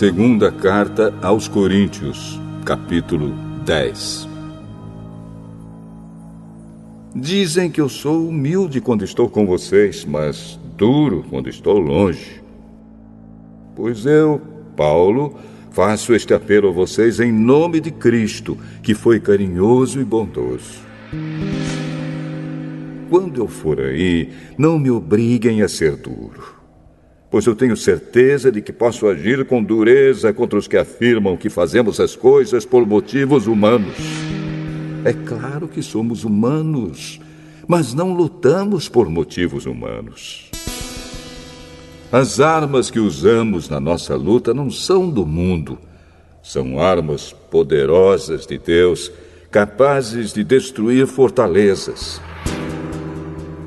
Segunda 0.00 0.50
carta 0.50 1.14
aos 1.20 1.46
Coríntios, 1.46 2.40
capítulo 2.64 3.34
10. 3.66 4.26
Dizem 7.14 7.70
que 7.70 7.82
eu 7.82 7.88
sou 7.90 8.26
humilde 8.26 8.80
quando 8.80 9.04
estou 9.04 9.28
com 9.28 9.46
vocês, 9.46 10.06
mas 10.06 10.58
duro 10.74 11.22
quando 11.28 11.50
estou 11.50 11.78
longe. 11.78 12.42
Pois 13.76 14.06
eu, 14.06 14.40
Paulo, 14.74 15.38
faço 15.70 16.14
este 16.14 16.32
apelo 16.32 16.70
a 16.70 16.72
vocês 16.72 17.20
em 17.20 17.30
nome 17.30 17.78
de 17.78 17.90
Cristo, 17.90 18.56
que 18.82 18.94
foi 18.94 19.20
carinhoso 19.20 20.00
e 20.00 20.04
bondoso. 20.04 20.80
Quando 23.10 23.38
eu 23.38 23.46
for 23.46 23.78
aí, 23.78 24.30
não 24.56 24.78
me 24.78 24.90
obriguem 24.90 25.60
a 25.60 25.68
ser 25.68 25.94
duro 25.96 26.59
pois 27.30 27.46
eu 27.46 27.54
tenho 27.54 27.76
certeza 27.76 28.50
de 28.50 28.60
que 28.60 28.72
posso 28.72 29.06
agir 29.06 29.44
com 29.44 29.62
dureza 29.62 30.32
contra 30.32 30.58
os 30.58 30.66
que 30.66 30.76
afirmam 30.76 31.36
que 31.36 31.48
fazemos 31.48 32.00
as 32.00 32.16
coisas 32.16 32.64
por 32.64 32.84
motivos 32.84 33.46
humanos. 33.46 33.94
É 35.04 35.12
claro 35.12 35.68
que 35.68 35.82
somos 35.82 36.24
humanos, 36.24 37.20
mas 37.68 37.94
não 37.94 38.12
lutamos 38.12 38.88
por 38.88 39.08
motivos 39.08 39.64
humanos. 39.64 40.50
As 42.10 42.40
armas 42.40 42.90
que 42.90 42.98
usamos 42.98 43.68
na 43.68 43.78
nossa 43.78 44.16
luta 44.16 44.52
não 44.52 44.68
são 44.68 45.08
do 45.08 45.24
mundo, 45.24 45.78
são 46.42 46.80
armas 46.80 47.32
poderosas 47.32 48.44
de 48.44 48.58
Deus, 48.58 49.12
capazes 49.50 50.32
de 50.32 50.42
destruir 50.42 51.06
fortalezas. 51.06 52.20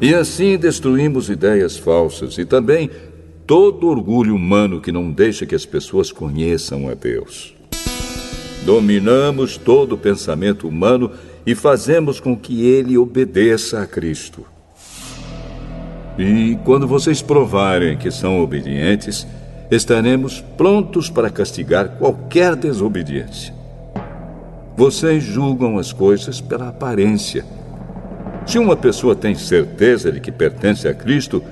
E 0.01 0.14
assim 0.14 0.57
destruímos 0.57 1.30
ideias 1.30 1.78
falsas 1.78 2.38
e 2.38 2.43
também 2.43 2.89
todo 3.46 3.88
orgulho 3.88 4.36
humano 4.36 4.80
que 4.80 4.91
não 4.91 5.12
deixa 5.12 5.46
que 5.46 5.56
as 5.56 5.66
pessoas 5.66 6.12
conheçam 6.12 6.88
a 6.88 6.94
Deus. 6.94 7.54
Dominamos 8.66 9.58
todo 9.58 9.94
o 9.94 9.98
pensamento 9.98 10.68
humano 10.68 11.12
e 11.46 11.54
fazemos 11.54 12.20
com 12.20 12.38
que 12.38 12.66
ele 12.66 12.98
obedeça 12.98 13.82
a 13.82 13.86
Cristo. 13.86 14.46
E 16.18 16.58
quando 16.64 16.88
vocês 16.88 17.22
provarem 17.22 17.98
que 17.98 18.10
são 18.10 18.41
obedientes, 18.41 19.28
estaremos 19.70 20.39
prontos 20.56 21.10
para 21.10 21.30
castigar 21.30 21.98
qualquer 21.98 22.56
desobediência. 22.56 23.54
Vocês 24.78 25.24
julgam 25.24 25.78
as 25.78 25.91
coisas 25.91 26.39
pela 26.39 26.70
aparência. 26.70 27.46
Se 28.46 28.58
uma 28.58 28.76
pessoa 28.76 29.16
tem 29.16 29.36
certeza 29.36 30.12
de 30.12 30.20
que 30.20 30.32
pertence 30.32 30.88
a 30.88 30.94
Cristo, 30.94 31.44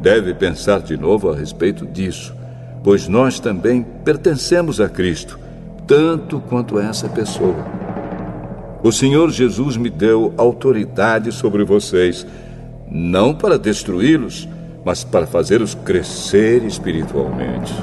deve 0.00 0.34
pensar 0.34 0.80
de 0.80 0.96
novo 0.96 1.30
a 1.30 1.36
respeito 1.36 1.86
disso, 1.86 2.34
pois 2.82 3.08
nós 3.08 3.40
também 3.40 3.84
pertencemos 4.04 4.80
a 4.80 4.88
Cristo, 4.88 5.38
tanto 5.86 6.40
quanto 6.40 6.78
essa 6.78 7.08
pessoa. 7.08 7.66
O 8.82 8.92
Senhor 8.92 9.30
Jesus 9.30 9.76
me 9.76 9.90
deu 9.90 10.32
autoridade 10.36 11.32
sobre 11.32 11.64
vocês, 11.64 12.26
não 12.90 13.34
para 13.34 13.58
destruí-los, 13.58 14.48
mas 14.84 15.02
para 15.02 15.26
fazê-los 15.26 15.74
crescer 15.74 16.64
espiritualmente. 16.64 17.74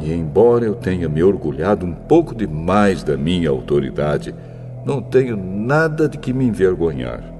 E 0.00 0.12
embora 0.12 0.64
eu 0.64 0.74
tenha 0.74 1.08
me 1.08 1.22
orgulhado 1.22 1.86
um 1.86 1.92
pouco 1.92 2.34
demais 2.34 3.04
da 3.04 3.16
minha 3.16 3.50
autoridade, 3.50 4.34
não 4.84 5.00
tenho 5.00 5.36
nada 5.36 6.08
de 6.08 6.18
que 6.18 6.32
me 6.32 6.44
envergonhar. 6.44 7.31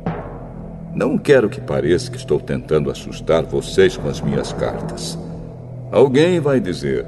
Não 0.94 1.16
quero 1.16 1.48
que 1.48 1.60
pareça 1.60 2.10
que 2.10 2.18
estou 2.18 2.38
tentando 2.38 2.90
assustar 2.90 3.44
vocês 3.44 3.96
com 3.96 4.08
as 4.08 4.20
minhas 4.20 4.52
cartas. 4.52 5.18
Alguém 5.90 6.38
vai 6.38 6.60
dizer: 6.60 7.06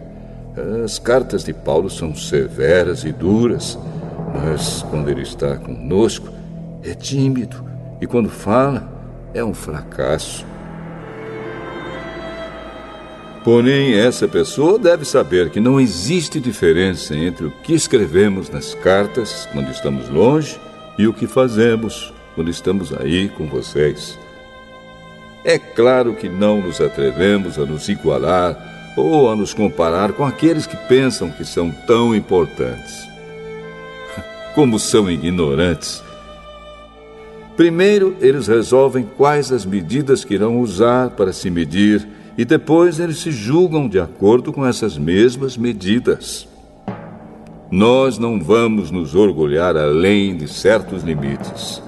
as 0.83 0.99
cartas 0.99 1.45
de 1.45 1.53
Paulo 1.53 1.91
são 1.91 2.15
severas 2.15 3.05
e 3.05 3.13
duras, 3.13 3.79
mas 4.33 4.83
quando 4.89 5.11
ele 5.11 5.23
está 5.23 5.57
conosco, 5.57 6.29
é 6.83 6.95
tímido 6.95 7.63
e 8.01 8.07
quando 8.07 8.31
fala, 8.31 8.89
é 9.35 9.45
um 9.45 9.53
fracasso. 9.53 10.47
Porém, 13.45 13.95
essa 13.99 14.27
pessoa 14.27 14.79
deve 14.79 15.05
saber 15.05 15.51
que 15.51 15.61
não 15.61 15.79
existe 15.79 16.41
diferença 16.41 17.15
entre 17.15 17.45
o 17.45 17.51
que 17.51 17.75
escrevemos 17.75 18.49
nas 18.49 18.73
cartas 18.73 19.47
quando 19.53 19.71
estamos 19.71 20.09
longe 20.09 20.59
e 20.99 21.07
o 21.07 21.13
que 21.13 21.27
fazemos 21.27 22.14
quando 22.35 22.51
estamos 22.51 22.93
aí 22.93 23.29
com 23.29 23.47
vocês. 23.47 24.19
É 25.45 25.59
claro 25.59 26.15
que 26.15 26.29
não 26.29 26.61
nos 26.61 26.81
atrevemos 26.81 27.59
a 27.59 27.67
nos 27.67 27.89
igualar 27.89 28.95
ou 28.97 29.31
a 29.31 29.37
nos 29.37 29.53
comparar 29.53 30.13
com 30.13 30.25
aqueles 30.25 30.67
que 30.67 30.77
pensam 30.89 31.31
que 31.31 31.45
são 31.45 31.71
tão 31.87 32.15
importantes. 32.15 33.07
Como 34.55 34.79
são 34.79 35.11
ignorantes. 35.11 36.03
Primeiro, 37.57 38.17
eles 38.21 38.49
resolvem 38.49 39.09
quais 39.17 39.53
as 39.53 39.65
medidas 39.65 40.25
que 40.25 40.35
irão 40.35 40.61
usar 40.61 41.11
para 41.11 41.33
se 41.33 41.51
medir 41.51 42.07
e 42.37 42.45
depois 42.45 42.99
eles 42.99 43.19
se 43.19 43.31
julgam 43.31 43.89
de 43.89 44.01
acordo 44.01 44.53
com 44.53 44.67
essas 44.67 44.99
mesmas 44.99 45.57
medidas. 45.57 46.49
Nós 47.71 48.19
não 48.19 48.41
vamos 48.41 48.91
nos 48.91 49.15
orgulhar 49.15 49.77
além 49.77 50.37
de 50.37 50.49
certos 50.49 51.03
limites. 51.03 51.81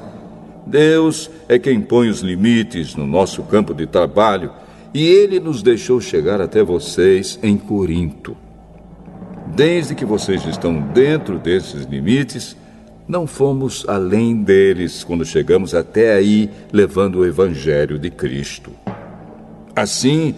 Deus 0.66 1.30
é 1.48 1.58
quem 1.58 1.80
põe 1.80 2.08
os 2.08 2.20
limites 2.20 2.96
no 2.96 3.06
nosso 3.06 3.42
campo 3.44 3.72
de 3.72 3.86
trabalho 3.86 4.50
e 4.92 5.06
ele 5.06 5.38
nos 5.38 5.62
deixou 5.62 6.00
chegar 6.00 6.40
até 6.40 6.62
vocês 6.62 7.38
em 7.42 7.56
Corinto. 7.56 8.36
Desde 9.54 9.94
que 9.94 10.04
vocês 10.04 10.44
estão 10.44 10.80
dentro 10.80 11.38
desses 11.38 11.84
limites, 11.84 12.56
não 13.06 13.26
fomos 13.26 13.84
além 13.88 14.42
deles 14.42 15.04
quando 15.04 15.24
chegamos 15.24 15.74
até 15.74 16.14
aí 16.14 16.50
levando 16.72 17.20
o 17.20 17.26
Evangelho 17.26 17.98
de 17.98 18.10
Cristo. 18.10 18.72
Assim, 19.74 20.34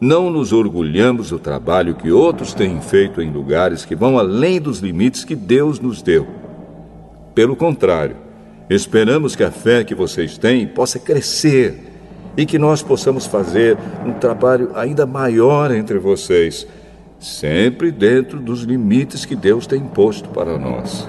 não 0.00 0.30
nos 0.30 0.52
orgulhamos 0.52 1.30
do 1.30 1.38
trabalho 1.38 1.94
que 1.96 2.12
outros 2.12 2.54
têm 2.54 2.80
feito 2.80 3.20
em 3.20 3.32
lugares 3.32 3.84
que 3.84 3.96
vão 3.96 4.18
além 4.18 4.60
dos 4.60 4.78
limites 4.78 5.24
que 5.24 5.34
Deus 5.34 5.80
nos 5.80 6.02
deu. 6.02 6.26
Pelo 7.34 7.56
contrário, 7.56 8.16
esperamos 8.74 9.34
que 9.36 9.44
a 9.44 9.50
fé 9.50 9.84
que 9.84 9.94
vocês 9.94 10.38
têm 10.38 10.66
possa 10.66 10.98
crescer 10.98 11.92
e 12.36 12.46
que 12.46 12.58
nós 12.58 12.82
possamos 12.82 13.26
fazer 13.26 13.76
um 14.06 14.12
trabalho 14.12 14.70
ainda 14.74 15.04
maior 15.04 15.70
entre 15.70 15.98
vocês, 15.98 16.66
sempre 17.18 17.90
dentro 17.90 18.40
dos 18.40 18.62
limites 18.62 19.24
que 19.24 19.36
Deus 19.36 19.66
tem 19.66 19.80
imposto 19.80 20.28
para 20.30 20.58
nós. 20.58 21.06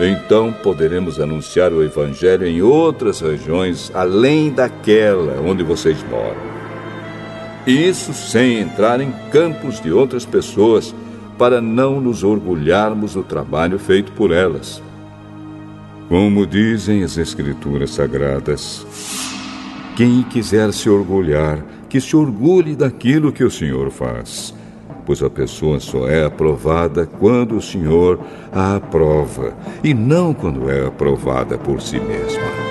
Então 0.00 0.52
poderemos 0.52 1.20
anunciar 1.20 1.72
o 1.72 1.82
Evangelho 1.82 2.46
em 2.46 2.62
outras 2.62 3.20
regiões 3.20 3.90
além 3.92 4.50
daquela 4.50 5.40
onde 5.40 5.64
vocês 5.64 5.98
moram. 6.08 6.48
Isso 7.66 8.14
sem 8.14 8.60
entrar 8.60 9.00
em 9.00 9.12
campos 9.30 9.80
de 9.80 9.92
outras 9.92 10.24
pessoas, 10.24 10.94
para 11.36 11.60
não 11.60 12.00
nos 12.00 12.24
orgulharmos 12.24 13.14
do 13.14 13.22
trabalho 13.22 13.78
feito 13.78 14.10
por 14.12 14.32
elas. 14.32 14.82
Como 16.08 16.46
dizem 16.46 17.04
as 17.04 17.18
Escrituras 17.18 17.90
Sagradas, 17.90 18.86
quem 19.94 20.22
quiser 20.22 20.72
se 20.72 20.88
orgulhar, 20.88 21.62
que 21.86 22.00
se 22.00 22.16
orgulhe 22.16 22.74
daquilo 22.74 23.30
que 23.30 23.44
o 23.44 23.50
Senhor 23.50 23.90
faz, 23.90 24.54
pois 25.04 25.22
a 25.22 25.28
pessoa 25.28 25.78
só 25.78 26.08
é 26.08 26.24
aprovada 26.24 27.04
quando 27.04 27.56
o 27.56 27.62
Senhor 27.62 28.18
a 28.50 28.76
aprova 28.76 29.54
e 29.84 29.92
não 29.92 30.32
quando 30.32 30.70
é 30.70 30.86
aprovada 30.86 31.58
por 31.58 31.82
si 31.82 32.00
mesma. 32.00 32.67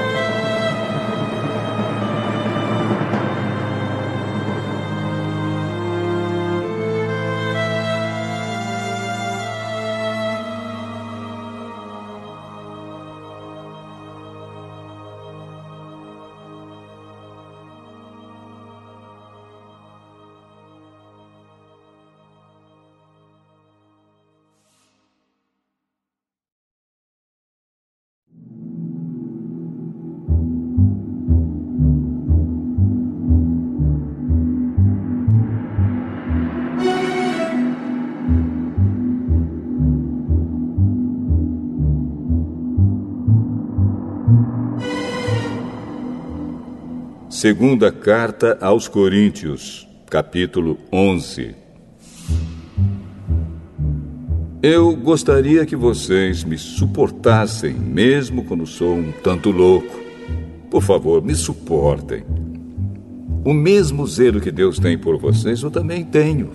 Segunda 47.39 47.91
carta 47.91 48.57
aos 48.59 48.87
Coríntios, 48.87 49.87
capítulo 50.09 50.75
11. 50.91 51.53
Eu 54.59 54.95
gostaria 54.95 55.63
que 55.63 55.75
vocês 55.75 56.43
me 56.43 56.57
suportassem, 56.57 57.75
mesmo 57.75 58.43
quando 58.43 58.65
sou 58.65 58.95
um 58.95 59.11
tanto 59.11 59.51
louco. 59.51 59.99
Por 60.71 60.81
favor, 60.81 61.23
me 61.23 61.35
suportem. 61.35 62.23
O 63.45 63.53
mesmo 63.53 64.07
zelo 64.07 64.41
que 64.41 64.49
Deus 64.49 64.79
tem 64.79 64.97
por 64.97 65.19
vocês, 65.19 65.61
eu 65.61 65.69
também 65.69 66.03
tenho. 66.03 66.49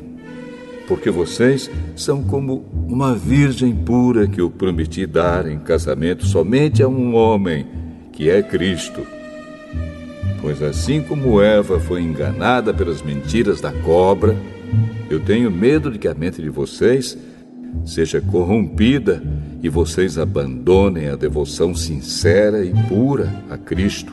Porque 0.88 1.12
vocês 1.12 1.70
são 1.94 2.24
como 2.24 2.64
uma 2.88 3.14
virgem 3.14 3.72
pura 3.72 4.26
que 4.26 4.40
eu 4.40 4.50
prometi 4.50 5.06
dar 5.06 5.46
em 5.46 5.60
casamento 5.60 6.26
somente 6.26 6.82
a 6.82 6.88
um 6.88 7.14
homem, 7.14 7.68
que 8.10 8.28
é 8.28 8.42
Cristo. 8.42 9.21
Pois 10.42 10.60
assim 10.60 11.00
como 11.00 11.40
Eva 11.40 11.78
foi 11.78 12.02
enganada 12.02 12.74
pelas 12.74 13.00
mentiras 13.00 13.60
da 13.60 13.70
cobra, 13.72 14.36
eu 15.08 15.20
tenho 15.20 15.52
medo 15.52 15.88
de 15.88 16.00
que 16.00 16.08
a 16.08 16.14
mente 16.14 16.42
de 16.42 16.50
vocês 16.50 17.16
seja 17.86 18.20
corrompida 18.20 19.22
e 19.62 19.68
vocês 19.68 20.18
abandonem 20.18 21.08
a 21.08 21.14
devoção 21.14 21.76
sincera 21.76 22.64
e 22.64 22.72
pura 22.88 23.32
a 23.48 23.56
Cristo. 23.56 24.12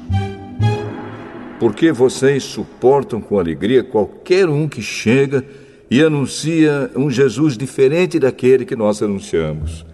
Porque 1.60 1.92
vocês 1.92 2.44
suportam 2.44 3.20
com 3.20 3.40
alegria 3.40 3.84
qualquer 3.84 4.48
um 4.48 4.68
que 4.68 4.84
chega 4.84 5.44
e 5.90 6.00
anuncia 6.00 6.92
um 6.96 7.10
Jesus 7.10 7.58
diferente 7.58 8.20
daquele 8.20 8.66
que 8.66 8.76
nós 8.76 9.02
anunciamos 9.02 9.89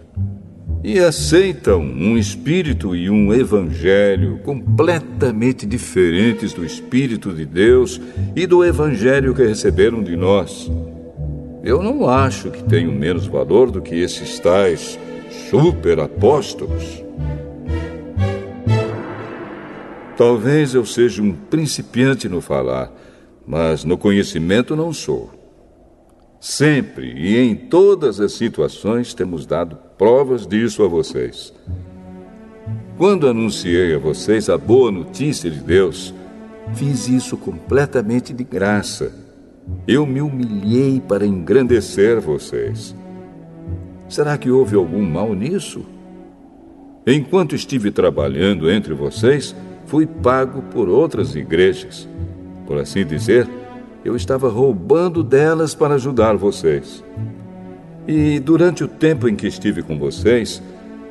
e 0.86 1.00
aceitam 1.00 1.80
um 1.80 2.16
espírito 2.16 2.94
e 2.94 3.10
um 3.10 3.34
evangelho 3.34 4.38
completamente 4.44 5.66
diferentes 5.66 6.52
do 6.52 6.64
espírito 6.64 7.32
de 7.32 7.44
Deus 7.44 8.00
e 8.36 8.46
do 8.46 8.64
evangelho 8.64 9.34
que 9.34 9.44
receberam 9.44 10.00
de 10.00 10.14
nós. 10.14 10.70
Eu 11.64 11.82
não 11.82 12.08
acho 12.08 12.52
que 12.52 12.62
tenham 12.62 12.92
menos 12.92 13.26
valor 13.26 13.68
do 13.68 13.82
que 13.82 13.96
esses 13.96 14.38
tais 14.38 14.96
super 15.50 15.98
apóstolos. 15.98 17.02
Talvez 20.16 20.72
eu 20.72 20.86
seja 20.86 21.20
um 21.20 21.32
principiante 21.32 22.28
no 22.28 22.40
falar, 22.40 22.92
mas 23.44 23.82
no 23.82 23.98
conhecimento 23.98 24.76
não 24.76 24.92
sou. 24.92 25.32
Sempre 26.38 27.12
e 27.12 27.36
em 27.38 27.56
todas 27.56 28.20
as 28.20 28.34
situações 28.34 29.12
temos 29.12 29.44
dado 29.46 29.85
provas 29.98 30.46
disso 30.46 30.82
a 30.82 30.88
vocês. 30.88 31.52
Quando 32.98 33.28
anunciei 33.28 33.94
a 33.94 33.98
vocês 33.98 34.48
a 34.48 34.56
boa 34.56 34.90
notícia 34.90 35.50
de 35.50 35.60
Deus, 35.60 36.14
fiz 36.74 37.08
isso 37.08 37.36
completamente 37.36 38.32
de 38.32 38.44
graça. 38.44 39.12
Eu 39.86 40.06
me 40.06 40.20
humilhei 40.20 41.00
para 41.00 41.26
engrandecer 41.26 42.20
vocês. 42.20 42.94
Será 44.08 44.38
que 44.38 44.50
houve 44.50 44.76
algum 44.76 45.02
mal 45.02 45.34
nisso? 45.34 45.84
Enquanto 47.06 47.54
estive 47.54 47.90
trabalhando 47.90 48.70
entre 48.70 48.94
vocês, 48.94 49.54
fui 49.86 50.06
pago 50.06 50.62
por 50.62 50.88
outras 50.88 51.34
igrejas. 51.34 52.08
Por 52.66 52.78
assim 52.78 53.04
dizer, 53.04 53.48
eu 54.04 54.16
estava 54.16 54.48
roubando 54.48 55.22
delas 55.22 55.74
para 55.74 55.94
ajudar 55.94 56.36
vocês. 56.36 57.04
E 58.08 58.38
durante 58.38 58.84
o 58.84 58.88
tempo 58.88 59.28
em 59.28 59.34
que 59.34 59.48
estive 59.48 59.82
com 59.82 59.98
vocês, 59.98 60.62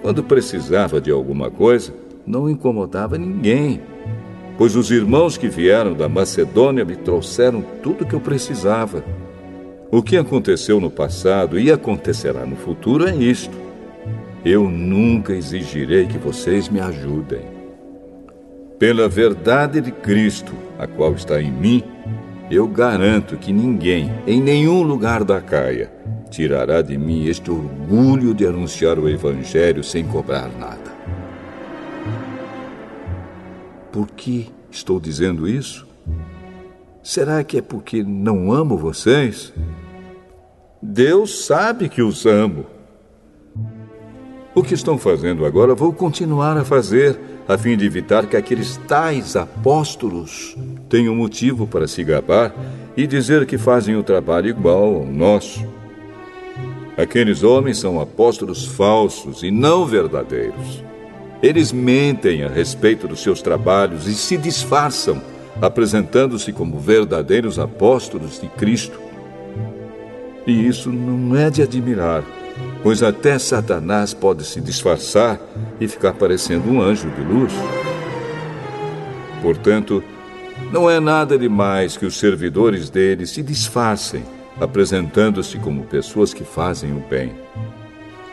quando 0.01 0.23
precisava 0.23 1.01
de 1.01 1.11
alguma 1.11 1.51
coisa, 1.51 1.93
não 2.25 2.49
incomodava 2.49 3.17
ninguém, 3.17 3.81
pois 4.57 4.75
os 4.75 4.91
irmãos 4.91 5.37
que 5.37 5.49
vieram 5.49 5.93
da 5.93 6.07
Macedônia 6.07 6.85
me 6.85 6.95
trouxeram 6.95 7.63
tudo 7.83 8.03
o 8.03 8.07
que 8.07 8.15
eu 8.15 8.21
precisava. 8.21 9.03
O 9.91 10.01
que 10.01 10.17
aconteceu 10.17 10.79
no 10.79 10.89
passado 10.89 11.59
e 11.59 11.71
acontecerá 11.71 12.45
no 12.45 12.55
futuro 12.55 13.07
é 13.07 13.15
isto. 13.15 13.57
Eu 14.43 14.69
nunca 14.69 15.33
exigirei 15.33 16.05
que 16.05 16.17
vocês 16.17 16.69
me 16.69 16.79
ajudem. 16.79 17.41
Pela 18.79 19.09
verdade 19.09 19.81
de 19.81 19.91
Cristo, 19.91 20.53
a 20.77 20.87
qual 20.87 21.13
está 21.13 21.41
em 21.41 21.51
mim, 21.51 21.83
eu 22.49 22.67
garanto 22.67 23.37
que 23.37 23.51
ninguém, 23.51 24.11
em 24.27 24.41
nenhum 24.41 24.83
lugar 24.83 25.23
da 25.23 25.41
Caia, 25.41 25.91
tirará 26.35 26.81
de 26.81 26.97
mim 26.97 27.27
este 27.27 27.49
orgulho 27.49 28.33
de 28.33 28.45
anunciar 28.45 28.99
o 28.99 29.07
Evangelho 29.07 29.81
sem 29.81 30.05
cobrar 30.05 30.49
nada. 30.49 30.93
Por 33.89 34.07
que 34.07 34.49
estou 34.69 34.99
dizendo 34.99 35.47
isso? 35.47 35.87
Será 37.01 37.41
que 37.41 37.59
é 37.59 37.61
porque 37.61 38.03
não 38.03 38.51
amo 38.51 38.77
vocês? 38.77 39.53
Deus 40.81 41.45
sabe 41.45 41.87
que 41.87 42.01
os 42.01 42.25
amo. 42.25 42.65
O 44.53 44.61
que 44.61 44.73
estão 44.73 44.97
fazendo 44.97 45.45
agora 45.45 45.73
vou 45.73 45.93
continuar 45.93 46.57
a 46.57 46.65
fazer, 46.65 47.17
a 47.47 47.57
fim 47.57 47.77
de 47.77 47.85
evitar 47.85 48.27
que 48.27 48.35
aqueles 48.35 48.75
tais 48.87 49.37
apóstolos 49.37 50.57
tenham 50.89 51.15
motivo 51.15 51.65
para 51.65 51.87
se 51.87 52.03
gabar 52.03 52.53
e 52.97 53.07
dizer 53.07 53.45
que 53.45 53.57
fazem 53.57 53.95
o 53.95 54.03
trabalho 54.03 54.49
igual 54.49 54.95
ao 54.95 55.05
nosso. 55.05 55.74
Aqueles 56.97 57.43
homens 57.43 57.77
são 57.77 57.99
apóstolos 57.99 58.65
falsos 58.65 59.43
e 59.43 59.51
não 59.51 59.85
verdadeiros. 59.85 60.83
Eles 61.43 61.71
mentem 61.71 62.43
a 62.43 62.47
respeito 62.47 63.07
dos 63.07 63.21
seus 63.21 63.41
trabalhos 63.41 64.07
e 64.07 64.13
se 64.13 64.37
disfarçam, 64.37 65.21
apresentando-se 65.61 66.51
como 66.53 66.79
verdadeiros 66.79 67.59
apóstolos 67.59 68.39
de 68.39 68.47
Cristo. 68.47 68.99
E 70.47 70.67
isso 70.67 70.91
não 70.91 71.35
é 71.35 71.49
de 71.49 71.61
admirar 71.61 72.23
pois 72.85 73.01
até 73.01 73.39
Satanás 73.39 74.13
pode 74.13 74.45
se 74.45 74.61
disfarçar 74.61 75.39
e 75.79 75.87
ficar 75.87 76.13
parecendo 76.13 76.69
um 76.69 76.81
anjo 76.81 77.09
de 77.09 77.21
luz. 77.21 77.51
Portanto, 79.41 80.03
não 80.71 80.89
é 80.89 80.99
nada 80.99 81.37
demais 81.37 81.97
que 81.97 82.05
os 82.05 82.17
servidores 82.17 82.89
dele 82.89 83.25
se 83.25 83.41
disfarcem, 83.41 84.23
apresentando-se 84.59 85.57
como 85.59 85.83
pessoas 85.85 86.33
que 86.33 86.43
fazem 86.43 86.91
o 86.93 86.99
bem. 87.09 87.33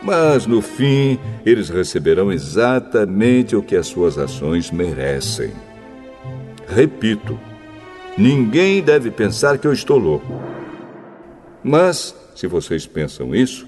Mas, 0.01 0.45
no 0.45 0.61
fim, 0.61 1.17
eles 1.45 1.69
receberão 1.69 2.31
exatamente 2.31 3.55
o 3.55 3.63
que 3.63 3.75
as 3.75 3.87
suas 3.87 4.17
ações 4.17 4.69
merecem. 4.69 5.51
Repito, 6.67 7.39
ninguém 8.17 8.81
deve 8.81 9.09
pensar 9.09 9.57
que 9.57 9.65
eu 9.65 9.71
estou 9.71 9.97
louco. 9.97 10.41
Mas, 11.63 12.13
se 12.35 12.47
vocês 12.47 12.85
pensam 12.85 13.33
isso, 13.33 13.65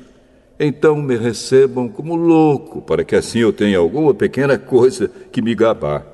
então 0.59 0.97
me 1.01 1.15
recebam 1.15 1.87
como 1.87 2.15
louco, 2.15 2.81
para 2.81 3.03
que 3.03 3.15
assim 3.15 3.39
eu 3.39 3.53
tenha 3.53 3.77
alguma 3.77 4.13
pequena 4.13 4.57
coisa 4.57 5.09
que 5.31 5.41
me 5.41 5.55
gabar. 5.55 6.05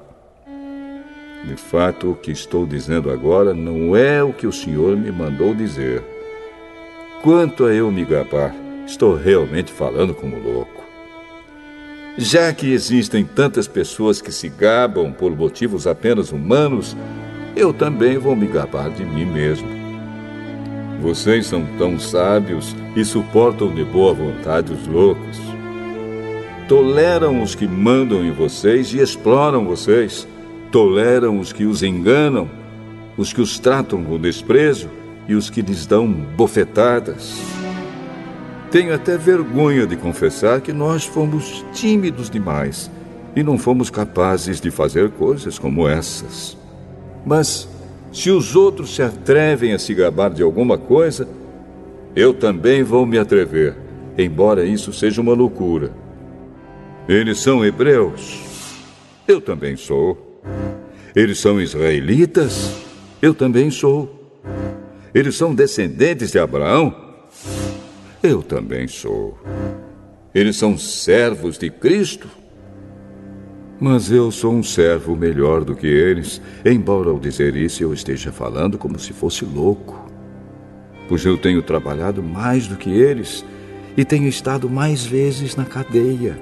De 1.45 1.55
fato, 1.55 2.11
o 2.11 2.15
que 2.15 2.31
estou 2.31 2.67
dizendo 2.67 3.09
agora 3.09 3.53
não 3.55 3.95
é 3.95 4.23
o 4.23 4.31
que 4.31 4.45
o 4.45 4.51
Senhor 4.51 4.95
me 4.95 5.11
mandou 5.11 5.55
dizer. 5.55 6.03
Quanto 7.23 7.65
a 7.65 7.71
eu 7.71 7.91
me 7.91 8.03
gabar, 8.03 8.51
estou 8.83 9.15
realmente 9.15 9.71
falando 9.71 10.11
como 10.11 10.39
louco. 10.39 10.83
Já 12.17 12.51
que 12.51 12.73
existem 12.73 13.23
tantas 13.23 13.67
pessoas 13.67 14.19
que 14.19 14.31
se 14.31 14.49
gabam 14.49 15.13
por 15.13 15.29
motivos 15.37 15.85
apenas 15.85 16.31
humanos, 16.31 16.97
eu 17.55 17.71
também 17.71 18.17
vou 18.17 18.35
me 18.35 18.47
gabar 18.47 18.89
de 18.89 19.05
mim 19.05 19.25
mesmo. 19.25 19.67
Vocês 20.99 21.45
são 21.45 21.63
tão 21.77 21.99
sábios 21.99 22.75
e 22.95 23.05
suportam 23.05 23.71
de 23.71 23.83
boa 23.83 24.15
vontade 24.15 24.73
os 24.73 24.87
loucos. 24.87 25.39
Toleram 26.67 27.43
os 27.43 27.53
que 27.53 27.67
mandam 27.67 28.25
em 28.25 28.31
vocês 28.31 28.91
e 28.95 28.99
exploram 28.99 29.63
vocês. 29.63 30.27
Toleram 30.71 31.39
os 31.39 31.53
que 31.53 31.65
os 31.65 31.83
enganam, 31.83 32.49
os 33.15 33.31
que 33.31 33.41
os 33.41 33.59
tratam 33.59 34.03
com 34.03 34.17
desprezo 34.17 34.89
e 35.27 35.35
os 35.35 35.49
que 35.49 35.61
lhes 35.61 35.85
dão 35.85 36.07
bofetadas. 36.07 37.41
Tenho 38.69 38.93
até 38.93 39.17
vergonha 39.17 39.85
de 39.85 39.95
confessar 39.95 40.61
que 40.61 40.71
nós 40.71 41.05
fomos 41.05 41.65
tímidos 41.73 42.29
demais 42.29 42.89
e 43.35 43.43
não 43.43 43.57
fomos 43.57 43.89
capazes 43.89 44.61
de 44.61 44.71
fazer 44.71 45.09
coisas 45.11 45.59
como 45.59 45.87
essas. 45.87 46.57
Mas 47.25 47.67
se 48.11 48.29
os 48.29 48.55
outros 48.55 48.95
se 48.95 49.01
atrevem 49.01 49.73
a 49.73 49.79
se 49.79 49.93
gabar 49.93 50.29
de 50.29 50.43
alguma 50.43 50.77
coisa, 50.77 51.27
eu 52.15 52.33
também 52.33 52.83
vou 52.83 53.05
me 53.05 53.17
atrever, 53.17 53.75
embora 54.17 54.65
isso 54.65 54.91
seja 54.91 55.21
uma 55.21 55.33
loucura. 55.33 55.91
Eles 57.07 57.39
são 57.39 57.65
hebreus, 57.65 58.39
eu 59.27 59.39
também 59.39 59.75
sou. 59.75 60.41
Eles 61.15 61.39
são 61.39 61.59
israelitas, 61.59 62.73
eu 63.21 63.33
também 63.33 63.69
sou. 63.69 64.20
Eles 65.13 65.35
são 65.35 65.53
descendentes 65.53 66.31
de 66.31 66.39
Abraão, 66.39 66.95
eu 68.23 68.41
também 68.41 68.87
sou. 68.87 69.37
Eles 70.33 70.55
são 70.55 70.77
servos 70.77 71.57
de 71.57 71.69
Cristo, 71.69 72.29
mas 73.79 74.11
eu 74.11 74.31
sou 74.31 74.53
um 74.53 74.61
servo 74.61 75.15
melhor 75.15 75.65
do 75.65 75.75
que 75.75 75.87
eles, 75.87 76.39
embora 76.63 77.09
ao 77.09 77.19
dizer 77.19 77.55
isso 77.55 77.81
eu 77.81 77.93
esteja 77.93 78.31
falando 78.31 78.77
como 78.77 78.99
se 78.99 79.11
fosse 79.11 79.43
louco. 79.43 80.07
Pois 81.09 81.25
eu 81.25 81.35
tenho 81.35 81.63
trabalhado 81.63 82.21
mais 82.21 82.67
do 82.67 82.77
que 82.77 82.91
eles 82.91 83.43
e 83.97 84.05
tenho 84.05 84.27
estado 84.27 84.69
mais 84.69 85.03
vezes 85.03 85.55
na 85.55 85.65
cadeia. 85.65 86.39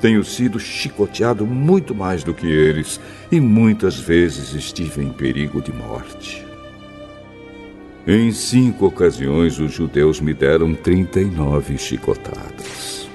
Tenho 0.00 0.24
sido 0.24 0.58
chicoteado 0.58 1.46
muito 1.46 1.94
mais 1.94 2.24
do 2.24 2.32
que 2.32 2.46
eles 2.46 2.98
e 3.30 3.38
muitas 3.38 4.00
vezes 4.00 4.54
estive 4.54 5.02
em 5.02 5.12
perigo 5.12 5.60
de 5.60 5.72
morte. 5.72 6.45
Em 8.08 8.30
cinco 8.30 8.86
ocasiões, 8.86 9.58
os 9.58 9.72
judeus 9.72 10.20
me 10.20 10.32
deram 10.32 10.72
39 10.74 11.76
chicotadas. 11.76 13.08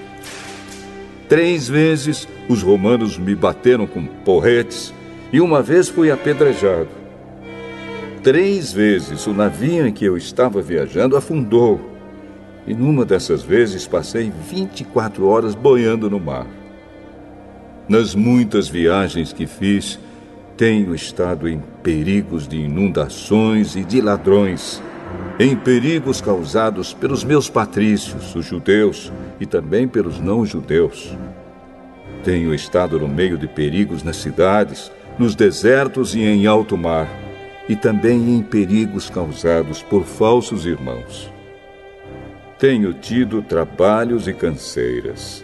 Três 1.29 1.69
vezes 1.69 2.27
os 2.49 2.61
romanos 2.61 3.17
me 3.17 3.33
bateram 3.33 3.87
com 3.87 4.05
porretes 4.05 4.93
e 5.31 5.39
uma 5.39 5.61
vez 5.61 5.87
fui 5.87 6.11
apedrejado. 6.11 6.89
Três 8.21 8.73
vezes 8.73 9.25
o 9.27 9.33
navio 9.33 9.87
em 9.87 9.93
que 9.93 10.03
eu 10.03 10.17
estava 10.17 10.61
viajando 10.61 11.15
afundou. 11.15 11.79
E 12.67 12.73
numa 12.73 13.05
dessas 13.05 13.41
vezes 13.41 13.87
passei 13.87 14.29
24 14.49 15.25
horas 15.25 15.55
boiando 15.55 16.09
no 16.09 16.19
mar. 16.19 16.45
Nas 17.87 18.13
muitas 18.13 18.67
viagens 18.67 19.31
que 19.31 19.47
fiz, 19.47 19.97
tenho 20.61 20.93
estado 20.93 21.49
em 21.49 21.59
perigos 21.81 22.47
de 22.47 22.55
inundações 22.55 23.75
e 23.75 23.83
de 23.83 23.99
ladrões, 23.99 24.79
em 25.39 25.55
perigos 25.55 26.21
causados 26.21 26.93
pelos 26.93 27.23
meus 27.23 27.49
patrícios, 27.49 28.35
os 28.35 28.45
judeus, 28.45 29.11
e 29.39 29.47
também 29.47 29.87
pelos 29.87 30.19
não-judeus. 30.19 31.17
Tenho 32.23 32.53
estado 32.53 32.99
no 32.99 33.07
meio 33.07 33.39
de 33.39 33.47
perigos 33.47 34.03
nas 34.03 34.17
cidades, 34.17 34.91
nos 35.17 35.33
desertos 35.33 36.13
e 36.13 36.21
em 36.21 36.45
alto 36.45 36.77
mar, 36.77 37.07
e 37.67 37.75
também 37.75 38.35
em 38.35 38.43
perigos 38.43 39.09
causados 39.09 39.81
por 39.81 40.03
falsos 40.03 40.67
irmãos. 40.67 41.27
Tenho 42.59 42.93
tido 42.93 43.41
trabalhos 43.41 44.27
e 44.27 44.33
canseiras. 44.33 45.43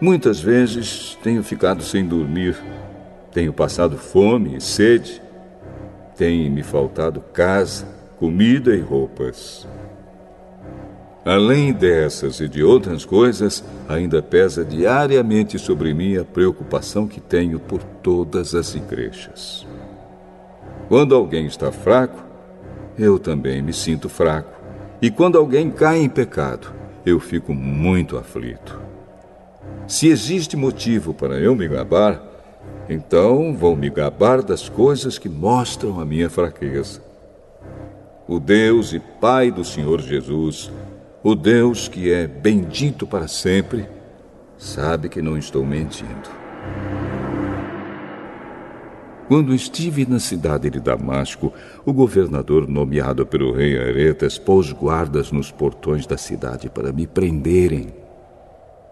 Muitas 0.00 0.40
vezes 0.40 1.16
tenho 1.22 1.44
ficado 1.44 1.84
sem 1.84 2.04
dormir, 2.04 2.56
tenho 3.38 3.52
passado 3.52 3.96
fome 3.96 4.56
e 4.56 4.60
sede, 4.60 5.22
tem 6.16 6.50
me 6.50 6.64
faltado 6.64 7.20
casa, 7.32 7.86
comida 8.18 8.74
e 8.74 8.80
roupas. 8.80 9.64
Além 11.24 11.72
dessas 11.72 12.40
e 12.40 12.48
de 12.48 12.64
outras 12.64 13.04
coisas, 13.04 13.62
ainda 13.88 14.20
pesa 14.20 14.64
diariamente 14.64 15.56
sobre 15.56 15.94
mim 15.94 16.16
a 16.16 16.24
preocupação 16.24 17.06
que 17.06 17.20
tenho 17.20 17.60
por 17.60 17.80
todas 18.02 18.56
as 18.56 18.74
igrejas. 18.74 19.64
Quando 20.88 21.14
alguém 21.14 21.46
está 21.46 21.70
fraco, 21.70 22.20
eu 22.98 23.20
também 23.20 23.62
me 23.62 23.72
sinto 23.72 24.08
fraco. 24.08 24.50
E 25.00 25.12
quando 25.12 25.38
alguém 25.38 25.70
cai 25.70 26.00
em 26.00 26.08
pecado, 26.08 26.72
eu 27.06 27.20
fico 27.20 27.54
muito 27.54 28.18
aflito. 28.18 28.80
Se 29.86 30.08
existe 30.08 30.56
motivo 30.56 31.14
para 31.14 31.38
eu 31.38 31.54
me 31.54 31.68
gabar, 31.68 32.27
então 32.88 33.54
vou 33.54 33.76
me 33.76 33.90
gabar 33.90 34.42
das 34.42 34.68
coisas 34.68 35.18
que 35.18 35.28
mostram 35.28 36.00
a 36.00 36.04
minha 36.04 36.30
fraqueza. 36.30 37.02
O 38.26 38.38
Deus 38.38 38.92
e 38.92 39.00
Pai 39.00 39.50
do 39.50 39.64
Senhor 39.64 40.00
Jesus 40.00 40.70
o 41.22 41.34
Deus 41.34 41.88
que 41.88 42.12
é 42.12 42.28
bendito 42.28 43.06
para 43.06 43.26
sempre 43.26 43.86
sabe 44.56 45.08
que 45.08 45.20
não 45.20 45.36
estou 45.36 45.66
mentindo. 45.66 46.38
Quando 49.26 49.52
estive 49.52 50.06
na 50.06 50.18
cidade 50.20 50.70
de 50.70 50.80
Damasco, 50.80 51.52
o 51.84 51.92
governador 51.92 52.66
nomeado 52.68 53.26
pelo 53.26 53.52
rei 53.52 53.76
Aretas 53.78 54.38
pôs 54.38 54.72
guardas 54.72 55.30
nos 55.30 55.50
portões 55.50 56.06
da 56.06 56.16
cidade 56.16 56.70
para 56.70 56.92
me 56.92 57.06
prenderem. 57.06 57.92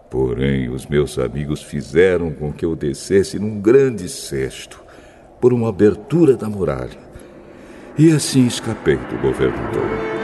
Porém, 0.09 0.69
os 0.69 0.85
meus 0.85 1.19
amigos 1.19 1.61
fizeram 1.61 2.31
com 2.31 2.51
que 2.51 2.63
eu 2.63 2.75
descesse 2.75 3.37
num 3.37 3.59
grande 3.59 4.07
cesto 4.07 4.81
por 5.41 5.53
uma 5.53 5.69
abertura 5.69 6.35
da 6.35 6.49
muralha. 6.49 7.07
E 7.97 8.11
assim 8.11 8.47
escapei 8.47 8.95
do 8.95 9.17
governador. 9.21 10.16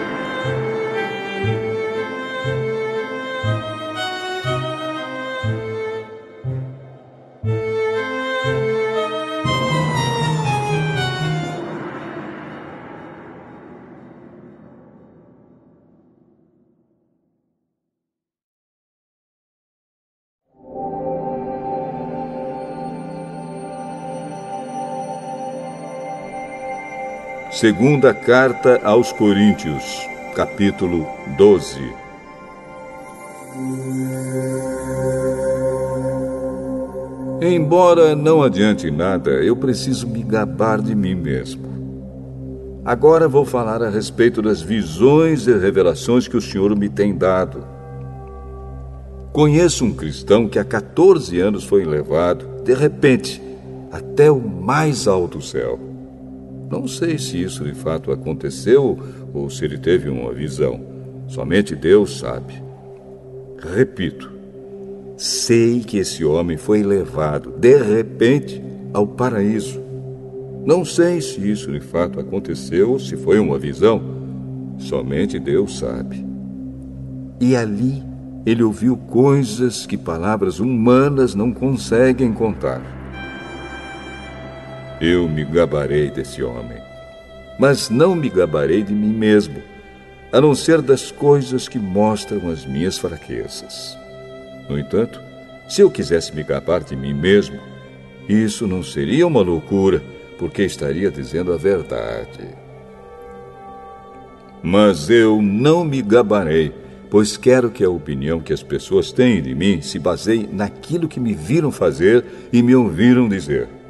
Segunda 27.63 28.13
carta 28.13 28.81
aos 28.83 29.13
Coríntios, 29.13 30.05
capítulo 30.35 31.07
12. 31.37 31.79
Embora 37.41 38.17
não 38.17 38.43
adiante 38.43 38.91
nada, 38.91 39.31
eu 39.41 39.55
preciso 39.55 40.09
me 40.09 40.21
gabar 40.23 40.81
de 40.81 40.93
mim 40.93 41.15
mesmo. 41.15 42.81
Agora 42.83 43.29
vou 43.29 43.45
falar 43.45 43.81
a 43.81 43.89
respeito 43.89 44.41
das 44.41 44.61
visões 44.61 45.47
e 45.47 45.57
revelações 45.57 46.27
que 46.27 46.35
o 46.35 46.41
Senhor 46.41 46.75
me 46.75 46.89
tem 46.89 47.15
dado. 47.15 47.65
Conheço 49.31 49.85
um 49.85 49.93
cristão 49.93 50.49
que 50.49 50.59
há 50.59 50.65
14 50.65 51.39
anos 51.39 51.63
foi 51.63 51.85
levado, 51.85 52.45
de 52.65 52.73
repente, 52.73 53.41
até 53.89 54.29
o 54.29 54.41
mais 54.41 55.07
alto 55.07 55.41
céu. 55.41 55.92
Não 56.73 56.87
sei 56.87 57.19
se 57.19 57.39
isso 57.39 57.63
de 57.63 57.75
fato 57.75 58.11
aconteceu 58.11 58.97
ou 59.31 59.47
se 59.47 59.63
ele 59.63 59.77
teve 59.77 60.09
uma 60.09 60.33
visão. 60.33 60.81
Somente 61.27 61.75
Deus 61.75 62.17
sabe. 62.17 62.63
Repito, 63.75 64.31
sei 65.15 65.81
que 65.81 65.99
esse 65.99 66.25
homem 66.25 66.57
foi 66.57 66.81
levado 66.81 67.51
de 67.59 67.77
repente 67.77 68.59
ao 68.91 69.05
paraíso. 69.05 69.79
Não 70.65 70.83
sei 70.83 71.21
se 71.21 71.47
isso 71.47 71.71
de 71.71 71.79
fato 71.79 72.19
aconteceu 72.19 72.93
ou 72.93 72.99
se 72.99 73.15
foi 73.17 73.37
uma 73.37 73.59
visão. 73.59 74.01
Somente 74.79 75.37
Deus 75.37 75.77
sabe. 75.77 76.25
E 77.39 77.55
ali 77.55 78.01
ele 78.47 78.63
ouviu 78.63 78.97
coisas 78.97 79.85
que 79.85 79.95
palavras 79.95 80.59
humanas 80.59 81.35
não 81.35 81.53
conseguem 81.53 82.33
contar. 82.33 82.81
Eu 85.05 85.27
me 85.27 85.43
gabarei 85.43 86.09
desse 86.09 86.41
homem, 86.41 86.77
mas 87.59 87.89
não 87.89 88.15
me 88.15 88.29
gabarei 88.29 88.81
de 88.83 88.93
mim 88.93 89.11
mesmo, 89.11 89.61
a 90.31 90.39
não 90.39 90.55
ser 90.55 90.81
das 90.81 91.11
coisas 91.11 91.67
que 91.67 91.77
mostram 91.77 92.49
as 92.49 92.65
minhas 92.65 92.97
fraquezas. 92.97 93.97
No 94.69 94.79
entanto, 94.79 95.19
se 95.67 95.81
eu 95.81 95.91
quisesse 95.91 96.33
me 96.33 96.41
gabar 96.41 96.85
de 96.85 96.95
mim 96.95 97.13
mesmo, 97.13 97.59
isso 98.29 98.65
não 98.65 98.81
seria 98.81 99.27
uma 99.27 99.41
loucura, 99.41 100.01
porque 100.39 100.63
estaria 100.63 101.11
dizendo 101.11 101.51
a 101.51 101.57
verdade. 101.57 102.47
Mas 104.63 105.09
eu 105.09 105.41
não 105.41 105.83
me 105.83 106.01
gabarei, 106.01 106.71
pois 107.09 107.35
quero 107.35 107.69
que 107.69 107.83
a 107.83 107.89
opinião 107.89 108.39
que 108.39 108.53
as 108.53 108.63
pessoas 108.63 109.11
têm 109.11 109.41
de 109.41 109.53
mim 109.53 109.81
se 109.81 109.99
baseie 109.99 110.47
naquilo 110.49 111.09
que 111.09 111.19
me 111.19 111.33
viram 111.33 111.73
fazer 111.73 112.23
e 112.53 112.61
me 112.61 112.73
ouviram 112.73 113.27
dizer. 113.27 113.82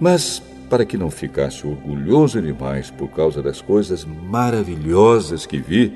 Mas, 0.00 0.42
para 0.68 0.84
que 0.84 0.96
não 0.96 1.10
ficasse 1.10 1.66
orgulhoso 1.66 2.40
demais 2.40 2.90
por 2.90 3.08
causa 3.08 3.42
das 3.42 3.60
coisas 3.60 4.04
maravilhosas 4.04 5.46
que 5.46 5.58
vi, 5.58 5.92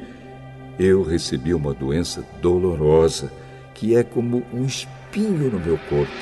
eu 0.78 1.02
recebi 1.02 1.54
uma 1.54 1.72
doença 1.72 2.24
dolorosa, 2.40 3.30
que 3.74 3.94
é 3.94 4.02
como 4.02 4.42
um 4.52 4.64
espinho 4.64 5.50
no 5.50 5.60
meu 5.60 5.78
corpo. 5.88 6.12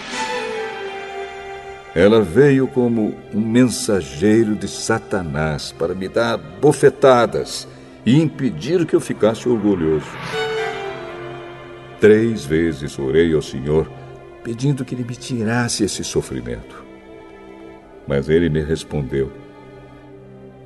Ela 1.95 2.23
veio 2.23 2.69
como 2.69 3.15
um 3.35 3.41
mensageiro 3.41 4.55
de 4.55 4.69
Satanás 4.69 5.73
para 5.73 5.95
me 5.95 6.09
dar 6.09 6.37
bofetadas 6.37 7.67
e 8.07 8.21
impedir 8.21 8.87
que 8.87 8.95
eu 8.95 9.01
ficasse 9.01 9.49
orgulhoso. 9.49 10.07
Três 12.01 12.45
vezes 12.45 12.99
orei 12.99 13.35
ao 13.35 13.43
Senhor 13.43 13.91
pedindo 14.45 14.85
que 14.85 14.95
Ele 14.95 15.05
me 15.05 15.17
tirasse 15.17 15.85
esse 15.85 16.03
sofrimento. 16.05 16.90
Mas 18.07 18.29
ele 18.29 18.49
me 18.49 18.63
respondeu: 18.63 19.31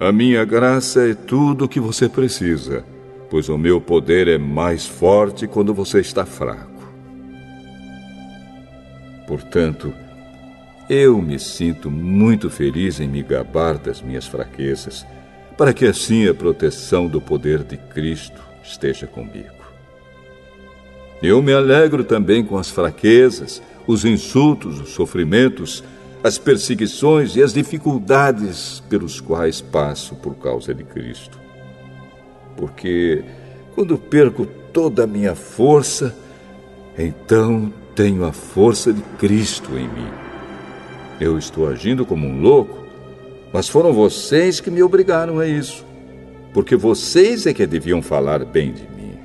A 0.00 0.12
minha 0.12 0.44
graça 0.44 1.08
é 1.08 1.14
tudo 1.14 1.64
o 1.64 1.68
que 1.68 1.80
você 1.80 2.08
precisa, 2.08 2.84
pois 3.30 3.48
o 3.48 3.58
meu 3.58 3.80
poder 3.80 4.28
é 4.28 4.38
mais 4.38 4.86
forte 4.86 5.46
quando 5.46 5.74
você 5.74 6.00
está 6.00 6.24
fraco. 6.24 6.72
Portanto, 9.26 9.92
eu 10.88 11.20
me 11.22 11.38
sinto 11.38 11.90
muito 11.90 12.50
feliz 12.50 13.00
em 13.00 13.08
me 13.08 13.22
gabar 13.22 13.78
das 13.78 14.02
minhas 14.02 14.26
fraquezas, 14.26 15.06
para 15.56 15.72
que 15.72 15.86
assim 15.86 16.28
a 16.28 16.34
proteção 16.34 17.06
do 17.06 17.20
poder 17.20 17.62
de 17.62 17.76
Cristo 17.76 18.42
esteja 18.62 19.06
comigo. 19.06 19.64
Eu 21.22 21.40
me 21.40 21.54
alegro 21.54 22.04
também 22.04 22.44
com 22.44 22.58
as 22.58 22.68
fraquezas, 22.68 23.62
os 23.86 24.04
insultos, 24.04 24.78
os 24.78 24.90
sofrimentos, 24.90 25.82
as 26.24 26.38
perseguições 26.38 27.36
e 27.36 27.42
as 27.42 27.52
dificuldades 27.52 28.82
pelos 28.88 29.20
quais 29.20 29.60
passo 29.60 30.14
por 30.14 30.34
causa 30.36 30.74
de 30.74 30.82
Cristo. 30.82 31.38
Porque 32.56 33.22
quando 33.74 33.98
perco 33.98 34.46
toda 34.72 35.04
a 35.04 35.06
minha 35.06 35.34
força, 35.34 36.16
então 36.98 37.70
tenho 37.94 38.24
a 38.24 38.32
força 38.32 38.90
de 38.90 39.02
Cristo 39.18 39.76
em 39.76 39.86
mim. 39.86 40.08
Eu 41.20 41.36
estou 41.36 41.68
agindo 41.68 42.06
como 42.06 42.26
um 42.26 42.40
louco, 42.40 42.86
mas 43.52 43.68
foram 43.68 43.92
vocês 43.92 44.60
que 44.60 44.70
me 44.70 44.82
obrigaram 44.82 45.38
a 45.38 45.46
isso. 45.46 45.84
Porque 46.54 46.74
vocês 46.74 47.46
é 47.46 47.52
que 47.52 47.66
deviam 47.66 48.00
falar 48.00 48.42
bem 48.46 48.72
de 48.72 48.82
mim. 48.82 49.18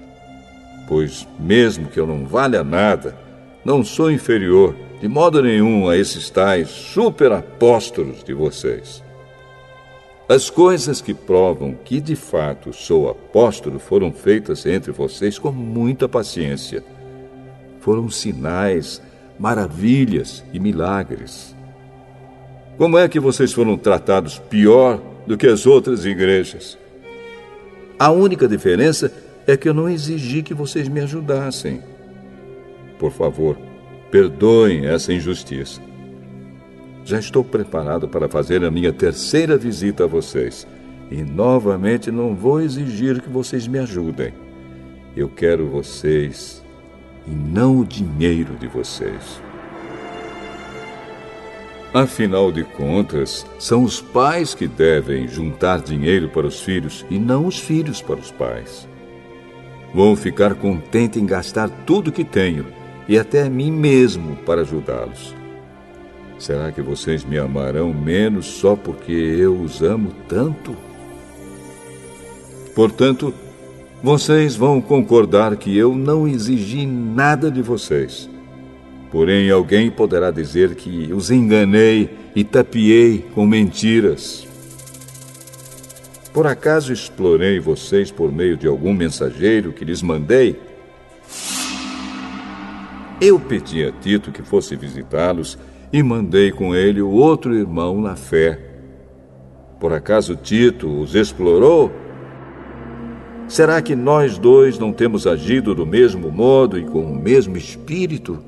Pois, 0.85 1.25
mesmo 1.39 1.87
que 1.87 1.97
eu 1.97 2.05
não 2.05 2.25
valha 2.25 2.61
nada, 2.61 3.17
não 3.63 3.85
sou 3.85 4.11
inferior 4.11 4.75
de 4.99 5.07
modo 5.07 5.41
nenhum 5.41 5.87
a 5.87 5.97
esses 5.97 6.29
tais 6.29 6.69
superapóstolos 6.69 8.23
de 8.23 8.33
vocês. 8.33 9.03
As 10.27 10.49
coisas 10.49 11.01
que 11.01 11.13
provam 11.13 11.73
que 11.73 11.99
de 11.99 12.15
fato 12.15 12.71
sou 12.73 13.09
apóstolo 13.09 13.79
foram 13.79 14.11
feitas 14.11 14.65
entre 14.65 14.91
vocês 14.91 15.39
com 15.39 15.51
muita 15.51 16.07
paciência. 16.07 16.83
Foram 17.79 18.09
sinais, 18.09 19.01
maravilhas 19.39 20.43
e 20.53 20.59
milagres. 20.59 21.55
Como 22.77 22.97
é 22.97 23.07
que 23.07 23.19
vocês 23.19 23.51
foram 23.51 23.77
tratados 23.77 24.37
pior 24.37 25.01
do 25.25 25.37
que 25.37 25.47
as 25.47 25.65
outras 25.65 26.05
igrejas? 26.05 26.77
A 27.97 28.11
única 28.11 28.47
diferença 28.47 29.11
é 29.47 29.57
que 29.57 29.67
eu 29.67 29.73
não 29.73 29.89
exigi 29.89 30.43
que 30.43 30.53
vocês 30.53 30.87
me 30.87 30.99
ajudassem. 30.99 31.81
Por 32.99 33.11
favor, 33.11 33.57
Perdoem 34.11 34.87
essa 34.87 35.13
injustiça. 35.13 35.79
Já 37.05 37.19
estou 37.19 37.43
preparado 37.43 38.07
para 38.07 38.27
fazer 38.27 38.63
a 38.63 38.71
minha 38.71 38.91
terceira 38.91 39.55
visita 39.55 40.05
a 40.05 40.07
vocês. 40.07 40.67
E 41.11 41.23
novamente 41.23 42.11
não 42.11 42.35
vou 42.35 42.59
exigir 42.59 43.21
que 43.21 43.29
vocês 43.29 43.67
me 43.67 43.77
ajudem. 43.77 44.33
Eu 45.15 45.29
quero 45.29 45.67
vocês 45.67 46.63
e 47.27 47.31
não 47.31 47.79
o 47.79 47.85
dinheiro 47.85 48.55
de 48.55 48.67
vocês. 48.67 49.41
Afinal 51.93 52.51
de 52.51 52.63
contas, 52.63 53.45
são 53.59 53.83
os 53.83 54.01
pais 54.01 54.55
que 54.55 54.67
devem 54.67 55.27
juntar 55.27 55.81
dinheiro 55.81 56.29
para 56.29 56.47
os 56.47 56.61
filhos 56.61 57.05
e 57.09 57.19
não 57.19 57.45
os 57.45 57.59
filhos 57.59 58.01
para 58.01 58.19
os 58.19 58.31
pais. 58.31 58.87
Vou 59.93 60.15
ficar 60.15 60.53
contente 60.55 61.19
em 61.19 61.25
gastar 61.25 61.69
tudo 61.85 62.11
que 62.11 62.23
tenho 62.23 62.78
e 63.09 63.17
até 63.17 63.41
a 63.41 63.49
mim 63.49 63.71
mesmo 63.71 64.35
para 64.45 64.61
ajudá-los. 64.61 65.35
Será 66.37 66.71
que 66.71 66.79
vocês 66.79 67.25
me 67.25 67.39
amarão 67.39 67.91
menos 67.91 68.45
só 68.45 68.75
porque 68.75 69.11
eu 69.11 69.59
os 69.59 69.81
amo 69.81 70.13
tanto? 70.27 70.77
Portanto, 72.75 73.33
vocês 74.03 74.55
vão 74.55 74.79
concordar 74.79 75.57
que 75.57 75.75
eu 75.75 75.95
não 75.95 76.27
exigi 76.27 76.85
nada 76.85 77.49
de 77.49 77.63
vocês. 77.63 78.29
Porém, 79.11 79.49
alguém 79.49 79.89
poderá 79.89 80.29
dizer 80.29 80.75
que 80.75 81.11
os 81.11 81.31
enganei 81.31 82.11
e 82.35 82.43
tapiei 82.43 83.25
com 83.33 83.45
mentiras. 83.45 84.47
Por 86.31 86.45
acaso 86.45 86.93
explorei 86.93 87.59
vocês 87.59 88.11
por 88.11 88.31
meio 88.31 88.55
de 88.55 88.67
algum 88.67 88.93
mensageiro 88.93 89.73
que 89.73 89.83
lhes 89.83 90.03
mandei? 90.03 90.68
Eu 93.21 93.37
pedi 93.37 93.83
a 93.83 93.91
Tito 93.91 94.31
que 94.31 94.41
fosse 94.41 94.77
visitá-los 94.77 95.57
e 95.91 96.01
mandei 96.01 96.51
com 96.51 96.73
ele 96.73 97.01
o 97.01 97.09
outro 97.09 97.53
irmão 97.53 97.99
na 97.99 98.15
fé. 98.15 98.59
Por 99.77 99.91
acaso 99.91 100.37
Tito 100.37 101.01
os 101.01 101.15
explorou? 101.15 101.91
Será 103.47 103.81
que 103.81 103.95
nós 103.95 104.37
dois 104.37 104.79
não 104.79 104.93
temos 104.93 105.27
agido 105.27 105.75
do 105.75 105.85
mesmo 105.85 106.31
modo 106.31 106.77
e 106.77 106.85
com 106.85 107.01
o 107.01 107.15
mesmo 107.15 107.57
espírito? 107.57 108.39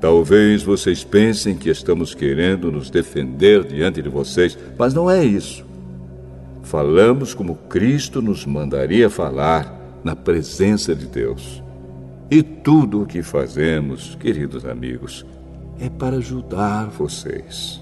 Talvez 0.00 0.62
vocês 0.62 1.02
pensem 1.02 1.56
que 1.56 1.70
estamos 1.70 2.14
querendo 2.14 2.70
nos 2.70 2.90
defender 2.90 3.64
diante 3.64 4.02
de 4.02 4.08
vocês, 4.10 4.58
mas 4.76 4.92
não 4.92 5.10
é 5.10 5.24
isso. 5.24 5.64
Falamos 6.62 7.32
como 7.32 7.54
Cristo 7.54 8.20
nos 8.20 8.44
mandaria 8.44 9.08
falar 9.08 10.00
na 10.04 10.14
presença 10.14 10.94
de 10.94 11.06
Deus. 11.06 11.62
E 12.28 12.42
tudo 12.42 13.02
o 13.02 13.06
que 13.06 13.22
fazemos, 13.22 14.16
queridos 14.16 14.64
amigos, 14.64 15.24
é 15.80 15.88
para 15.88 16.16
ajudar 16.16 16.86
vocês. 16.86 17.80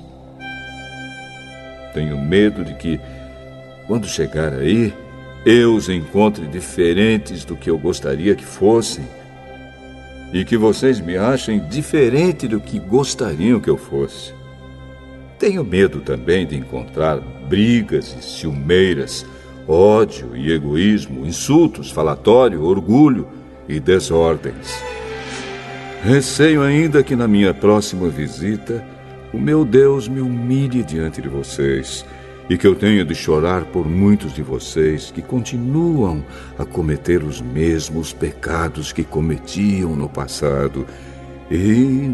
tenho 1.94 2.20
medo 2.20 2.62
de 2.62 2.74
que, 2.74 3.00
quando 3.86 4.06
chegar 4.06 4.52
aí, 4.52 4.92
eu 5.46 5.74
os 5.74 5.88
encontre 5.88 6.46
diferentes 6.46 7.44
do 7.44 7.56
que 7.56 7.70
eu 7.70 7.78
gostaria 7.78 8.34
que 8.34 8.44
fossem 8.44 9.06
e 10.32 10.44
que 10.44 10.58
vocês 10.58 11.00
me 11.00 11.16
achem 11.16 11.60
diferente 11.68 12.46
do 12.46 12.60
que 12.60 12.78
gostariam 12.78 13.60
que 13.60 13.70
eu 13.70 13.78
fosse. 13.78 14.34
Tenho 15.38 15.64
medo 15.64 16.00
também 16.00 16.46
de 16.46 16.56
encontrar 16.56 17.18
brigas 17.48 18.14
e 18.18 18.22
ciumeiras, 18.22 19.24
ódio 19.66 20.36
e 20.36 20.52
egoísmo, 20.52 21.24
insultos, 21.24 21.90
falatório, 21.90 22.62
orgulho 22.62 23.43
e 23.68 23.80
desordens. 23.80 24.82
Receio 26.02 26.62
ainda 26.62 27.02
que 27.02 27.16
na 27.16 27.26
minha 27.26 27.54
próxima 27.54 28.08
visita 28.08 28.84
o 29.32 29.38
meu 29.38 29.64
Deus 29.64 30.06
me 30.06 30.20
humilhe 30.20 30.82
diante 30.82 31.22
de 31.22 31.28
vocês 31.28 32.04
e 32.48 32.58
que 32.58 32.66
eu 32.66 32.74
tenha 32.74 33.04
de 33.04 33.14
chorar 33.14 33.64
por 33.64 33.88
muitos 33.88 34.34
de 34.34 34.42
vocês 34.42 35.10
que 35.10 35.22
continuam 35.22 36.22
a 36.58 36.64
cometer 36.64 37.22
os 37.22 37.40
mesmos 37.40 38.12
pecados 38.12 38.92
que 38.92 39.02
cometiam 39.02 39.96
no 39.96 40.08
passado 40.08 40.86
e 41.50 41.64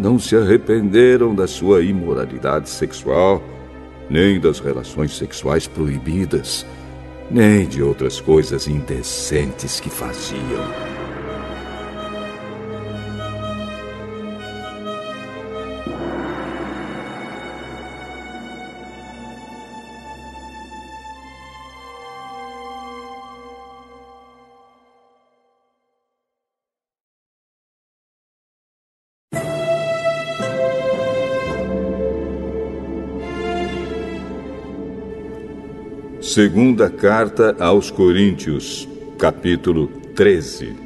não 0.01 0.19
se 0.19 0.37
arrependeram 0.37 1.35
da 1.35 1.47
sua 1.47 1.83
imoralidade 1.83 2.69
sexual, 2.69 3.43
nem 4.09 4.41
das 4.41 4.61
relações 4.61 5.17
sexuais 5.17 5.67
proibidas, 5.67 6.65
nem 7.31 7.67
de 7.67 7.83
outras 7.83 8.21
coisas 8.21 8.67
indecentes 8.67 9.81
que 9.81 9.91
faziam. 9.91 10.90
Segunda 36.33 36.89
carta 36.89 37.57
aos 37.59 37.91
Coríntios, 37.91 38.89
capítulo 39.19 39.89
13. 40.15 40.77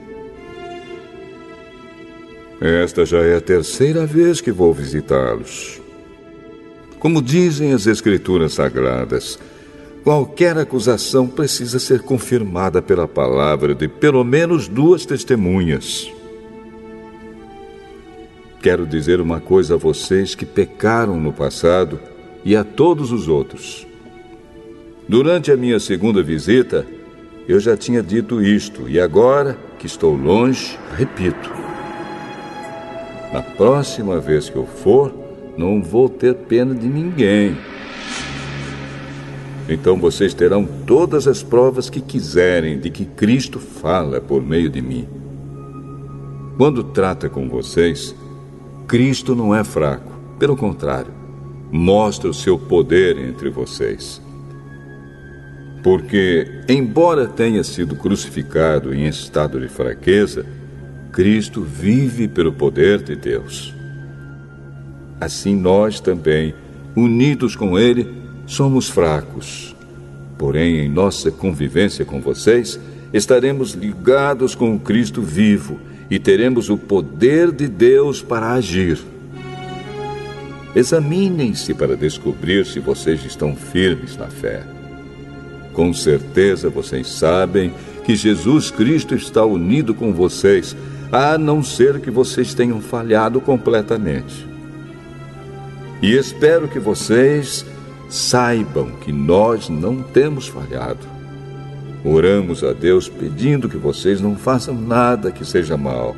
Esta 2.59 3.05
já 3.05 3.19
é 3.19 3.37
a 3.37 3.43
terceira 3.43 4.07
vez 4.07 4.41
que 4.41 4.51
vou 4.51 4.73
visitá-los. 4.73 5.83
Como 6.99 7.21
dizem 7.21 7.75
as 7.75 7.87
Escrituras 7.87 8.55
Sagradas, 8.55 9.39
qualquer 10.03 10.57
acusação 10.57 11.29
precisa 11.29 11.79
ser 11.79 12.01
confirmada 12.01 12.81
pela 12.81 13.07
palavra 13.07 13.75
de 13.75 13.87
pelo 13.87 14.25
menos 14.25 14.67
duas 14.67 15.05
testemunhas. 15.05 16.11
Quero 18.63 18.87
dizer 18.87 19.21
uma 19.21 19.43
coisa 19.43 19.75
a 19.75 19.77
vocês 19.77 20.35
que 20.35 20.47
pecaram 20.47 21.21
no 21.21 21.35
passado 21.35 22.01
e 22.47 22.57
a 22.57 22.65
todos 22.65 23.13
os 23.13 23.29
outros. 23.29 23.87
Durante 25.07 25.53
a 25.53 25.57
minha 25.57 25.79
segunda 25.79 26.23
visita, 26.23 26.87
eu 27.47 27.61
já 27.61 27.77
tinha 27.77 28.03
dito 28.03 28.41
isto, 28.41 28.89
e 28.89 28.99
agora 28.99 29.59
que 29.79 29.87
estou 29.87 30.17
longe, 30.17 30.79
repito. 30.97 31.51
Na 33.31 33.43
próxima 33.43 34.19
vez 34.19 34.49
que 34.49 34.57
eu 34.57 34.65
for, 34.65 35.13
não 35.59 35.83
vou 35.83 36.09
ter 36.09 36.35
pena 36.35 36.75
de 36.75 36.87
ninguém. 36.87 37.55
Então 39.69 39.99
vocês 39.99 40.33
terão 40.33 40.65
todas 40.87 41.29
as 41.29 41.43
provas 41.43 41.91
que 41.91 42.01
quiserem 42.01 42.79
de 42.79 42.89
que 42.89 43.05
Cristo 43.05 43.59
fala 43.59 44.23
por 44.23 44.43
meio 44.43 44.71
de 44.71 44.81
mim. 44.81 45.07
Quando 46.57 46.83
trata 46.83 47.29
com 47.29 47.47
vocês, 47.49 48.15
Cristo 48.87 49.35
não 49.35 49.55
é 49.55 49.63
fraco, 49.65 50.13
pelo 50.39 50.57
contrário, 50.57 51.13
mostra 51.71 52.31
o 52.31 52.35
seu 52.35 52.59
poder 52.59 53.19
entre 53.19 53.51
vocês. 53.51 54.24
Porque, 55.85 56.63
embora 56.67 57.27
tenha 57.27 57.63
sido 57.63 57.95
crucificado 57.95 58.95
em 58.95 59.07
estado 59.07 59.61
de 59.61 59.69
fraqueza, 59.69 60.47
Cristo 61.13 61.61
vive 61.61 62.27
pelo 62.27 62.55
poder 62.55 63.03
de 63.03 63.15
Deus. 63.15 63.75
Assim 65.21 65.55
nós 65.55 66.01
também, 66.01 66.55
unidos 66.97 67.55
com 67.55 67.79
Ele, 67.79 68.09
somos 68.47 68.89
fracos. 68.89 69.77
Porém, 70.39 70.79
em 70.79 70.89
nossa 70.89 71.31
convivência 71.31 72.03
com 72.03 72.19
vocês, 72.19 72.81
estaremos 73.13 73.73
ligados 73.73 74.55
com 74.55 74.75
o 74.75 74.81
Cristo 74.81 75.21
vivo 75.21 75.79
e 76.11 76.19
teremos 76.19 76.71
o 76.71 76.79
poder 76.79 77.53
de 77.53 77.69
Deus 77.69 78.23
para 78.23 78.55
agir. 78.55 78.99
Examinem-se 80.75 81.75
para 81.75 81.95
descobrir 81.95 82.65
se 82.65 82.81
vocês 82.81 83.23
estão 83.23 83.55
firmes 83.55 84.17
na 84.17 84.29
fé. 84.29 84.65
Com 85.75 85.93
certeza 85.93 86.71
vocês 86.71 87.09
sabem 87.09 87.75
que 88.05 88.15
Jesus 88.15 88.71
Cristo 88.71 89.15
está 89.15 89.45
unido 89.45 89.93
com 89.93 90.13
vocês, 90.13 90.77
a 91.11 91.37
não 91.37 91.63
ser 91.63 92.01
que 92.01 92.11
vocês 92.11 92.55
tenham 92.55 92.81
falhado 92.81 93.41
completamente. 93.41 94.47
E 96.01 96.13
espero 96.13 96.69
que 96.69 96.79
vocês 96.79 97.67
saibam 98.09 98.91
que 99.01 99.11
nós 99.11 99.69
não 99.69 100.01
temos 100.01 100.47
falhado. 100.47 101.07
Oramos 102.05 102.63
a 102.63 102.73
Deus 102.73 103.09
pedindo 103.09 103.69
que 103.69 103.77
vocês 103.77 104.21
não 104.21 104.37
façam 104.37 104.75
nada 104.75 105.33
que 105.33 105.45
seja 105.45 105.77
mal. 105.77 106.15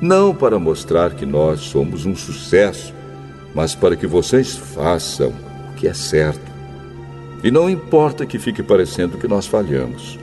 Não 0.00 0.34
para 0.34 0.58
mostrar 0.58 1.14
que 1.14 1.26
nós 1.26 1.60
somos 1.60 2.04
um 2.04 2.16
sucesso, 2.16 2.92
mas 3.54 3.74
para 3.74 3.94
que 3.94 4.06
vocês 4.06 4.56
façam 4.56 5.28
o 5.28 5.74
que 5.76 5.86
é 5.86 5.94
certo 5.94 6.51
e 7.42 7.50
não 7.50 7.68
importa 7.68 8.24
que 8.24 8.38
fique 8.38 8.62
parecendo 8.62 9.18
que 9.18 9.26
nós 9.26 9.46
falhamos, 9.46 10.18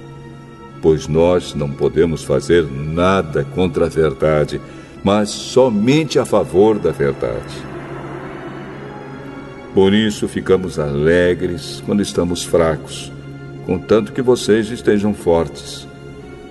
pois 0.81 1.07
nós 1.07 1.53
não 1.53 1.69
podemos 1.69 2.23
fazer 2.23 2.65
nada 2.65 3.43
contra 3.43 3.85
a 3.85 3.89
verdade, 3.89 4.61
mas 5.03 5.29
somente 5.29 6.17
a 6.17 6.25
favor 6.25 6.79
da 6.79 6.91
verdade. 6.91 7.69
Por 9.73 9.93
isso 9.93 10.27
ficamos 10.27 10.79
alegres 10.79 11.83
quando 11.85 12.01
estamos 12.01 12.43
fracos, 12.43 13.11
contanto 13.65 14.13
que 14.13 14.21
vocês 14.21 14.71
estejam 14.71 15.13
fortes. 15.13 15.87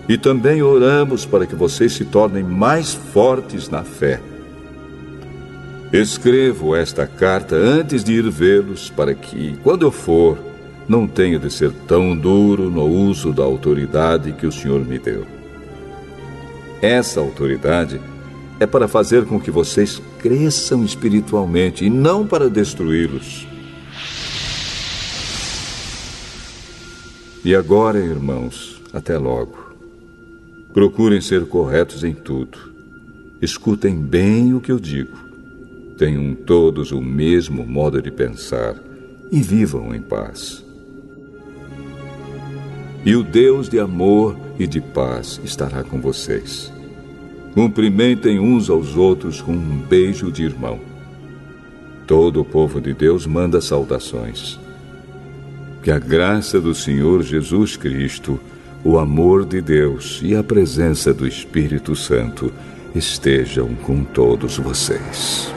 E 0.08 0.16
também 0.16 0.62
oramos 0.62 1.26
para 1.26 1.46
que 1.46 1.54
vocês 1.54 1.92
se 1.92 2.04
tornem 2.04 2.42
mais 2.42 2.94
fortes 2.94 3.68
na 3.68 3.82
fé. 3.82 4.20
Escrevo 5.92 6.74
esta 6.74 7.06
carta 7.06 7.56
antes 7.56 8.04
de 8.04 8.14
ir 8.14 8.30
vê-los, 8.30 8.88
para 8.88 9.14
que, 9.14 9.58
quando 9.62 9.82
eu 9.82 9.90
for, 9.90 10.38
não 10.88 11.06
tenho 11.06 11.38
de 11.38 11.50
ser 11.50 11.70
tão 11.86 12.16
duro 12.16 12.70
no 12.70 12.84
uso 12.84 13.32
da 13.32 13.44
autoridade 13.44 14.32
que 14.32 14.46
o 14.46 14.52
Senhor 14.52 14.82
me 14.84 14.98
deu. 14.98 15.26
Essa 16.80 17.20
autoridade 17.20 18.00
é 18.58 18.66
para 18.66 18.88
fazer 18.88 19.26
com 19.26 19.38
que 19.38 19.50
vocês 19.50 20.00
cresçam 20.18 20.84
espiritualmente 20.84 21.84
e 21.84 21.90
não 21.90 22.26
para 22.26 22.48
destruí-los. 22.48 23.46
E 27.44 27.54
agora, 27.54 27.98
irmãos, 27.98 28.80
até 28.92 29.16
logo. 29.16 29.68
Procurem 30.72 31.20
ser 31.20 31.46
corretos 31.46 32.02
em 32.02 32.14
tudo. 32.14 32.58
Escutem 33.40 33.96
bem 34.00 34.54
o 34.54 34.60
que 34.60 34.72
eu 34.72 34.80
digo. 34.80 35.16
Tenham 35.96 36.34
todos 36.34 36.92
o 36.92 37.00
mesmo 37.00 37.66
modo 37.66 38.00
de 38.00 38.10
pensar 38.10 38.74
e 39.30 39.40
vivam 39.40 39.94
em 39.94 40.00
paz. 40.00 40.67
E 43.08 43.16
o 43.16 43.22
Deus 43.22 43.70
de 43.70 43.80
amor 43.80 44.36
e 44.58 44.66
de 44.66 44.82
paz 44.82 45.40
estará 45.42 45.82
com 45.82 45.98
vocês. 45.98 46.70
Cumprimentem 47.54 48.38
uns 48.38 48.68
aos 48.68 48.98
outros 48.98 49.40
com 49.40 49.52
um 49.52 49.78
beijo 49.78 50.30
de 50.30 50.42
irmão. 50.42 50.78
Todo 52.06 52.42
o 52.42 52.44
povo 52.44 52.82
de 52.82 52.92
Deus 52.92 53.26
manda 53.26 53.62
saudações. 53.62 54.60
Que 55.82 55.90
a 55.90 55.98
graça 55.98 56.60
do 56.60 56.74
Senhor 56.74 57.22
Jesus 57.22 57.78
Cristo, 57.78 58.38
o 58.84 58.98
amor 58.98 59.46
de 59.46 59.62
Deus 59.62 60.20
e 60.22 60.36
a 60.36 60.44
presença 60.44 61.14
do 61.14 61.26
Espírito 61.26 61.96
Santo 61.96 62.52
estejam 62.94 63.74
com 63.86 64.04
todos 64.04 64.58
vocês. 64.58 65.50